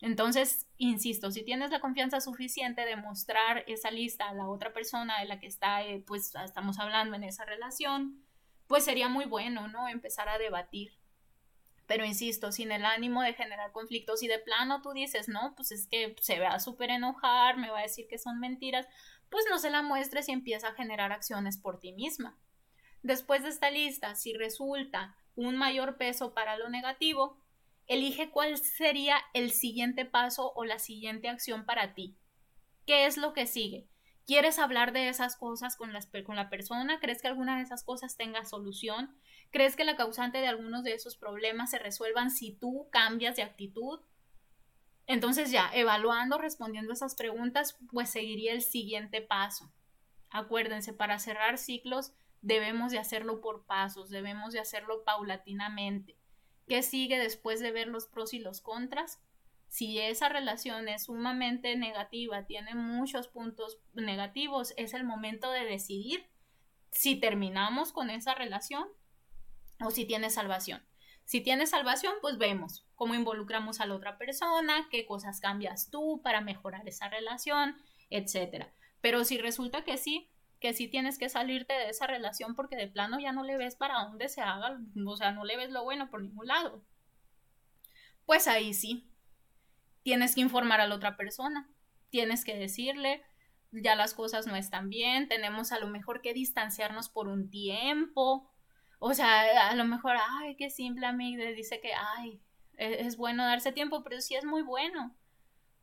Entonces, 0.00 0.68
insisto, 0.76 1.30
si 1.30 1.44
tienes 1.44 1.70
la 1.70 1.80
confianza 1.80 2.20
suficiente 2.20 2.84
de 2.84 2.96
mostrar 2.96 3.64
esa 3.68 3.90
lista 3.90 4.28
a 4.28 4.34
la 4.34 4.48
otra 4.48 4.72
persona 4.72 5.18
de 5.20 5.26
la 5.26 5.40
que 5.40 5.46
está, 5.46 5.82
eh, 5.82 6.02
pues 6.06 6.34
estamos 6.44 6.78
hablando 6.78 7.16
en 7.16 7.24
esa 7.24 7.44
relación, 7.44 8.22
pues 8.66 8.84
sería 8.84 9.08
muy 9.08 9.24
bueno, 9.24 9.68
¿no? 9.68 9.88
Empezar 9.88 10.28
a 10.28 10.36
debatir 10.36 10.98
pero 11.86 12.04
insisto, 12.04 12.52
sin 12.52 12.72
el 12.72 12.84
ánimo 12.84 13.22
de 13.22 13.34
generar 13.34 13.72
conflictos 13.72 14.22
y 14.22 14.28
de 14.28 14.38
plano 14.38 14.80
tú 14.82 14.92
dices, 14.92 15.28
no, 15.28 15.54
pues 15.54 15.72
es 15.72 15.86
que 15.86 16.16
se 16.20 16.40
va 16.40 16.48
a 16.48 16.60
súper 16.60 16.90
enojar, 16.90 17.56
me 17.56 17.70
va 17.70 17.80
a 17.80 17.82
decir 17.82 18.06
que 18.08 18.18
son 18.18 18.40
mentiras, 18.40 18.86
pues 19.30 19.44
no 19.50 19.58
se 19.58 19.70
la 19.70 19.82
muestres 19.82 20.28
y 20.28 20.32
empieza 20.32 20.68
a 20.68 20.74
generar 20.74 21.12
acciones 21.12 21.58
por 21.58 21.80
ti 21.80 21.92
misma. 21.92 22.38
Después 23.02 23.42
de 23.42 23.50
esta 23.50 23.70
lista, 23.70 24.14
si 24.14 24.32
resulta 24.32 25.16
un 25.36 25.56
mayor 25.56 25.98
peso 25.98 26.32
para 26.32 26.56
lo 26.56 26.68
negativo, 26.68 27.42
elige 27.86 28.30
cuál 28.30 28.56
sería 28.56 29.18
el 29.34 29.50
siguiente 29.50 30.04
paso 30.06 30.52
o 30.54 30.64
la 30.64 30.78
siguiente 30.78 31.28
acción 31.28 31.66
para 31.66 31.94
ti. 31.94 32.16
¿Qué 32.86 33.06
es 33.06 33.16
lo 33.16 33.32
que 33.32 33.46
sigue? 33.46 33.88
¿Quieres 34.26 34.58
hablar 34.58 34.92
de 34.92 35.08
esas 35.08 35.36
cosas 35.36 35.76
con, 35.76 35.92
con 36.24 36.36
la 36.36 36.48
persona? 36.48 36.98
¿Crees 36.98 37.20
que 37.20 37.28
alguna 37.28 37.56
de 37.56 37.62
esas 37.62 37.84
cosas 37.84 38.16
tenga 38.16 38.46
solución? 38.46 39.14
¿Crees 39.50 39.76
que 39.76 39.84
la 39.84 39.96
causante 39.96 40.38
de 40.38 40.48
algunos 40.48 40.84
de 40.84 40.94
esos 40.94 41.16
problemas 41.16 41.70
se 41.70 41.78
resuelvan 41.78 42.30
si 42.30 42.52
tú 42.52 42.88
cambias 42.90 43.36
de 43.36 43.42
actitud? 43.42 44.00
Entonces 45.06 45.50
ya, 45.50 45.70
evaluando, 45.74 46.38
respondiendo 46.38 46.92
esas 46.92 47.14
preguntas, 47.14 47.78
pues 47.92 48.10
seguiría 48.10 48.52
el 48.52 48.62
siguiente 48.62 49.20
paso. 49.20 49.72
Acuérdense, 50.30 50.92
para 50.92 51.18
cerrar 51.18 51.58
ciclos 51.58 52.12
debemos 52.40 52.92
de 52.92 52.98
hacerlo 52.98 53.40
por 53.40 53.64
pasos, 53.66 54.10
debemos 54.10 54.52
de 54.52 54.60
hacerlo 54.60 55.04
paulatinamente. 55.04 56.18
¿Qué 56.66 56.82
sigue 56.82 57.18
después 57.18 57.60
de 57.60 57.72
ver 57.72 57.88
los 57.88 58.06
pros 58.06 58.34
y 58.34 58.38
los 58.38 58.60
contras? 58.60 59.22
Si 59.68 59.98
esa 59.98 60.28
relación 60.28 60.88
es 60.88 61.04
sumamente 61.04 61.76
negativa, 61.76 62.46
tiene 62.46 62.74
muchos 62.74 63.28
puntos 63.28 63.80
negativos, 63.92 64.72
es 64.76 64.94
el 64.94 65.04
momento 65.04 65.50
de 65.50 65.64
decidir 65.64 66.26
si 66.90 67.16
terminamos 67.16 67.92
con 67.92 68.08
esa 68.08 68.34
relación 68.34 68.88
o 69.84 69.90
si 69.90 70.04
tiene 70.04 70.30
salvación. 70.30 70.82
Si 71.24 71.40
tiene 71.40 71.66
salvación, 71.66 72.14
pues 72.20 72.38
vemos 72.38 72.86
cómo 72.94 73.14
involucramos 73.14 73.80
a 73.80 73.86
la 73.86 73.94
otra 73.94 74.18
persona, 74.18 74.88
qué 74.90 75.06
cosas 75.06 75.40
cambias 75.40 75.90
tú 75.90 76.20
para 76.22 76.40
mejorar 76.40 76.86
esa 76.86 77.08
relación, 77.08 77.76
etc. 78.10 78.66
Pero 79.00 79.24
si 79.24 79.38
resulta 79.38 79.84
que 79.84 79.96
sí, 79.96 80.30
que 80.60 80.74
sí 80.74 80.88
tienes 80.88 81.18
que 81.18 81.28
salirte 81.28 81.74
de 81.74 81.88
esa 81.88 82.06
relación 82.06 82.54
porque 82.54 82.76
de 82.76 82.88
plano 82.88 83.18
ya 83.20 83.32
no 83.32 83.42
le 83.42 83.56
ves 83.56 83.76
para 83.76 84.02
dónde 84.02 84.28
se 84.28 84.40
haga, 84.40 84.78
o 85.06 85.16
sea, 85.16 85.32
no 85.32 85.44
le 85.44 85.56
ves 85.56 85.70
lo 85.70 85.82
bueno 85.84 86.10
por 86.10 86.22
ningún 86.22 86.46
lado. 86.46 86.84
Pues 88.26 88.46
ahí 88.46 88.72
sí, 88.72 89.10
tienes 90.02 90.34
que 90.34 90.40
informar 90.40 90.80
a 90.80 90.86
la 90.86 90.94
otra 90.94 91.16
persona, 91.16 91.68
tienes 92.10 92.44
que 92.44 92.56
decirle, 92.56 93.22
ya 93.72 93.96
las 93.96 94.14
cosas 94.14 94.46
no 94.46 94.56
están 94.56 94.88
bien, 94.88 95.28
tenemos 95.28 95.72
a 95.72 95.78
lo 95.78 95.88
mejor 95.88 96.22
que 96.22 96.32
distanciarnos 96.32 97.08
por 97.08 97.28
un 97.28 97.50
tiempo, 97.50 98.53
o 98.98 99.14
sea, 99.14 99.70
a 99.70 99.74
lo 99.74 99.84
mejor, 99.84 100.16
ay, 100.40 100.56
qué 100.56 100.70
simple 100.70 101.06
amiga, 101.06 101.44
dice 101.50 101.80
que, 101.80 101.92
ay, 101.94 102.40
e-, 102.76 103.06
es, 103.06 103.16
bueno 103.16 103.44
darse 103.44 103.72
tiempo, 103.72 104.02
pero 104.02 104.20
sí 104.20 104.34
es 104.34 104.44
muy 104.44 104.62
bueno. 104.62 105.14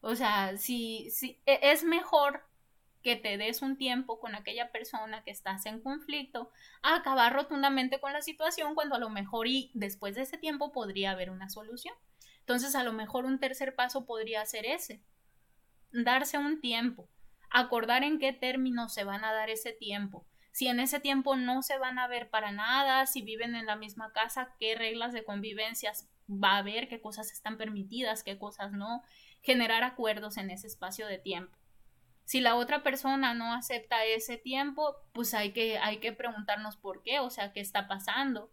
O 0.02 0.16
sea, 0.16 0.58
si, 0.58 1.10
si 1.12 1.42
e-, 1.46 1.60
es 1.72 1.84
mejor 1.84 2.44
que 3.02 3.16
te 3.16 3.38
des 3.38 3.62
un 3.62 3.78
tiempo 3.78 4.20
con 4.20 4.36
aquella 4.36 4.72
persona 4.72 5.24
que 5.24 5.32
estás 5.32 5.66
en 5.66 5.82
conflicto 5.82 6.52
a 6.84 6.96
acabar 6.96 7.34
rotundamente 7.34 8.00
con 8.00 8.14
la 8.14 8.22
situación 8.22 8.76
cuando 8.76 8.96
a 8.96 9.00
lo 9.00 9.10
mejor 9.10 9.48
y 9.48 9.72
después 9.74 10.16
de 10.16 10.22
ese 10.22 10.38
tiempo 10.38 10.72
podría 10.72 11.12
haber 11.12 11.32
una 11.32 11.50
solución. 11.50 11.96
Entonces, 12.40 12.76
a 12.76 12.84
lo 12.84 12.94
mejor 12.94 13.26
un 13.26 13.40
tercer 13.40 13.76
paso 13.76 14.06
podría 14.06 14.46
ser 14.46 14.66
ese, 14.66 15.02
darse 15.92 16.38
un 16.38 16.60
tiempo, 16.60 17.10
acordar 17.50 18.04
en 18.04 18.20
qué 18.20 18.34
términos 18.34 18.94
se 18.94 19.04
van 19.04 19.24
a 19.24 19.34
dar 19.34 19.50
ese 19.50 19.74
tiempo, 19.74 20.26
si 20.52 20.68
en 20.68 20.80
ese 20.80 21.00
tiempo 21.00 21.36
no 21.36 21.62
se 21.62 21.78
van 21.78 21.98
a 21.98 22.08
ver 22.08 22.30
para 22.30 22.52
nada, 22.52 23.06
si 23.06 23.22
viven 23.22 23.56
en 23.56 23.66
la 23.66 23.76
misma 23.76 24.12
casa, 24.12 24.56
qué 24.60 24.76
reglas 24.76 25.14
de 25.14 25.24
convivencia 25.24 25.94
va 26.30 26.54
a 26.54 26.58
haber, 26.58 26.88
qué 26.88 27.02
cosas 27.02 27.32
están 27.32 27.58
permitidas, 27.58 28.24
qué 28.24 28.38
cosas 28.38 28.72
no, 28.72 29.04
generar 29.42 29.84
acuerdos 29.84 30.38
en 30.38 30.50
ese 30.50 30.68
espacio 30.68 31.08
de 31.08 31.18
tiempo. 31.18 31.58
Si 32.26 32.40
la 32.40 32.56
otra 32.56 32.84
persona 32.84 33.34
no 33.34 33.54
acepta 33.54 34.06
ese 34.06 34.38
tiempo, 34.38 34.96
pues 35.14 35.34
hay 35.34 35.52
que, 35.52 35.80
hay 35.80 35.98
que 35.98 36.14
preguntarnos 36.14 36.78
por 36.78 37.02
qué, 37.04 37.20
o 37.20 37.30
sea, 37.30 37.52
qué 37.52 37.60
está 37.60 37.88
pasando. 37.88 38.52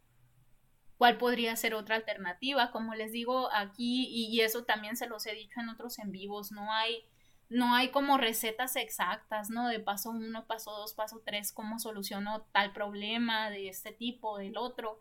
¿Cuál 0.97 1.17
podría 1.17 1.55
ser 1.55 1.75
otra 1.75 1.95
alternativa? 1.95 2.73
Como 2.73 2.95
les 2.95 3.13
digo 3.13 3.53
aquí, 3.53 4.09
y 4.09 4.41
eso 4.41 4.65
también 4.65 4.97
se 4.97 5.07
los 5.07 5.27
he 5.27 5.35
dicho 5.35 5.61
en 5.61 5.69
otros 5.69 5.99
en 6.01 6.11
vivos, 6.11 6.51
no 6.51 6.73
hay, 6.73 7.05
no 7.49 7.75
hay 7.75 7.91
como 7.91 8.19
recetas 8.19 8.77
exactas, 8.77 9.51
¿no? 9.51 9.69
De 9.69 9.81
paso 9.81 10.11
uno, 10.11 10.47
paso 10.47 10.71
dos, 10.73 10.93
paso 10.95 11.23
tres, 11.25 11.53
cómo 11.53 11.79
soluciono 11.79 12.43
tal 12.53 12.73
problema 12.73 13.51
de 13.51 13.69
este 13.69 13.93
tipo, 13.93 14.39
del 14.39 14.57
otro. 14.59 15.01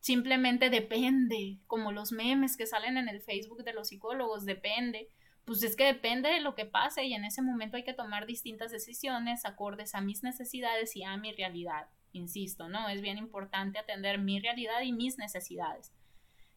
Simplemente 0.00 0.70
depende, 0.70 1.58
como 1.66 1.92
los 1.92 2.12
memes 2.12 2.56
que 2.56 2.66
salen 2.66 2.96
en 2.96 3.08
el 3.08 3.22
Facebook 3.22 3.64
de 3.64 3.72
los 3.72 3.88
psicólogos, 3.88 4.44
depende. 4.44 5.10
Pues 5.44 5.62
es 5.62 5.76
que 5.76 5.84
depende 5.84 6.28
de 6.28 6.40
lo 6.40 6.56
que 6.56 6.66
pase 6.66 7.04
y 7.04 7.14
en 7.14 7.24
ese 7.24 7.40
momento 7.40 7.76
hay 7.76 7.84
que 7.84 7.94
tomar 7.94 8.26
distintas 8.26 8.72
decisiones 8.72 9.44
acordes 9.44 9.94
a 9.94 10.00
mis 10.00 10.24
necesidades 10.24 10.96
y 10.96 11.04
a 11.04 11.16
mi 11.16 11.32
realidad. 11.32 11.88
Insisto, 12.10 12.68
¿no? 12.68 12.88
Es 12.88 13.00
bien 13.00 13.16
importante 13.16 13.78
atender 13.78 14.18
mi 14.18 14.40
realidad 14.40 14.80
y 14.82 14.92
mis 14.92 15.18
necesidades. 15.18 15.92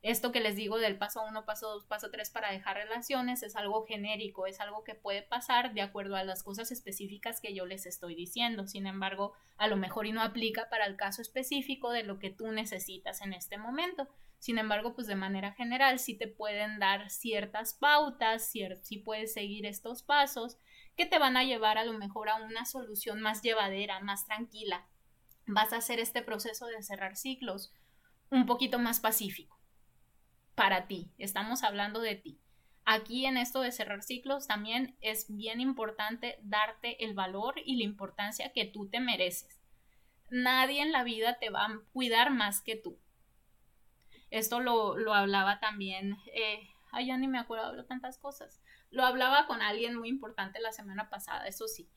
Esto 0.01 0.31
que 0.31 0.39
les 0.39 0.55
digo 0.55 0.77
del 0.77 0.97
paso 0.97 1.21
1, 1.25 1.45
paso 1.45 1.71
2, 1.71 1.85
paso 1.85 2.09
3 2.09 2.29
para 2.29 2.51
dejar 2.51 2.77
relaciones 2.77 3.43
es 3.43 3.57
algo 3.57 3.85
genérico, 3.85 4.47
es 4.47 4.61
algo 4.61 4.85
que 4.85 4.95
puede 4.95 5.23
pasar 5.23 5.73
de 5.73 5.81
acuerdo 5.81 6.15
a 6.15 6.23
las 6.23 6.41
cosas 6.41 6.71
específicas 6.71 7.41
que 7.41 7.53
yo 7.53 7.65
les 7.65 7.85
estoy 7.85 8.15
diciendo. 8.15 8.65
Sin 8.65 8.87
embargo, 8.87 9.33
a 9.57 9.67
lo 9.67 9.75
mejor 9.75 10.05
y 10.05 10.13
no 10.13 10.21
aplica 10.21 10.69
para 10.69 10.85
el 10.85 10.95
caso 10.95 11.21
específico 11.21 11.91
de 11.91 12.03
lo 12.03 12.17
que 12.17 12.29
tú 12.29 12.49
necesitas 12.49 13.21
en 13.21 13.33
este 13.33 13.57
momento. 13.57 14.07
Sin 14.37 14.57
embargo, 14.57 14.95
pues 14.95 15.05
de 15.05 15.15
manera 15.15 15.51
general 15.51 15.99
sí 15.99 16.17
te 16.17 16.29
pueden 16.29 16.79
dar 16.79 17.09
ciertas 17.09 17.73
pautas, 17.73 18.49
sí 18.49 18.97
puedes 18.99 19.33
seguir 19.33 19.65
estos 19.65 20.01
pasos 20.01 20.57
que 20.95 21.07
te 21.07 21.19
van 21.19 21.35
a 21.35 21.43
llevar 21.43 21.77
a 21.77 21.83
lo 21.83 21.91
mejor 21.91 22.29
a 22.29 22.37
una 22.37 22.65
solución 22.65 23.19
más 23.19 23.41
llevadera, 23.41 23.99
más 23.99 24.25
tranquila. 24.25 24.87
Vas 25.45 25.73
a 25.73 25.77
hacer 25.77 25.99
este 25.99 26.21
proceso 26.21 26.67
de 26.67 26.83
cerrar 26.83 27.17
ciclos 27.17 27.73
un 28.31 28.45
poquito 28.45 28.79
más 28.79 29.01
pacífico 29.01 29.58
para 30.59 30.87
ti, 30.87 31.09
estamos 31.17 31.63
hablando 31.63 32.01
de 32.01 32.15
ti. 32.15 32.37
Aquí 32.83 33.25
en 33.25 33.37
esto 33.37 33.61
de 33.61 33.71
cerrar 33.71 34.03
ciclos 34.03 34.45
también 34.45 34.97
es 34.99 35.33
bien 35.33 35.61
importante 35.61 36.37
darte 36.41 37.01
el 37.05 37.13
valor 37.13 37.55
y 37.63 37.77
la 37.77 37.85
importancia 37.85 38.51
que 38.51 38.65
tú 38.65 38.89
te 38.89 38.99
mereces. 38.99 39.61
Nadie 40.29 40.81
en 40.81 40.91
la 40.91 41.05
vida 41.05 41.39
te 41.39 41.49
va 41.49 41.63
a 41.63 41.79
cuidar 41.93 42.29
más 42.29 42.59
que 42.59 42.75
tú. 42.75 42.99
Esto 44.31 44.59
lo, 44.59 45.13
hablaba 45.13 45.61
también, 45.61 46.17
eh, 46.33 46.67
ay, 46.91 47.07
ya 47.07 47.15
ni 47.15 47.29
me 47.29 47.39
acuerdo, 47.39 47.67
hablo 47.67 47.85
tantas 47.85 48.17
cosas. 48.17 48.61
Lo 48.91 49.05
hablaba 49.05 49.47
con 49.47 49.61
alguien 49.61 49.95
muy 49.95 50.09
importante 50.09 50.59
la 50.59 50.73
semana 50.73 51.09
pasada, 51.09 51.47
eso 51.47 51.69
sí. 51.69 51.89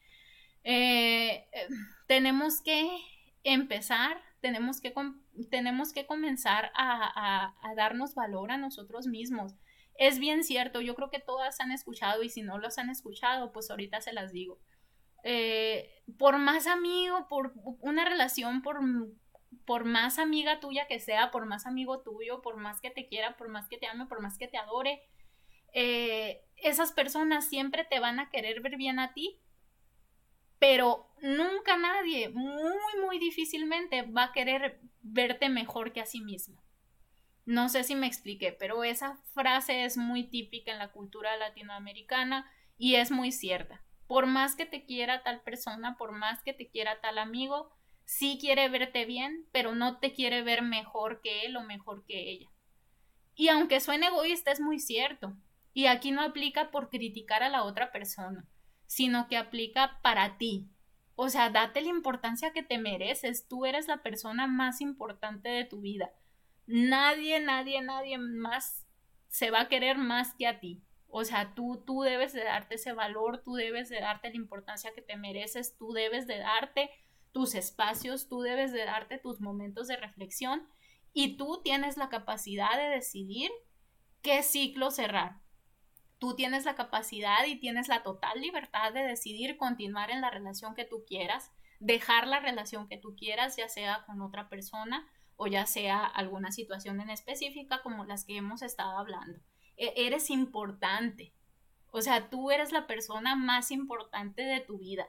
Eh, 0.63 1.49
eh, 1.53 1.69
tenemos 2.07 2.61
que 2.61 2.89
empezar, 3.43 4.23
tenemos 4.43 4.81
que, 4.81 4.93
tenemos 5.51 5.93
que 5.93 6.05
comenzar 6.05 6.73
a, 6.75 7.55
darnos 7.77 8.15
valor 8.15 8.53
a 8.53 8.59
nosotros 8.59 9.07
mismos. 9.07 9.55
Es 9.95 10.19
bien 10.19 10.45
cierto, 10.45 10.81
yo 10.81 10.95
creo 10.95 11.11
que 11.11 11.21
todas 11.21 11.61
han 11.61 11.71
escuchado 11.71 12.23
y 12.23 12.29
si 12.29 12.43
no 12.43 12.59
los 12.59 12.77
han 12.79 12.91
escuchado, 12.91 13.53
pues 13.53 13.71
ahorita 13.71 14.01
se 14.01 14.13
las 14.13 14.33
digo. 14.33 14.59
Eh, 15.25 16.03
por 16.19 16.39
más 16.39 16.67
amigo, 16.67 17.29
por 17.29 17.55
una 17.81 18.05
relación, 18.05 18.63
por, 18.63 18.81
por 19.65 19.85
más 19.85 20.19
amiga 20.19 20.61
tuya 20.61 20.87
que 20.89 20.99
sea, 20.99 21.31
por 21.31 21.47
más 21.47 21.67
amigo 21.67 22.03
tuyo, 22.03 22.43
por 22.43 22.57
más 22.57 22.81
que 22.81 22.91
te 22.91 23.07
quiera, 23.07 23.37
por 23.37 23.49
más 23.49 23.69
que 23.69 23.79
te 23.79 23.87
ame, 23.87 24.07
por 24.07 24.21
más 24.21 24.37
que 24.37 24.49
te 24.49 24.59
adore, 24.59 25.03
esas 26.57 26.93
personas 26.93 27.49
siempre 27.49 27.85
te 27.85 27.99
van 27.99 28.19
a 28.19 28.29
querer 28.29 28.61
ver 28.61 28.77
bien 28.77 28.99
a 28.99 29.15
ti 29.15 29.42
pero 30.63 31.09
nunca 31.21 31.77
nadie, 31.77 32.29
muy, 32.29 33.01
muy 33.05 33.19
difícilmente 33.19 34.03
va 34.03 34.27
a 34.27 34.33
querer 34.33 34.79
verte 35.01 35.49
mejor 35.49 35.93
que 35.93 36.01
a 36.01 36.07
sí 36.07 36.21
mismo. 36.21 36.63
No 37.45 37.69
sé 37.69 37.83
si 37.83 37.97
me 37.97 38.07
expliqué, 38.07 38.53
pero 38.53 38.85
esa 38.85 39.17
frase 39.35 39.85
es 39.85 39.97
muy 39.97 40.23
típica 40.31 40.71
en 40.71 40.79
la 40.79 40.93
cultura 40.93 41.37
latinoamericana 41.37 42.49
y 42.79 42.95
es 42.95 43.11
muy 43.11 43.33
cierta. 43.33 43.85
Por 44.07 44.27
más 44.27 44.55
que 44.55 44.65
te 44.65 44.85
quiera 44.85 45.25
tal 45.25 45.43
persona, 45.43 45.97
por 45.99 46.13
más 46.13 46.45
que 46.45 46.53
te 46.53 46.71
quiera 46.71 47.01
tal 47.01 47.19
amigo, 47.19 47.73
sí 48.05 48.39
quiere 48.41 48.69
verte 48.69 49.05
bien, 49.05 49.49
pero 49.51 49.75
no 49.75 49.99
te 49.99 50.13
quiere 50.13 50.43
ver 50.45 50.63
mejor 50.63 51.23
que 51.23 51.45
él 51.45 51.57
o 51.57 51.65
mejor 51.65 52.05
que 52.07 52.31
ella. 52.31 52.53
Y 53.35 53.49
aunque 53.49 53.81
suene 53.81 54.07
egoísta, 54.07 54.53
es 54.53 54.61
muy 54.61 54.79
cierto. 54.79 55.37
Y 55.73 55.87
aquí 55.87 56.13
no 56.13 56.23
aplica 56.23 56.71
por 56.71 56.89
criticar 56.89 57.43
a 57.43 57.49
la 57.49 57.65
otra 57.65 57.91
persona 57.91 58.49
sino 58.93 59.27
que 59.27 59.39
aplica 59.39 59.99
para 60.03 60.37
ti. 60.37 60.69
O 61.15 61.31
sea, 61.31 61.49
date 61.49 61.81
la 61.81 61.89
importancia 61.89 62.53
que 62.53 62.63
te 62.63 62.77
mereces. 62.77 63.49
Tú 63.49 63.65
eres 63.65 63.89
la 63.89 64.03
persona 64.03 64.47
más 64.47 64.83
importante 64.83 65.49
de 65.49 65.65
tu 65.65 65.81
vida. 65.81 66.13
Nadie, 66.67 67.41
nadie, 67.41 67.81
nadie 67.81 68.19
más 68.19 68.87
se 69.29 69.51
va 69.51 69.63
a 69.63 69.69
querer 69.69 69.97
más 69.97 70.35
que 70.35 70.47
a 70.47 70.61
ti. 70.61 70.83
O 71.09 71.25
sea, 71.25 71.55
tú, 71.55 71.83
tú 71.87 72.03
debes 72.03 72.35
de 72.35 72.45
darte 72.45 72.75
ese 72.75 72.93
valor, 72.93 73.43
tú 73.43 73.55
debes 73.55 73.89
de 73.89 73.99
darte 73.99 74.29
la 74.29 74.37
importancia 74.37 74.93
que 74.95 75.01
te 75.01 75.17
mereces, 75.17 75.75
tú 75.79 75.93
debes 75.93 76.27
de 76.27 76.37
darte 76.37 76.91
tus 77.33 77.55
espacios, 77.55 78.29
tú 78.29 78.43
debes 78.43 78.73
de 78.73 78.85
darte 78.85 79.17
tus 79.17 79.41
momentos 79.41 79.89
de 79.89 79.97
reflexión 79.97 80.69
y 81.15 81.39
tú 81.39 81.63
tienes 81.65 81.97
la 81.97 82.11
capacidad 82.11 82.77
de 82.77 82.95
decidir 82.95 83.51
qué 84.21 84.43
ciclo 84.43 84.91
cerrar 84.91 85.42
tú 86.23 86.37
tienes 86.37 86.65
la 86.65 86.77
capacidad 86.77 87.45
y 87.49 87.59
tienes 87.59 87.89
la 87.89 88.05
total 88.05 88.41
libertad 88.41 88.93
de 88.93 89.03
decidir 89.03 89.57
continuar 89.57 90.09
en 90.09 90.21
la 90.21 90.31
relación 90.31 90.77
que 90.77 90.85
tú 90.85 91.05
quieras, 91.05 91.51
dejar 91.81 92.29
la 92.29 92.39
relación 92.39 92.87
que 92.87 92.97
tú 92.97 93.17
quieras, 93.17 93.57
ya 93.57 93.69
sea 93.69 94.05
con 94.07 94.23
otra 94.23 94.49
persona 94.49 95.11
o 95.35 95.49
ya 95.49 95.67
sea 95.67 96.07
alguna 96.07 96.53
situación 96.53 97.01
en 97.01 97.11
específica 97.11 97.83
como 97.83 98.05
las 98.05 98.25
que 98.25 98.37
hemos 98.37 98.63
estado 98.63 98.97
hablando. 98.99 99.41
E 99.77 99.95
eres 99.97 100.31
importante. 100.31 101.35
O 101.91 102.03
sea, 102.03 102.31
tú 102.31 102.53
eres 102.53 102.71
la 102.71 102.87
persona 102.87 103.35
más 103.35 103.73
importante 103.73 104.43
de 104.43 104.61
tu 104.61 104.79
vida. 104.79 105.09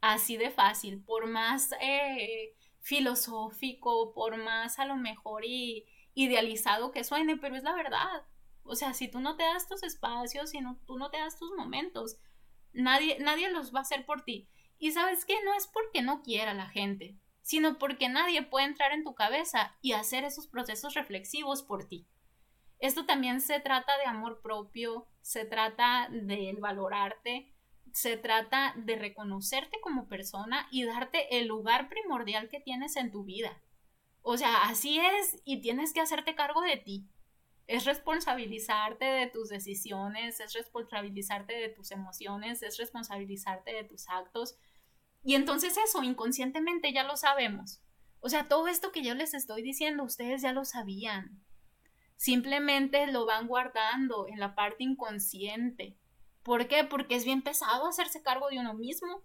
Así 0.00 0.36
de 0.36 0.50
fácil, 0.50 1.04
por 1.04 1.28
más 1.28 1.70
eh, 1.80 2.56
filosófico, 2.80 4.12
por 4.12 4.38
más 4.38 4.80
a 4.80 4.86
lo 4.86 4.96
mejor 4.96 5.44
y 5.44 5.86
idealizado 6.14 6.90
que 6.90 7.04
suene, 7.04 7.36
pero 7.36 7.54
es 7.54 7.62
la 7.62 7.74
verdad. 7.74 8.26
O 8.64 8.74
sea, 8.74 8.94
si 8.94 9.08
tú 9.08 9.20
no 9.20 9.36
te 9.36 9.44
das 9.44 9.68
tus 9.68 9.82
espacios, 9.82 10.50
si 10.50 10.60
no, 10.60 10.78
tú 10.86 10.98
no 10.98 11.10
te 11.10 11.18
das 11.18 11.38
tus 11.38 11.50
momentos, 11.56 12.18
nadie, 12.72 13.18
nadie 13.20 13.50
los 13.50 13.74
va 13.74 13.80
a 13.80 13.82
hacer 13.82 14.06
por 14.06 14.22
ti. 14.22 14.48
Y 14.78 14.92
sabes 14.92 15.24
que 15.24 15.42
no 15.44 15.54
es 15.54 15.66
porque 15.66 16.02
no 16.02 16.22
quiera 16.22 16.54
la 16.54 16.68
gente, 16.68 17.16
sino 17.42 17.78
porque 17.78 18.08
nadie 18.08 18.42
puede 18.42 18.66
entrar 18.66 18.92
en 18.92 19.04
tu 19.04 19.14
cabeza 19.14 19.76
y 19.80 19.92
hacer 19.92 20.24
esos 20.24 20.46
procesos 20.46 20.94
reflexivos 20.94 21.62
por 21.62 21.86
ti. 21.86 22.06
Esto 22.78 23.06
también 23.06 23.40
se 23.40 23.60
trata 23.60 23.96
de 23.98 24.06
amor 24.06 24.40
propio, 24.42 25.06
se 25.20 25.44
trata 25.44 26.08
de 26.10 26.56
valorarte, 26.58 27.52
se 27.92 28.16
trata 28.16 28.74
de 28.76 28.96
reconocerte 28.96 29.80
como 29.80 30.08
persona 30.08 30.66
y 30.70 30.84
darte 30.84 31.38
el 31.38 31.46
lugar 31.46 31.88
primordial 31.88 32.48
que 32.48 32.60
tienes 32.60 32.96
en 32.96 33.12
tu 33.12 33.22
vida. 33.22 33.62
O 34.22 34.36
sea, 34.36 34.64
así 34.64 34.98
es 34.98 35.40
y 35.44 35.60
tienes 35.60 35.92
que 35.92 36.00
hacerte 36.00 36.34
cargo 36.34 36.60
de 36.60 36.76
ti 36.76 37.08
es 37.66 37.84
responsabilizarte 37.84 39.04
de 39.04 39.26
tus 39.28 39.48
decisiones, 39.48 40.40
es 40.40 40.52
responsabilizarte 40.52 41.54
de 41.54 41.68
tus 41.68 41.90
emociones, 41.90 42.62
es 42.62 42.76
responsabilizarte 42.78 43.72
de 43.72 43.84
tus 43.84 44.08
actos. 44.08 44.56
Y 45.22 45.34
entonces 45.34 45.76
eso 45.76 46.02
inconscientemente 46.02 46.92
ya 46.92 47.04
lo 47.04 47.16
sabemos. 47.16 47.80
O 48.20 48.28
sea, 48.28 48.48
todo 48.48 48.68
esto 48.68 48.92
que 48.92 49.02
yo 49.02 49.14
les 49.14 49.34
estoy 49.34 49.62
diciendo, 49.62 50.04
ustedes 50.04 50.42
ya 50.42 50.52
lo 50.52 50.64
sabían. 50.64 51.42
Simplemente 52.16 53.06
lo 53.08 53.26
van 53.26 53.48
guardando 53.48 54.26
en 54.28 54.38
la 54.38 54.54
parte 54.54 54.84
inconsciente. 54.84 55.98
¿Por 56.42 56.68
qué? 56.68 56.84
Porque 56.84 57.16
es 57.16 57.24
bien 57.24 57.42
pesado 57.42 57.88
hacerse 57.88 58.22
cargo 58.22 58.48
de 58.48 58.58
uno 58.58 58.74
mismo 58.74 59.24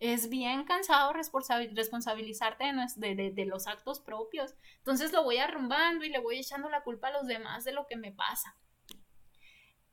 es 0.00 0.28
bien 0.28 0.64
cansado 0.64 1.12
responsabilizarte 1.12 2.64
de, 2.96 3.44
los 3.46 3.66
actos 3.66 4.00
propios. 4.00 4.54
Entonces 4.78 5.12
lo 5.12 5.24
voy 5.24 5.38
arrumbando 5.38 6.04
y 6.04 6.08
le 6.08 6.20
voy 6.20 6.38
echando 6.38 6.68
la 6.68 6.82
culpa 6.82 7.08
a 7.08 7.12
los 7.12 7.26
demás 7.26 7.64
de 7.64 7.72
lo 7.72 7.86
que 7.86 7.96
me 7.96 8.12
pasa. 8.12 8.56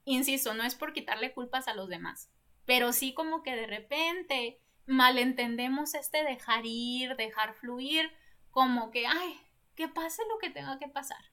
Insisto, 0.04 0.54
no 0.54 0.64
es 0.64 0.76
por 0.76 0.94
quitarle 0.94 1.34
culpas 1.34 1.68
a 1.68 1.74
los 1.74 1.90
demás, 1.90 2.30
pero 2.66 2.94
sí 2.94 3.14
como 3.14 3.42
que 3.42 3.56
de 3.56 3.66
repente 3.66 4.60
malentendemos 4.86 5.96
este 5.96 6.24
dejar 6.24 6.62
ir, 6.66 7.16
dejar 7.16 7.56
fluir, 7.56 8.12
como 8.52 8.92
que, 8.92 9.08
ay, 9.08 9.40
que 9.76 9.88
pase 9.88 10.22
lo 10.30 10.38
que 10.38 10.52
tenga 10.52 10.78
que 10.78 10.88
pasar. 10.88 11.32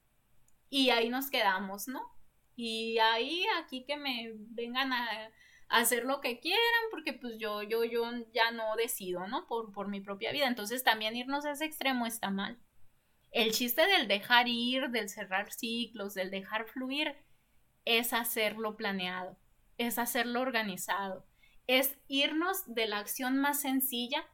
Y 0.71 0.89
ahí 0.89 1.11
nos 1.11 1.29
quedamos, 1.29 1.87
¿no? 1.87 2.17
Y 2.57 2.99
ahí, 2.99 3.45
aquí 3.59 3.85
que 3.85 3.99
me 3.99 4.33
vengan 4.35 4.95
a 4.95 5.31
hacer 5.73 6.05
lo 6.05 6.21
que 6.21 6.39
quieran, 6.39 6.85
porque 6.91 7.15
pues 7.15 7.39
yo, 7.39 7.63
yo, 7.63 7.85
yo 7.85 8.05
ya 8.33 8.51
no 8.53 8.77
decido, 8.77 9.27
¿no? 9.27 9.47
Por, 9.47 9.73
por 9.73 9.89
mi 9.89 10.01
propia 10.01 10.31
vida. 10.31 10.47
Entonces 10.47 10.85
también 10.85 11.17
irnos 11.17 11.47
a 11.47 11.53
ese 11.53 11.65
extremo 11.65 12.07
está 12.07 12.31
mal. 12.31 12.61
El 13.31 13.53
chiste 13.53 13.87
del 13.87 14.07
dejar 14.07 14.47
ir, 14.49 14.91
del 14.91 15.09
cerrar 15.09 15.51
ciclos, 15.51 16.13
del 16.13 16.31
dejar 16.31 16.67
fluir, 16.67 17.17
es 17.87 18.13
hacerlo 18.13 18.77
planeado, 18.77 19.39
es 19.79 19.99
hacerlo 19.99 20.43
organizado, 20.43 21.27
es 21.67 21.97
irnos 22.07 22.63
de 22.67 22.87
la 22.87 22.99
acción 22.99 23.39
más 23.39 23.63
sencilla 23.63 24.29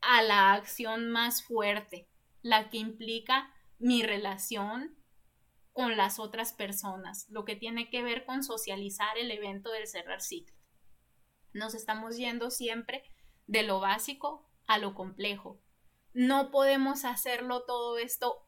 a 0.00 0.22
la 0.22 0.54
acción 0.54 1.10
más 1.10 1.44
fuerte, 1.44 2.08
la 2.40 2.70
que 2.70 2.78
implica 2.78 3.52
mi 3.78 4.02
relación 4.02 4.96
con 5.74 5.96
las 5.96 6.20
otras 6.20 6.52
personas, 6.52 7.26
lo 7.28 7.44
que 7.44 7.56
tiene 7.56 7.90
que 7.90 8.04
ver 8.04 8.24
con 8.24 8.44
socializar 8.44 9.18
el 9.18 9.32
evento 9.32 9.70
del 9.72 9.88
cerrar 9.88 10.22
ciclo. 10.22 10.56
Nos 11.52 11.74
estamos 11.74 12.16
yendo 12.16 12.52
siempre 12.52 13.02
de 13.48 13.64
lo 13.64 13.80
básico 13.80 14.48
a 14.68 14.78
lo 14.78 14.94
complejo. 14.94 15.60
No 16.12 16.52
podemos 16.52 17.04
hacerlo 17.04 17.64
todo 17.64 17.98
esto 17.98 18.46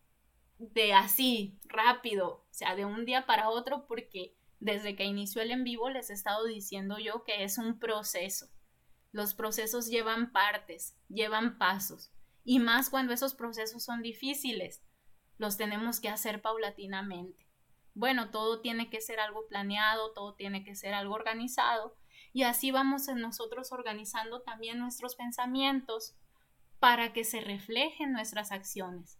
de 0.59 0.95
así, 0.95 1.59
rápido, 1.64 2.47
o 2.49 2.53
sea, 2.53 2.77
de 2.77 2.85
un 2.85 3.05
día 3.05 3.27
para 3.27 3.51
otro, 3.51 3.89
porque 3.89 4.37
desde 4.61 4.95
que 4.95 5.05
inició 5.05 5.43
el 5.43 5.51
en 5.51 5.64
vivo 5.64 5.91
les 5.91 6.11
he 6.11 6.12
estado 6.12 6.45
diciendo 6.45 6.99
yo 7.01 7.24
que 7.24 7.43
es 7.43 7.59
un 7.59 7.81
proceso. 7.81 8.47
Los 9.11 9.35
procesos 9.35 9.89
llevan 9.89 10.31
partes, 10.31 10.97
llevan 11.09 11.59
pasos, 11.59 12.12
y 12.45 12.61
más 12.61 12.89
cuando 12.89 13.12
esos 13.12 13.35
procesos 13.35 13.83
son 13.83 14.01
difíciles 14.01 14.86
los 15.39 15.57
tenemos 15.57 16.01
que 16.01 16.09
hacer 16.09 16.43
paulatinamente. 16.43 17.47
Bueno, 17.95 18.30
todo 18.30 18.61
tiene 18.61 18.91
que 18.91 19.01
ser 19.01 19.20
algo 19.20 19.47
planeado, 19.49 20.12
todo 20.12 20.34
tiene 20.34 20.64
que 20.64 20.74
ser 20.74 20.95
algo 20.95 21.14
organizado 21.14 21.97
y 22.32 22.43
así 22.43 22.70
vamos 22.70 23.09
nosotros 23.09 23.72
organizando 23.72 24.43
también 24.43 24.78
nuestros 24.78 25.16
pensamientos 25.16 26.14
para 26.78 27.12
que 27.12 27.24
se 27.24 27.41
reflejen 27.41 28.12
nuestras 28.12 28.53
acciones. 28.53 29.18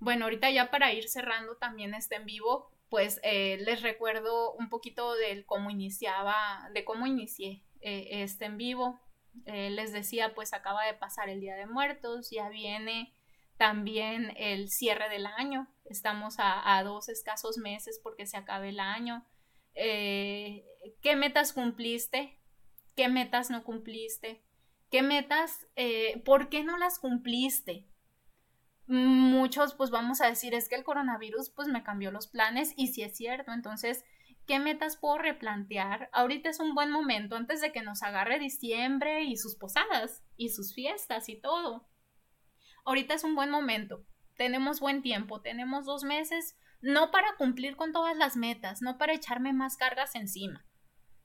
Bueno, 0.00 0.24
ahorita 0.24 0.50
ya 0.50 0.70
para 0.70 0.92
ir 0.92 1.08
cerrando 1.08 1.56
también 1.56 1.94
este 1.94 2.16
en 2.16 2.24
vivo, 2.24 2.72
pues 2.88 3.20
eh, 3.22 3.58
les 3.60 3.82
recuerdo 3.82 4.52
un 4.54 4.68
poquito 4.68 5.14
de 5.14 5.44
cómo 5.46 5.70
iniciaba, 5.70 6.68
de 6.74 6.84
cómo 6.84 7.06
inicié 7.06 7.64
eh, 7.80 8.22
este 8.22 8.46
en 8.46 8.56
vivo. 8.56 9.00
Eh, 9.46 9.70
les 9.70 9.92
decía, 9.92 10.34
pues 10.34 10.52
acaba 10.52 10.84
de 10.84 10.94
pasar 10.94 11.28
el 11.28 11.40
Día 11.40 11.54
de 11.54 11.66
Muertos, 11.66 12.30
ya 12.30 12.48
viene 12.48 13.14
también 13.60 14.32
el 14.38 14.70
cierre 14.70 15.10
del 15.10 15.26
año. 15.26 15.68
Estamos 15.84 16.36
a, 16.38 16.82
dos 16.82 17.10
escasos 17.10 17.58
meses 17.58 18.00
porque 18.02 18.24
se 18.24 18.38
acabe 18.38 18.70
el 18.70 18.80
año. 18.80 19.26
Eh, 19.74 20.64
¿Qué 21.02 21.14
metas 21.14 21.52
cumpliste? 21.52 22.40
¿Qué 22.96 23.08
metas 23.10 23.50
no 23.50 23.62
cumpliste? 23.62 24.42
¿Qué 24.90 25.02
metas, 25.02 25.66
eh, 25.76 26.22
por 26.24 26.48
qué 26.48 26.64
no 26.64 26.78
las 26.78 26.98
cumpliste? 26.98 27.86
Muchos 28.86 29.74
pues 29.74 29.90
vamos 29.90 30.22
a 30.22 30.28
decir 30.28 30.54
es 30.54 30.66
que 30.66 30.76
el 30.76 30.82
coronavirus 30.82 31.50
pues 31.50 31.68
me 31.68 31.82
cambió 31.82 32.10
los 32.10 32.28
planes 32.28 32.72
y 32.78 32.86
si 32.86 33.02
es 33.02 33.14
cierto, 33.14 33.52
entonces, 33.52 34.06
¿qué 34.46 34.58
metas 34.58 34.96
puedo 34.96 35.18
replantear? 35.18 36.08
Ahorita 36.14 36.48
es 36.48 36.60
un 36.60 36.74
buen 36.74 36.90
momento 36.90 37.36
antes 37.36 37.60
de 37.60 37.72
que 37.72 37.82
nos 37.82 38.02
agarre 38.02 38.38
diciembre 38.38 39.24
y 39.24 39.36
sus 39.36 39.56
posadas 39.56 40.24
y 40.38 40.48
sus 40.48 40.74
fiestas 40.74 41.28
y 41.28 41.38
todo. 41.38 41.89
Ahorita 42.90 43.14
es 43.14 43.22
un 43.22 43.36
buen 43.36 43.50
momento, 43.50 44.04
tenemos 44.36 44.80
buen 44.80 45.00
tiempo, 45.00 45.40
tenemos 45.40 45.86
dos 45.86 46.02
meses, 46.02 46.56
no 46.80 47.12
para 47.12 47.36
cumplir 47.36 47.76
con 47.76 47.92
todas 47.92 48.16
las 48.16 48.36
metas, 48.36 48.82
no 48.82 48.98
para 48.98 49.12
echarme 49.12 49.52
más 49.52 49.76
cargas 49.76 50.16
encima, 50.16 50.66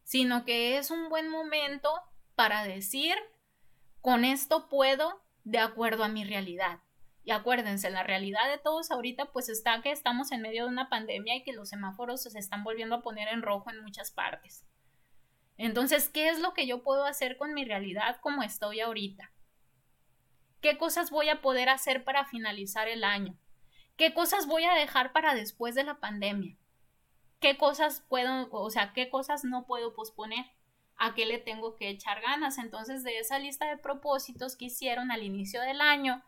sino 0.03 0.45
que 0.45 0.77
es 0.77 0.91
un 0.91 1.09
buen 1.09 1.27
momento 1.27 1.89
para 2.35 2.63
decir, 2.65 3.15
con 3.99 4.25
esto 4.25 4.69
puedo 4.69 5.23
de 5.43 5.57
acuerdo 5.57 6.03
a 6.03 6.07
mi 6.07 6.23
realidad. 6.23 6.81
Y 7.23 7.31
acuérdense, 7.31 7.89
la 7.89 8.03
realidad 8.03 8.47
de 8.47 8.59
todos 8.59 8.91
ahorita 8.91 9.31
pues 9.31 9.49
está 9.49 9.81
que 9.81 9.89
estamos 9.89 10.31
en 10.31 10.43
medio 10.43 10.65
de 10.65 10.69
una 10.69 10.87
pandemia 10.87 11.35
y 11.35 11.43
que 11.43 11.53
los 11.53 11.69
semáforos 11.69 12.21
se 12.21 12.37
están 12.37 12.63
volviendo 12.63 12.97
a 12.97 13.01
poner 13.01 13.27
en 13.29 13.41
rojo 13.41 13.71
en 13.71 13.81
muchas 13.81 14.11
partes. 14.11 14.67
Entonces, 15.57 16.09
¿qué 16.09 16.29
es 16.29 16.39
lo 16.39 16.53
que 16.53 16.67
yo 16.67 16.83
puedo 16.83 17.05
hacer 17.05 17.37
con 17.37 17.55
mi 17.55 17.65
realidad 17.65 18.19
como 18.21 18.43
estoy 18.43 18.81
ahorita? 18.81 19.31
¿Qué 20.61 20.77
cosas 20.77 21.11
voy 21.11 21.29
a 21.29 21.41
poder 21.41 21.69
hacer 21.69 22.03
para 22.03 22.25
finalizar 22.25 22.87
el 22.87 23.03
año? 23.03 23.37
¿Qué 23.97 24.13
cosas 24.13 24.47
voy 24.47 24.65
a 24.65 24.73
dejar 24.73 25.13
para 25.13 25.35
después 25.35 25.75
de 25.75 25.83
la 25.83 25.99
pandemia? 25.99 26.57
¿Qué 27.39 27.57
cosas 27.57 28.03
puedo, 28.07 28.49
o 28.51 28.69
sea, 28.69 28.93
qué 28.93 29.09
cosas 29.09 29.43
no 29.43 29.65
puedo 29.65 29.93
posponer? 29.93 30.45
a 30.97 31.13
qué 31.13 31.25
le 31.25 31.37
tengo 31.37 31.75
que 31.75 31.89
echar 31.89 32.21
ganas. 32.21 32.57
Entonces, 32.57 33.03
de 33.03 33.19
esa 33.19 33.39
lista 33.39 33.67
de 33.69 33.77
propósitos 33.77 34.55
que 34.55 34.65
hicieron 34.65 35.11
al 35.11 35.23
inicio 35.23 35.61
del 35.61 35.81
año, 35.81 36.23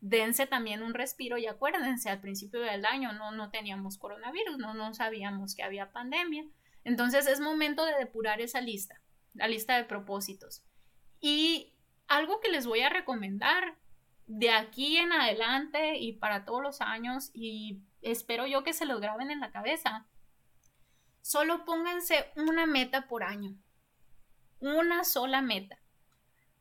dense 0.00 0.46
también 0.46 0.82
un 0.82 0.94
respiro 0.94 1.38
y 1.38 1.46
acuérdense, 1.46 2.10
al 2.10 2.20
principio 2.20 2.60
del 2.60 2.84
año 2.84 3.12
no, 3.12 3.32
no 3.32 3.50
teníamos 3.50 3.98
coronavirus, 3.98 4.58
no, 4.58 4.74
no 4.74 4.94
sabíamos 4.94 5.54
que 5.54 5.62
había 5.62 5.92
pandemia. 5.92 6.44
Entonces, 6.84 7.26
es 7.26 7.40
momento 7.40 7.84
de 7.84 7.94
depurar 7.94 8.40
esa 8.40 8.60
lista, 8.60 9.00
la 9.34 9.48
lista 9.48 9.76
de 9.76 9.84
propósitos. 9.84 10.62
Y 11.20 11.74
algo 12.08 12.40
que 12.40 12.50
les 12.50 12.66
voy 12.66 12.80
a 12.80 12.88
recomendar 12.88 13.76
de 14.26 14.50
aquí 14.50 14.98
en 14.98 15.12
adelante 15.12 15.96
y 15.96 16.14
para 16.14 16.44
todos 16.44 16.62
los 16.62 16.80
años, 16.80 17.30
y 17.32 17.80
espero 18.02 18.46
yo 18.46 18.64
que 18.64 18.72
se 18.72 18.86
lo 18.86 19.00
graben 19.00 19.30
en 19.30 19.40
la 19.40 19.52
cabeza, 19.52 20.06
solo 21.22 21.64
pónganse 21.64 22.30
una 22.36 22.66
meta 22.66 23.08
por 23.08 23.22
año 23.22 23.56
una 24.60 25.04
sola 25.04 25.42
meta. 25.42 25.78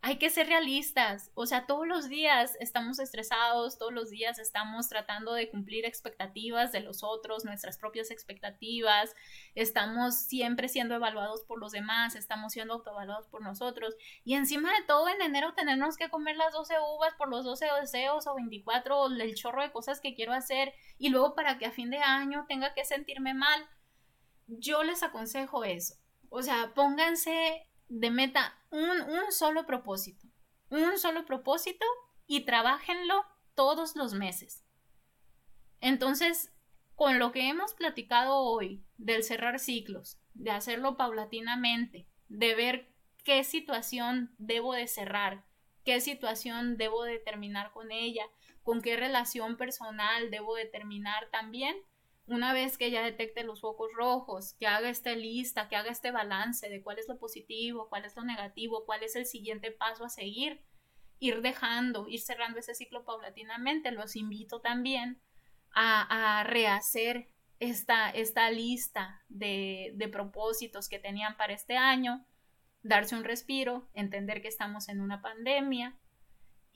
Hay 0.02 0.20
que 0.20 0.30
ser 0.30 0.48
realistas, 0.48 1.32
o 1.34 1.48
sea, 1.48 1.66
todos 1.66 1.88
los 1.88 2.08
días 2.08 2.56
estamos 2.60 3.00
estresados, 3.00 3.80
todos 3.80 3.92
los 3.92 4.12
días 4.12 4.38
estamos 4.38 4.88
tratando 4.88 5.34
de 5.34 5.50
cumplir 5.50 5.86
expectativas 5.86 6.72
de 6.72 6.82
los 6.82 7.04
otros, 7.04 7.46
nuestras 7.46 7.80
propias 7.80 8.12
expectativas, 8.12 9.16
estamos 9.56 10.16
siempre 10.16 10.70
siendo 10.70 10.94
evaluados 10.94 11.44
por 11.44 11.60
los 11.60 11.72
demás, 11.72 12.16
estamos 12.16 12.54
siendo 12.54 12.76
autoevaluados 12.76 13.28
por 13.28 13.42
nosotros 13.42 13.96
y 14.24 14.36
encima 14.36 14.72
de 14.72 14.86
todo 14.86 15.10
en 15.10 15.22
enero 15.22 15.54
tenemos 15.56 15.98
que 15.98 16.10
comer 16.10 16.38
las 16.38 16.54
12 16.54 16.76
uvas 16.96 17.16
por 17.16 17.28
los 17.30 17.44
12 17.44 17.66
deseos 17.82 18.28
o 18.28 18.36
24 18.36 19.08
el 19.08 19.36
chorro 19.36 19.64
de 19.64 19.72
cosas 19.72 20.00
que 20.00 20.14
quiero 20.14 20.32
hacer 20.32 20.74
y 21.00 21.10
luego 21.10 21.34
para 21.34 21.58
que 21.58 21.66
a 21.66 21.72
fin 21.72 21.90
de 21.90 21.98
año 21.98 22.46
tenga 22.48 22.74
que 22.76 22.86
sentirme 22.86 23.34
mal. 23.34 23.68
Yo 24.48 24.84
les 24.84 25.04
aconsejo 25.04 25.64
eso. 25.66 25.96
O 26.30 26.42
sea, 26.42 26.72
pónganse 26.76 27.67
de 27.90 28.12
meta 28.12 28.58
un, 28.72 29.02
un 29.02 29.32
solo 29.32 29.66
propósito, 29.66 30.28
un 30.70 30.98
solo 30.98 31.26
propósito 31.26 31.86
y 32.26 32.42
trabajenlo 32.42 33.26
todos 33.56 33.96
los 33.96 34.14
meses. 34.14 34.66
Entonces, 35.80 36.52
con 36.96 37.20
lo 37.20 37.32
que 37.32 37.48
hemos 37.50 37.74
platicado 37.74 38.38
hoy 38.40 38.84
del 38.98 39.24
cerrar 39.24 39.60
ciclos, 39.60 40.20
de 40.34 40.52
hacerlo 40.52 40.98
paulatinamente, 40.98 42.08
de 42.28 42.56
ver 42.56 42.92
qué 43.24 43.44
situación 43.44 44.34
debo 44.38 44.74
de 44.74 44.88
cerrar, 44.88 45.46
qué 45.84 46.02
situación 46.02 46.78
debo 46.78 47.04
de 47.04 47.20
terminar 47.20 47.72
con 47.72 47.92
ella, 47.92 48.26
con 48.64 48.82
qué 48.82 48.98
relación 48.98 49.58
personal 49.58 50.32
debo 50.32 50.56
de 50.56 50.66
terminar 50.66 51.30
también, 51.32 51.78
una 52.28 52.54
vez 52.54 52.78
que 52.78 52.92
ya 52.92 53.04
detecte 53.04 53.44
los 53.44 53.62
focos 53.62 53.90
rojos, 53.96 54.56
que 54.60 54.68
haga 54.68 54.90
esta 54.90 55.16
lista, 55.16 55.70
que 55.70 55.76
haga 55.76 55.92
este 55.92 56.12
balance 56.12 56.70
de 56.70 56.82
cuál 56.84 57.00
es 57.00 57.08
lo 57.08 57.18
positivo, 57.18 57.88
cuál 57.90 58.06
es 58.06 58.16
lo 58.16 58.24
negativo, 58.24 58.86
cuál 58.86 59.04
es 59.04 59.16
el 59.16 59.26
siguiente 59.26 59.72
paso 59.72 60.04
a 60.04 60.10
seguir, 60.10 60.62
ir 61.20 61.42
dejando, 61.42 62.08
ir 62.08 62.20
cerrando 62.20 62.60
ese 62.60 62.76
ciclo 62.76 63.06
paulatinamente. 63.06 63.92
Los 63.92 64.16
invito 64.16 64.60
también 64.60 65.22
a, 65.74 66.44
rehacer 66.46 67.30
esta, 67.60 68.10
esta 68.10 68.52
lista 68.52 69.24
de, 69.30 69.92
de 69.96 70.08
propósitos 70.10 70.90
que 70.90 71.00
tenían 71.00 71.38
para 71.38 71.54
este 71.54 71.78
año, 71.78 72.26
darse 72.84 73.16
un 73.16 73.24
respiro, 73.24 73.90
entender 73.94 74.42
que 74.42 74.48
estamos 74.50 74.90
en 74.90 75.00
una 75.00 75.22
pandemia, 75.22 75.98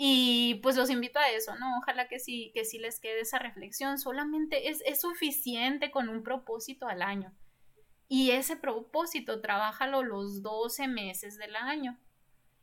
y 0.04 0.56
pues 0.64 0.76
los 0.78 0.90
invito 0.90 1.20
a 1.20 1.30
eso, 1.30 1.56
¿no? 1.58 1.78
Ojalá 1.78 2.08
que 2.08 2.18
sí, 2.18 2.50
que 2.56 2.66
sí 2.66 2.80
les 2.80 3.00
quede 3.00 3.20
esa 3.20 3.38
reflexión. 3.38 4.00
Solamente 4.00 4.70
es, 4.70 4.82
es 4.88 5.02
suficiente 5.02 5.92
con 5.92 6.10
un 6.10 6.24
propósito 6.24 6.88
al 6.88 7.04
año. 7.04 7.32
Y 8.08 8.32
ese 8.32 8.56
propósito, 8.56 9.42
trabájalo 9.42 10.02
los 10.02 10.42
12 10.42 10.88
meses 10.88 11.38
del 11.38 11.56
año. 11.56 12.00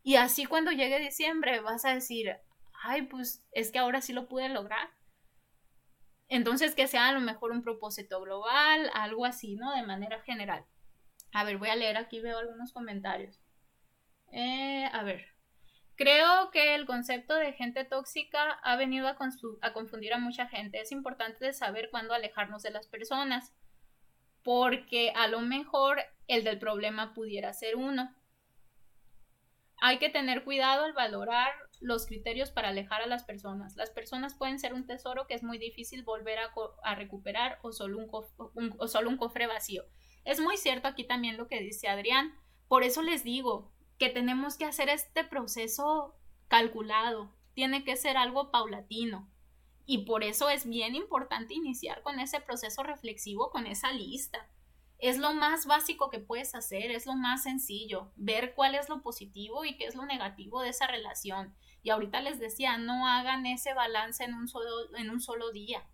Y 0.03 0.17
así 0.17 0.47
cuando 0.47 0.73
llegue 0.73 0.99
diciembre 0.99 1.61
vas 1.61 1.85
a 1.85 1.95
decir, 1.95 2.37
ay, 2.83 3.03
pues 3.03 3.47
es 3.53 3.71
que 3.71 3.79
ahora 3.79 4.01
sí 4.01 4.13
lo 4.13 4.27
pude 4.27 4.49
lograr. 4.49 4.91
Entonces 6.29 6.75
que 6.75 6.89
sea 6.89 7.07
a 7.07 7.13
lo 7.13 7.21
mejor 7.21 7.53
un 7.53 7.63
propósito 7.63 8.21
global, 8.21 8.91
algo 8.95 9.25
así, 9.25 9.55
¿no? 9.55 9.73
De 9.77 9.87
manera 9.87 10.21
general. 10.23 10.67
A 11.33 11.45
ver, 11.45 11.59
voy 11.59 11.69
a 11.69 11.77
leer 11.77 11.99
aquí, 11.99 12.19
veo 12.19 12.37
algunos 12.37 12.73
comentarios. 12.73 13.41
Eh, 14.33 14.91
a 14.93 15.05
ver. 15.05 15.38
Creo 15.99 16.53
que 16.53 16.77
el 16.77 16.87
concepto 16.87 17.35
de 17.35 17.53
gente 17.55 17.85
tóxica 17.85 18.53
ha 18.63 18.77
venido 18.77 19.09
a, 19.09 19.17
confundir 19.73 20.15
a 20.15 20.19
mucha 20.19 20.47
gente. 20.47 20.81
Es 20.81 20.93
importante 20.93 21.53
saber 21.53 21.91
cuándo 21.91 22.15
alejarnos 22.15 22.63
de 22.63 22.71
las 22.71 22.87
personas, 22.87 23.53
porque 24.45 25.11
a 25.17 25.27
lo 25.27 25.41
mejor 25.41 25.99
el 26.29 26.45
del 26.45 26.61
problema 26.61 27.15
pudiera 27.15 27.53
ser 27.53 27.75
uno. 27.75 28.15
Hay 29.81 29.99
que 29.99 30.09
tener 30.09 30.45
cuidado 30.45 30.85
al 30.85 30.93
valorar 30.93 31.53
los 31.81 32.07
criterios 32.07 32.53
para 32.53 32.69
alejar 32.69 33.03
a 33.03 33.09
las 33.09 33.25
personas. 33.25 33.75
Las 33.75 33.91
personas 33.91 34.37
pueden 34.37 34.61
ser 34.61 34.75
un 34.75 34.87
tesoro 34.87 35.27
que 35.27 35.35
es 35.35 35.43
muy 35.43 35.59
difícil 35.59 36.05
volver 36.05 36.39
a, 36.85 36.95
recuperar 36.95 37.59
o 37.63 37.73
solo 37.73 38.07
o 38.09 38.87
solo 38.87 39.11
un 39.11 39.17
cofre 39.17 39.49
vacío. 39.49 39.83
Es 40.25 40.39
muy 40.39 40.59
cierto 40.59 40.87
aquí 40.87 41.03
también 41.03 41.37
lo 41.37 41.49
que 41.49 41.59
dice 41.59 41.89
Adrián. 41.89 42.39
Por 42.69 42.85
eso 42.85 43.03
les 43.03 43.25
digo, 43.25 43.73
que 43.99 44.09
tenemos 44.09 44.57
que 44.57 44.65
hacer 44.65 44.89
este 44.89 45.25
proceso 45.25 46.15
calculado, 46.49 47.35
tiene 47.55 47.85
que 47.85 47.97
ser 47.97 48.17
algo 48.17 48.51
paulatino. 48.51 49.29
Y 49.85 50.05
por 50.05 50.23
eso 50.23 50.49
es 50.51 50.67
bien 50.69 50.95
importante 50.95 51.55
iniciar 51.55 52.03
con 52.03 52.21
ese 52.21 52.41
proceso 52.41 52.83
reflexivo, 52.83 53.51
con 53.51 53.67
esa 53.67 53.91
lista. 53.93 54.49
Es 54.99 55.19
lo 55.19 55.33
más 55.33 55.67
básico 55.67 56.11
que 56.11 56.19
puedes 56.19 56.55
hacer, 56.55 56.91
es 56.91 57.07
lo 57.07 57.15
más 57.15 57.45
sencillo, 57.45 58.13
ver 58.17 58.55
cuál 58.55 58.75
es 58.75 58.89
lo 58.89 59.01
positivo 59.01 59.65
y 59.65 59.77
qué 59.77 59.87
es 59.87 59.95
lo 59.95 60.05
negativo 60.07 60.61
de 60.61 60.71
esa 60.71 60.87
relación. 60.87 61.55
Y 61.83 61.91
ahorita 61.91 62.21
les 62.21 62.39
decía, 62.39 62.79
no 62.79 63.07
hagan 63.07 63.47
ese 63.47 63.75
balance 63.75 64.25
en 64.25 64.35
un 64.35 64.49
solo, 64.49 64.95
en 64.97 65.11
un 65.11 65.21
solo 65.21 65.53
día. 65.53 65.89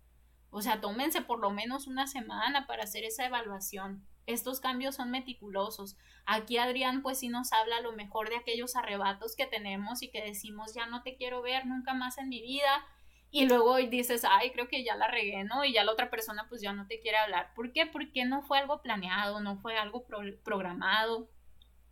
O 0.49 0.61
sea, 0.61 0.81
tómense 0.81 1.21
por 1.21 1.39
lo 1.39 1.51
menos 1.51 1.87
una 1.87 2.07
semana 2.07 2.65
para 2.67 2.83
hacer 2.83 3.03
esa 3.03 3.25
evaluación. 3.25 4.07
Estos 4.25 4.59
cambios 4.59 4.95
son 4.95 5.11
meticulosos. 5.11 5.97
Aquí 6.25 6.57
Adrián 6.57 7.01
pues 7.01 7.19
sí 7.19 7.29
nos 7.29 7.53
habla 7.53 7.81
lo 7.81 7.91
mejor 7.93 8.29
de 8.29 8.37
aquellos 8.37 8.75
arrebatos 8.75 9.35
que 9.35 9.45
tenemos 9.45 10.01
y 10.01 10.09
que 10.09 10.23
decimos 10.23 10.73
ya 10.73 10.87
no 10.87 11.03
te 11.03 11.15
quiero 11.15 11.41
ver 11.41 11.65
nunca 11.65 11.93
más 11.93 12.17
en 12.17 12.29
mi 12.29 12.41
vida 12.41 12.85
y 13.31 13.47
luego 13.47 13.75
dices, 13.75 14.23
ay, 14.23 14.51
creo 14.51 14.69
que 14.69 14.83
ya 14.83 14.95
la 14.95 15.07
regué, 15.09 15.43
¿no? 15.43 15.65
Y 15.65 15.73
ya 15.73 15.83
la 15.83 15.91
otra 15.91 16.09
persona 16.09 16.45
pues 16.47 16.61
ya 16.61 16.71
no 16.71 16.87
te 16.87 17.01
quiere 17.01 17.17
hablar. 17.17 17.53
¿Por 17.53 17.73
qué? 17.73 17.85
Porque 17.85 18.23
no 18.23 18.41
fue 18.43 18.59
algo 18.59 18.81
planeado, 18.81 19.41
no 19.41 19.57
fue 19.57 19.77
algo 19.77 20.05
programado, 20.41 21.29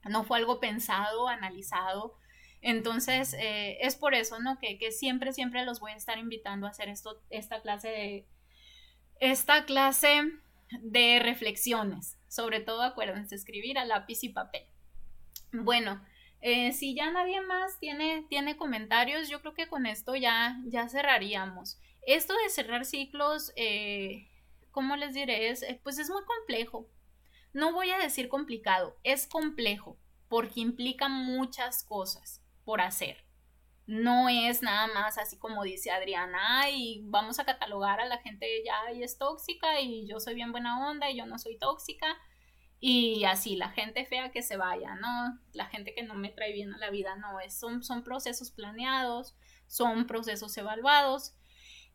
no 0.06 0.24
fue 0.24 0.38
algo 0.38 0.62
pensado, 0.62 1.28
analizado. 1.28 2.18
Entonces, 2.62 3.34
eh, 3.34 3.78
es 3.82 3.98
por 3.98 4.14
eso, 4.14 4.40
¿no? 4.40 4.58
Que, 4.58 4.78
que, 4.78 4.94
siempre, 4.94 5.34
siempre 5.34 5.66
los 5.66 5.82
voy 5.82 5.92
a 5.92 5.98
estar 5.98 6.18
invitando 6.18 6.66
a 6.66 6.70
hacer 6.70 6.88
esto, 6.88 7.22
esta 7.30 7.62
clase 7.62 7.90
de, 7.90 8.28
esta 9.20 9.66
clase 9.66 10.22
de 10.82 11.20
reflexiones. 11.22 12.18
Sobre 12.34 12.62
todo 12.62 12.82
acuérdense 12.82 13.36
escribir 13.36 13.78
a 13.78 13.86
lápiz 13.86 14.24
y 14.24 14.30
papel. 14.30 14.66
Bueno, 15.52 16.04
eh, 16.42 16.74
si 16.74 16.96
ya 16.96 17.12
nadie 17.12 17.42
más 17.42 17.80
tiene, 17.80 18.26
tiene 18.28 18.58
comentarios, 18.58 19.30
yo 19.30 19.40
creo 19.42 19.54
que 19.54 19.68
con 19.68 19.86
esto 19.86 20.16
ya, 20.16 20.60
ya 20.66 20.90
cerraríamos. 20.90 21.80
Esto 22.08 22.34
de 22.34 22.50
cerrar 22.50 22.86
ciclos, 22.86 23.54
eh, 23.56 24.32
¿cómo 24.72 24.96
les 24.96 25.14
diré? 25.14 25.50
Es, 25.50 25.62
eh, 25.62 25.80
pues 25.84 26.00
es 26.00 26.10
muy 26.10 26.24
complejo. 26.24 26.90
No 27.54 27.72
voy 27.72 27.92
a 27.92 28.00
decir 28.00 28.30
complicado, 28.30 28.98
es 29.04 29.28
complejo 29.28 30.00
porque 30.28 30.62
implica 30.62 31.10
muchas 31.10 31.84
cosas. 31.84 32.40
por 32.66 32.80
hacer. 32.82 33.18
No 33.86 34.30
es 34.30 34.62
nada 34.62 34.88
más 34.88 35.18
así 35.18 35.38
como 35.38 35.64
dice 35.64 35.92
Adriana, 35.92 36.70
y 36.70 37.02
vamos 37.04 37.40
a 37.40 37.46
catalogar 37.46 38.00
a 38.00 38.06
la 38.06 38.18
gente 38.20 38.64
ya 38.66 38.94
y 38.94 39.04
es 39.04 39.18
tóxica 39.18 39.82
y 39.82 40.08
yo 40.08 40.20
soy 40.20 40.36
bien 40.36 40.52
buena 40.52 40.90
onda 40.90 41.10
y 41.10 41.18
yo 41.18 41.26
no 41.26 41.38
soy 41.38 41.58
tóxica. 41.58 42.18
Y 42.80 43.24
así, 43.24 43.56
la 43.56 43.70
gente 43.70 44.06
fea 44.06 44.32
que 44.32 44.44
se 44.44 44.58
vaya, 44.58 44.96
¿no? 44.96 45.40
La 45.54 45.68
gente 45.68 45.94
que 45.96 46.04
no 46.04 46.16
me 46.16 46.30
trae 46.30 46.52
bien 46.52 46.74
a 46.74 46.78
la 46.78 46.90
vida, 46.90 47.16
no, 47.16 47.40
es, 47.40 47.58
son, 47.58 47.82
son 47.82 48.04
procesos 48.04 48.52
planeados, 48.52 49.38
son 49.68 50.06
procesos 50.06 50.58
evaluados. 50.58 51.34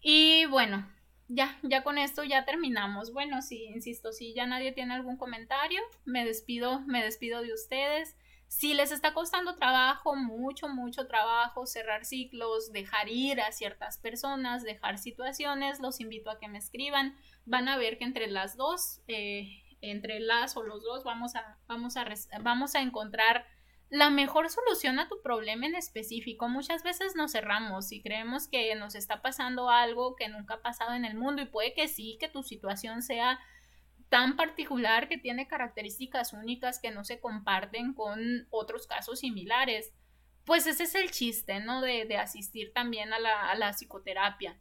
Y 0.01 0.47
bueno, 0.47 0.89
ya, 1.29 1.59
ya 1.63 1.83
con 1.83 1.99
esto 1.99 2.25
ya 2.25 2.45
terminamos. 2.47 3.13
Bueno, 3.13 3.43
sí, 3.43 3.65
insisto, 3.65 4.13
si 4.13 4.35
ya 4.35 4.47
nadie 4.47 4.73
tiene 4.73 4.95
algún 4.95 5.19
comentario, 5.19 5.81
me 6.07 6.25
despido, 6.25 6.81
me 6.81 7.03
despido 7.03 7.43
de 7.43 7.53
ustedes. 7.53 8.17
Si 8.49 8.73
les 8.73 8.93
está 8.93 9.13
costando 9.13 9.55
trabajo, 9.57 10.17
mucho, 10.17 10.69
mucho 10.69 11.07
trabajo, 11.07 11.67
cerrar 11.67 12.07
ciclos, 12.07 12.73
dejar 12.73 13.09
ir 13.09 13.41
a 13.41 13.53
ciertas 13.53 13.99
personas, 13.99 14.65
dejar 14.65 14.99
situaciones, 14.99 15.81
los 15.81 16.01
invito 16.01 16.31
a 16.31 16.39
que 16.39 16.49
me 16.49 16.59
escriban. 16.59 17.15
Van 17.45 17.69
a 17.69 17.77
ver 17.77 17.99
que 17.99 18.05
entre 18.05 18.27
las 18.27 18.57
dos, 18.57 19.03
eh, 19.07 19.63
entre 19.83 20.19
las 20.21 20.57
o 20.57 20.63
los 20.63 20.83
dos, 20.83 21.05
vamos 21.05 21.37
a, 21.37 21.59
vamos 21.69 21.97
a, 21.99 22.07
vamos 22.41 22.75
a 22.75 22.81
encontrar 22.81 23.47
la 23.91 24.11
mejor 24.11 24.51
solución 24.51 24.99
a 24.99 25.09
tu 25.09 25.21
problema 25.23 25.67
en 25.67 25.75
específico. 25.75 26.49
Muchas 26.49 26.83
veces 26.83 27.17
nos 27.17 27.33
cerramos 27.33 27.93
y 27.93 28.03
creemos 28.03 28.49
que 28.49 28.75
nos 28.75 28.95
está 28.95 29.23
pasando 29.23 29.71
algo 29.71 30.17
que 30.17 30.29
nunca 30.29 30.55
ha 30.55 30.63
pasado 30.63 30.95
en 30.95 31.05
el 31.05 31.17
mundo 31.17 31.43
y 31.43 31.47
puede 31.47 31.75
que 31.75 31.87
sí, 31.89 32.17
que 32.19 32.29
tu 32.29 32.43
situación 32.43 33.03
sea 33.03 33.39
tan 34.09 34.37
particular 34.37 35.09
que 35.09 35.19
tiene 35.19 35.49
características 35.49 36.33
únicas 36.33 36.79
que 36.79 36.91
no 36.91 37.05
se 37.05 37.21
comparten 37.21 37.95
con 37.95 38.47
otros 38.51 38.87
casos 38.87 39.21
similares. 39.21 39.93
Pues 40.45 40.67
ese 40.67 40.85
es 40.85 40.95
el 40.95 41.11
chiste, 41.11 41.61
¿no? 41.61 41.83
De, 41.83 42.17
asistir 42.17 42.73
también 42.73 43.13
a 43.13 43.19
la, 43.19 43.51
a 43.51 43.55
la 43.55 43.73
psicoterapia 43.73 44.59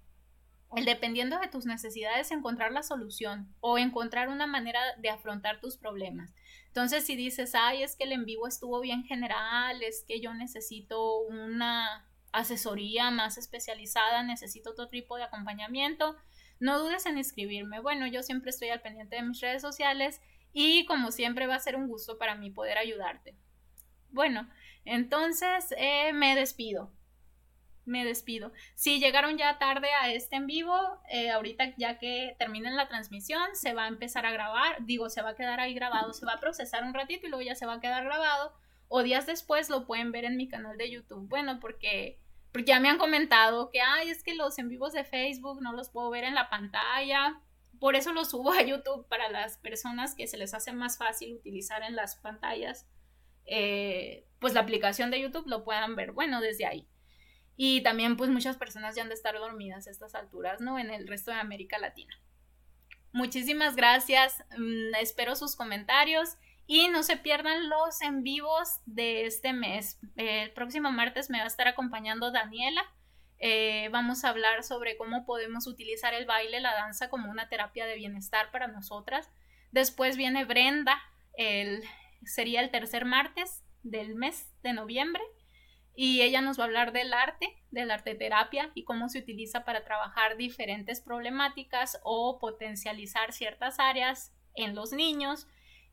el 0.76 0.86
dependiendo 0.86 1.39
de 1.39 1.48
tus 1.48 1.66
necesidades 1.66 2.32
encontrar 2.32 2.72
la 2.72 2.84
solución 2.84 3.54
o 3.62 3.78
encontrar 3.78 4.30
una 4.30 4.48
manera 4.48 4.82
de 4.98 5.10
afrontar 5.10 5.62
tus 5.62 5.78
problemas. 5.78 6.34
Entonces, 6.68 7.06
si 7.06 7.16
dices, 7.16 7.56
ay, 7.56 7.84
es 7.84 7.95
que 7.95 8.04
el 8.04 8.12
en 8.12 8.26
vivo 8.26 8.48
estuvo 8.48 8.82
bien 8.82 9.04
general, 9.04 9.82
es 9.82 10.04
que 10.08 10.20
yo 10.20 10.34
necesito 10.34 11.20
una 11.20 12.06
asesoría 12.34 13.10
más 13.12 13.38
especializada, 13.38 14.24
necesito 14.24 14.72
otro 14.72 14.89
tipo 14.89 15.16
de 15.16 15.24
acompañamiento, 15.24 16.18
no 16.60 16.80
dudes 16.80 17.05
en 17.05 17.18
escribirme. 17.18 17.80
Bueno, 17.80 18.08
yo 18.08 18.24
siempre 18.24 18.49
estoy 18.49 18.70
al 18.70 18.82
pendiente 18.82 19.16
de 19.16 19.24
mis 19.24 19.41
redes 19.41 19.62
sociales 19.62 20.22
y 20.53 20.86
como 20.86 21.12
siempre 21.12 21.47
va 21.47 21.55
a 21.55 21.60
ser 21.60 21.76
un 21.76 21.88
gusto 21.88 22.18
para 22.18 22.36
mí 22.36 22.49
poder 22.49 22.78
ayudarte. 22.78 23.36
Bueno, 24.10 24.49
entonces 24.86 25.74
eh, 25.78 26.14
me 26.14 26.36
despido 26.36 26.91
me 27.88 28.05
despido. 28.05 28.51
Si 28.76 28.99
llegaron 28.99 29.38
ya 29.38 29.58
tarde 29.58 29.88
a 30.01 30.12
este 30.12 30.36
en 30.36 30.45
vivo, 30.45 30.76
eh, 31.10 31.32
ahorita 31.32 31.74
ya 31.78 31.97
que 31.97 32.36
terminen 32.38 32.76
la 32.76 32.88
transmisión, 32.88 33.55
se 33.55 33.74
va 33.74 33.86
a 33.86 33.88
empezar 33.88 34.26
a 34.26 34.32
grabar, 34.32 34.86
digo, 34.86 35.10
se 35.10 35.22
va 35.22 35.30
a 35.30 35.36
quedar 35.36 35.60
ahí 35.60 35.74
grabado, 35.74 36.14
se 36.14 36.26
va 36.26 36.34
a 36.34 36.39
procesar 36.39 36.84
un 36.84 36.93
ratito 36.93 37.26
y 37.26 37.30
luego 37.30 37.43
ya 37.43 37.55
se 37.55 37.66
va 37.66 37.76
a 37.76 37.80
quedar 37.80 38.03
grabado, 38.03 38.53
o 38.89 39.03
días 39.03 39.26
después 39.26 39.70
lo 39.70 39.88
pueden 39.88 40.12
ver 40.12 40.26
en 40.26 40.38
mi 40.38 40.47
canal 40.47 40.78
de 40.78 40.91
YouTube. 40.91 41.28
Bueno, 41.28 41.60
porque, 41.60 42.20
porque 42.58 42.72
ya 42.72 42.80
me 42.80 42.89
han 42.89 42.97
comentado 42.97 43.70
que, 43.70 43.82
ay, 43.82 44.10
es 44.10 44.24
que 44.24 44.34
los 44.34 44.58
en 44.58 44.68
vivos 44.68 44.91
de 44.91 45.03
Facebook 45.03 45.62
no 45.62 45.74
los 45.74 45.89
puedo 45.89 46.10
ver 46.10 46.24
en 46.24 46.34
la 46.34 46.49
pantalla. 46.49 47.39
Por 47.80 47.95
eso 47.95 48.14
los 48.14 48.32
subo 48.32 48.51
a 48.51 48.64
YouTube 48.64 49.08
para 49.08 49.30
las 49.30 49.58
personas 49.58 50.16
que 50.16 50.26
se 50.26 50.38
les 50.38 50.55
hace 50.55 50.74
más 50.74 50.97
fácil 50.97 51.36
utilizar 51.36 51.84
en 51.84 51.95
las 51.95 52.16
pantallas. 52.16 52.88
Eh, 53.45 54.26
pues 54.39 54.55
la 54.55 54.62
aplicación 54.62 55.12
de 55.12 55.22
YouTube 55.22 55.45
lo 55.45 55.64
puedan 55.64 55.95
ver, 55.95 56.14
bueno, 56.14 56.41
desde 56.41 56.66
ahí. 56.66 56.88
Y 57.55 57.82
también 57.82 58.18
pues 58.18 58.32
muchas 58.32 58.58
personas 58.58 58.95
ya 58.95 59.03
han 59.03 59.10
de 59.10 59.14
estar 59.14 59.36
dormidas 59.36 59.86
a 59.86 59.91
estas 59.91 60.16
alturas, 60.16 60.60
¿no? 60.60 60.80
En 60.80 60.89
el 60.89 61.08
resto 61.08 61.30
de 61.30 61.38
América 61.38 61.78
Latina. 61.78 62.20
Muchísimas 63.12 63.76
gracias, 63.76 64.43
mm, 64.58 64.95
espero 64.99 65.36
sus 65.36 65.55
comentarios 65.55 66.38
y 66.68 66.89
no 66.89 67.01
se 67.01 67.18
pierdan 67.18 67.70
los 67.70 68.01
en 68.01 68.24
vivos 68.24 68.82
de 68.86 69.26
este 69.26 69.53
mes. 69.53 69.99
El 70.18 70.51
próximo 70.51 70.91
martes 70.91 71.30
me 71.30 71.39
va 71.39 71.45
a 71.45 71.47
estar 71.47 71.68
acompañando 71.68 72.32
Daniela. 72.32 72.84
Eh, 73.39 73.89
vamos 73.91 74.24
a 74.24 74.30
hablar 74.30 74.63
sobre 74.63 74.97
cómo 74.97 75.26
podemos 75.26 75.65
utilizar 75.65 76.13
el 76.13 76.26
baile, 76.26 76.59
la 76.59 76.74
danza 76.74 77.09
como 77.09 77.32
una 77.32 77.47
terapia 77.47 77.86
de 77.86 77.95
bienestar 77.95 78.51
para 78.51 78.68
nosotras. 78.68 79.32
Después 79.72 80.18
viene 80.18 80.43
Brenda, 80.43 81.01
el, 81.34 81.84
sería 82.26 82.61
el 82.61 82.70
tercer 82.70 83.05
martes 83.05 83.63
del 83.84 84.15
mes 84.15 84.51
de 84.61 84.74
noviembre 84.74 85.24
y 85.95 86.22
ella 86.22 86.41
nos 86.41 86.59
va 86.59 86.63
a 86.63 86.68
hablar 86.68 86.91
del 86.91 87.13
arte, 87.13 87.55
de 87.72 87.86
la 87.86 87.95
arte 87.95 88.13
terapia 88.13 88.72
y 88.76 88.84
cómo 88.84 89.09
se 89.09 89.20
utiliza 89.20 89.65
para 89.65 89.84
trabajar 89.84 90.38
diferentes 90.38 91.01
problemáticas 91.01 91.99
o 92.03 92.38
potencializar 92.39 93.34
ciertas 93.34 93.80
áreas 93.80 94.32
en 94.53 94.76
los 94.76 94.91
niños. 94.91 95.47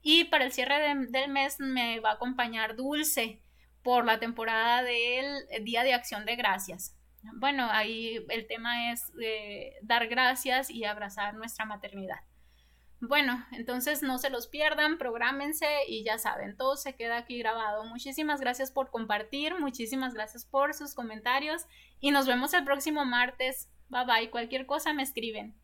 Y 0.06 0.24
para 0.24 0.44
el 0.44 0.52
cierre 0.52 0.94
del 1.08 1.30
mes 1.30 1.58
me 1.58 1.98
va 1.98 2.10
a 2.10 2.14
acompañar 2.14 2.76
Dulce 2.76 3.40
por 3.82 4.04
la 4.04 4.20
temporada 4.20 4.82
del 4.82 5.64
Día 5.64 5.82
de 5.82 5.94
Acción 5.94 6.26
de 6.26 6.36
Gracias. 6.36 6.94
Bueno, 7.36 7.66
ahí 7.70 8.24
el 8.28 8.46
tema 8.46 8.92
es 8.92 9.10
eh, 9.22 9.72
dar 9.80 10.06
gracias 10.06 10.68
y 10.68 10.84
abrazar 10.84 11.34
nuestra 11.34 11.64
maternidad. 11.64 12.20
Bueno, 13.00 13.44
entonces 13.52 14.02
no 14.02 14.18
se 14.18 14.28
los 14.28 14.46
pierdan, 14.46 14.98
prográmense 14.98 15.66
y 15.88 16.04
ya 16.04 16.18
saben, 16.18 16.54
todo 16.56 16.76
se 16.76 16.94
queda 16.96 17.16
aquí 17.16 17.38
grabado. 17.38 17.84
Muchísimas 17.84 18.40
gracias 18.40 18.70
por 18.70 18.90
compartir, 18.90 19.58
muchísimas 19.58 20.12
gracias 20.12 20.44
por 20.44 20.74
sus 20.74 20.94
comentarios 20.94 21.64
y 21.98 22.10
nos 22.10 22.26
vemos 22.26 22.52
el 22.52 22.64
próximo 22.64 23.06
martes. 23.06 23.70
Bye 23.88 24.04
bye, 24.04 24.30
cualquier 24.30 24.66
cosa 24.66 24.92
me 24.92 25.02
escriben. 25.02 25.54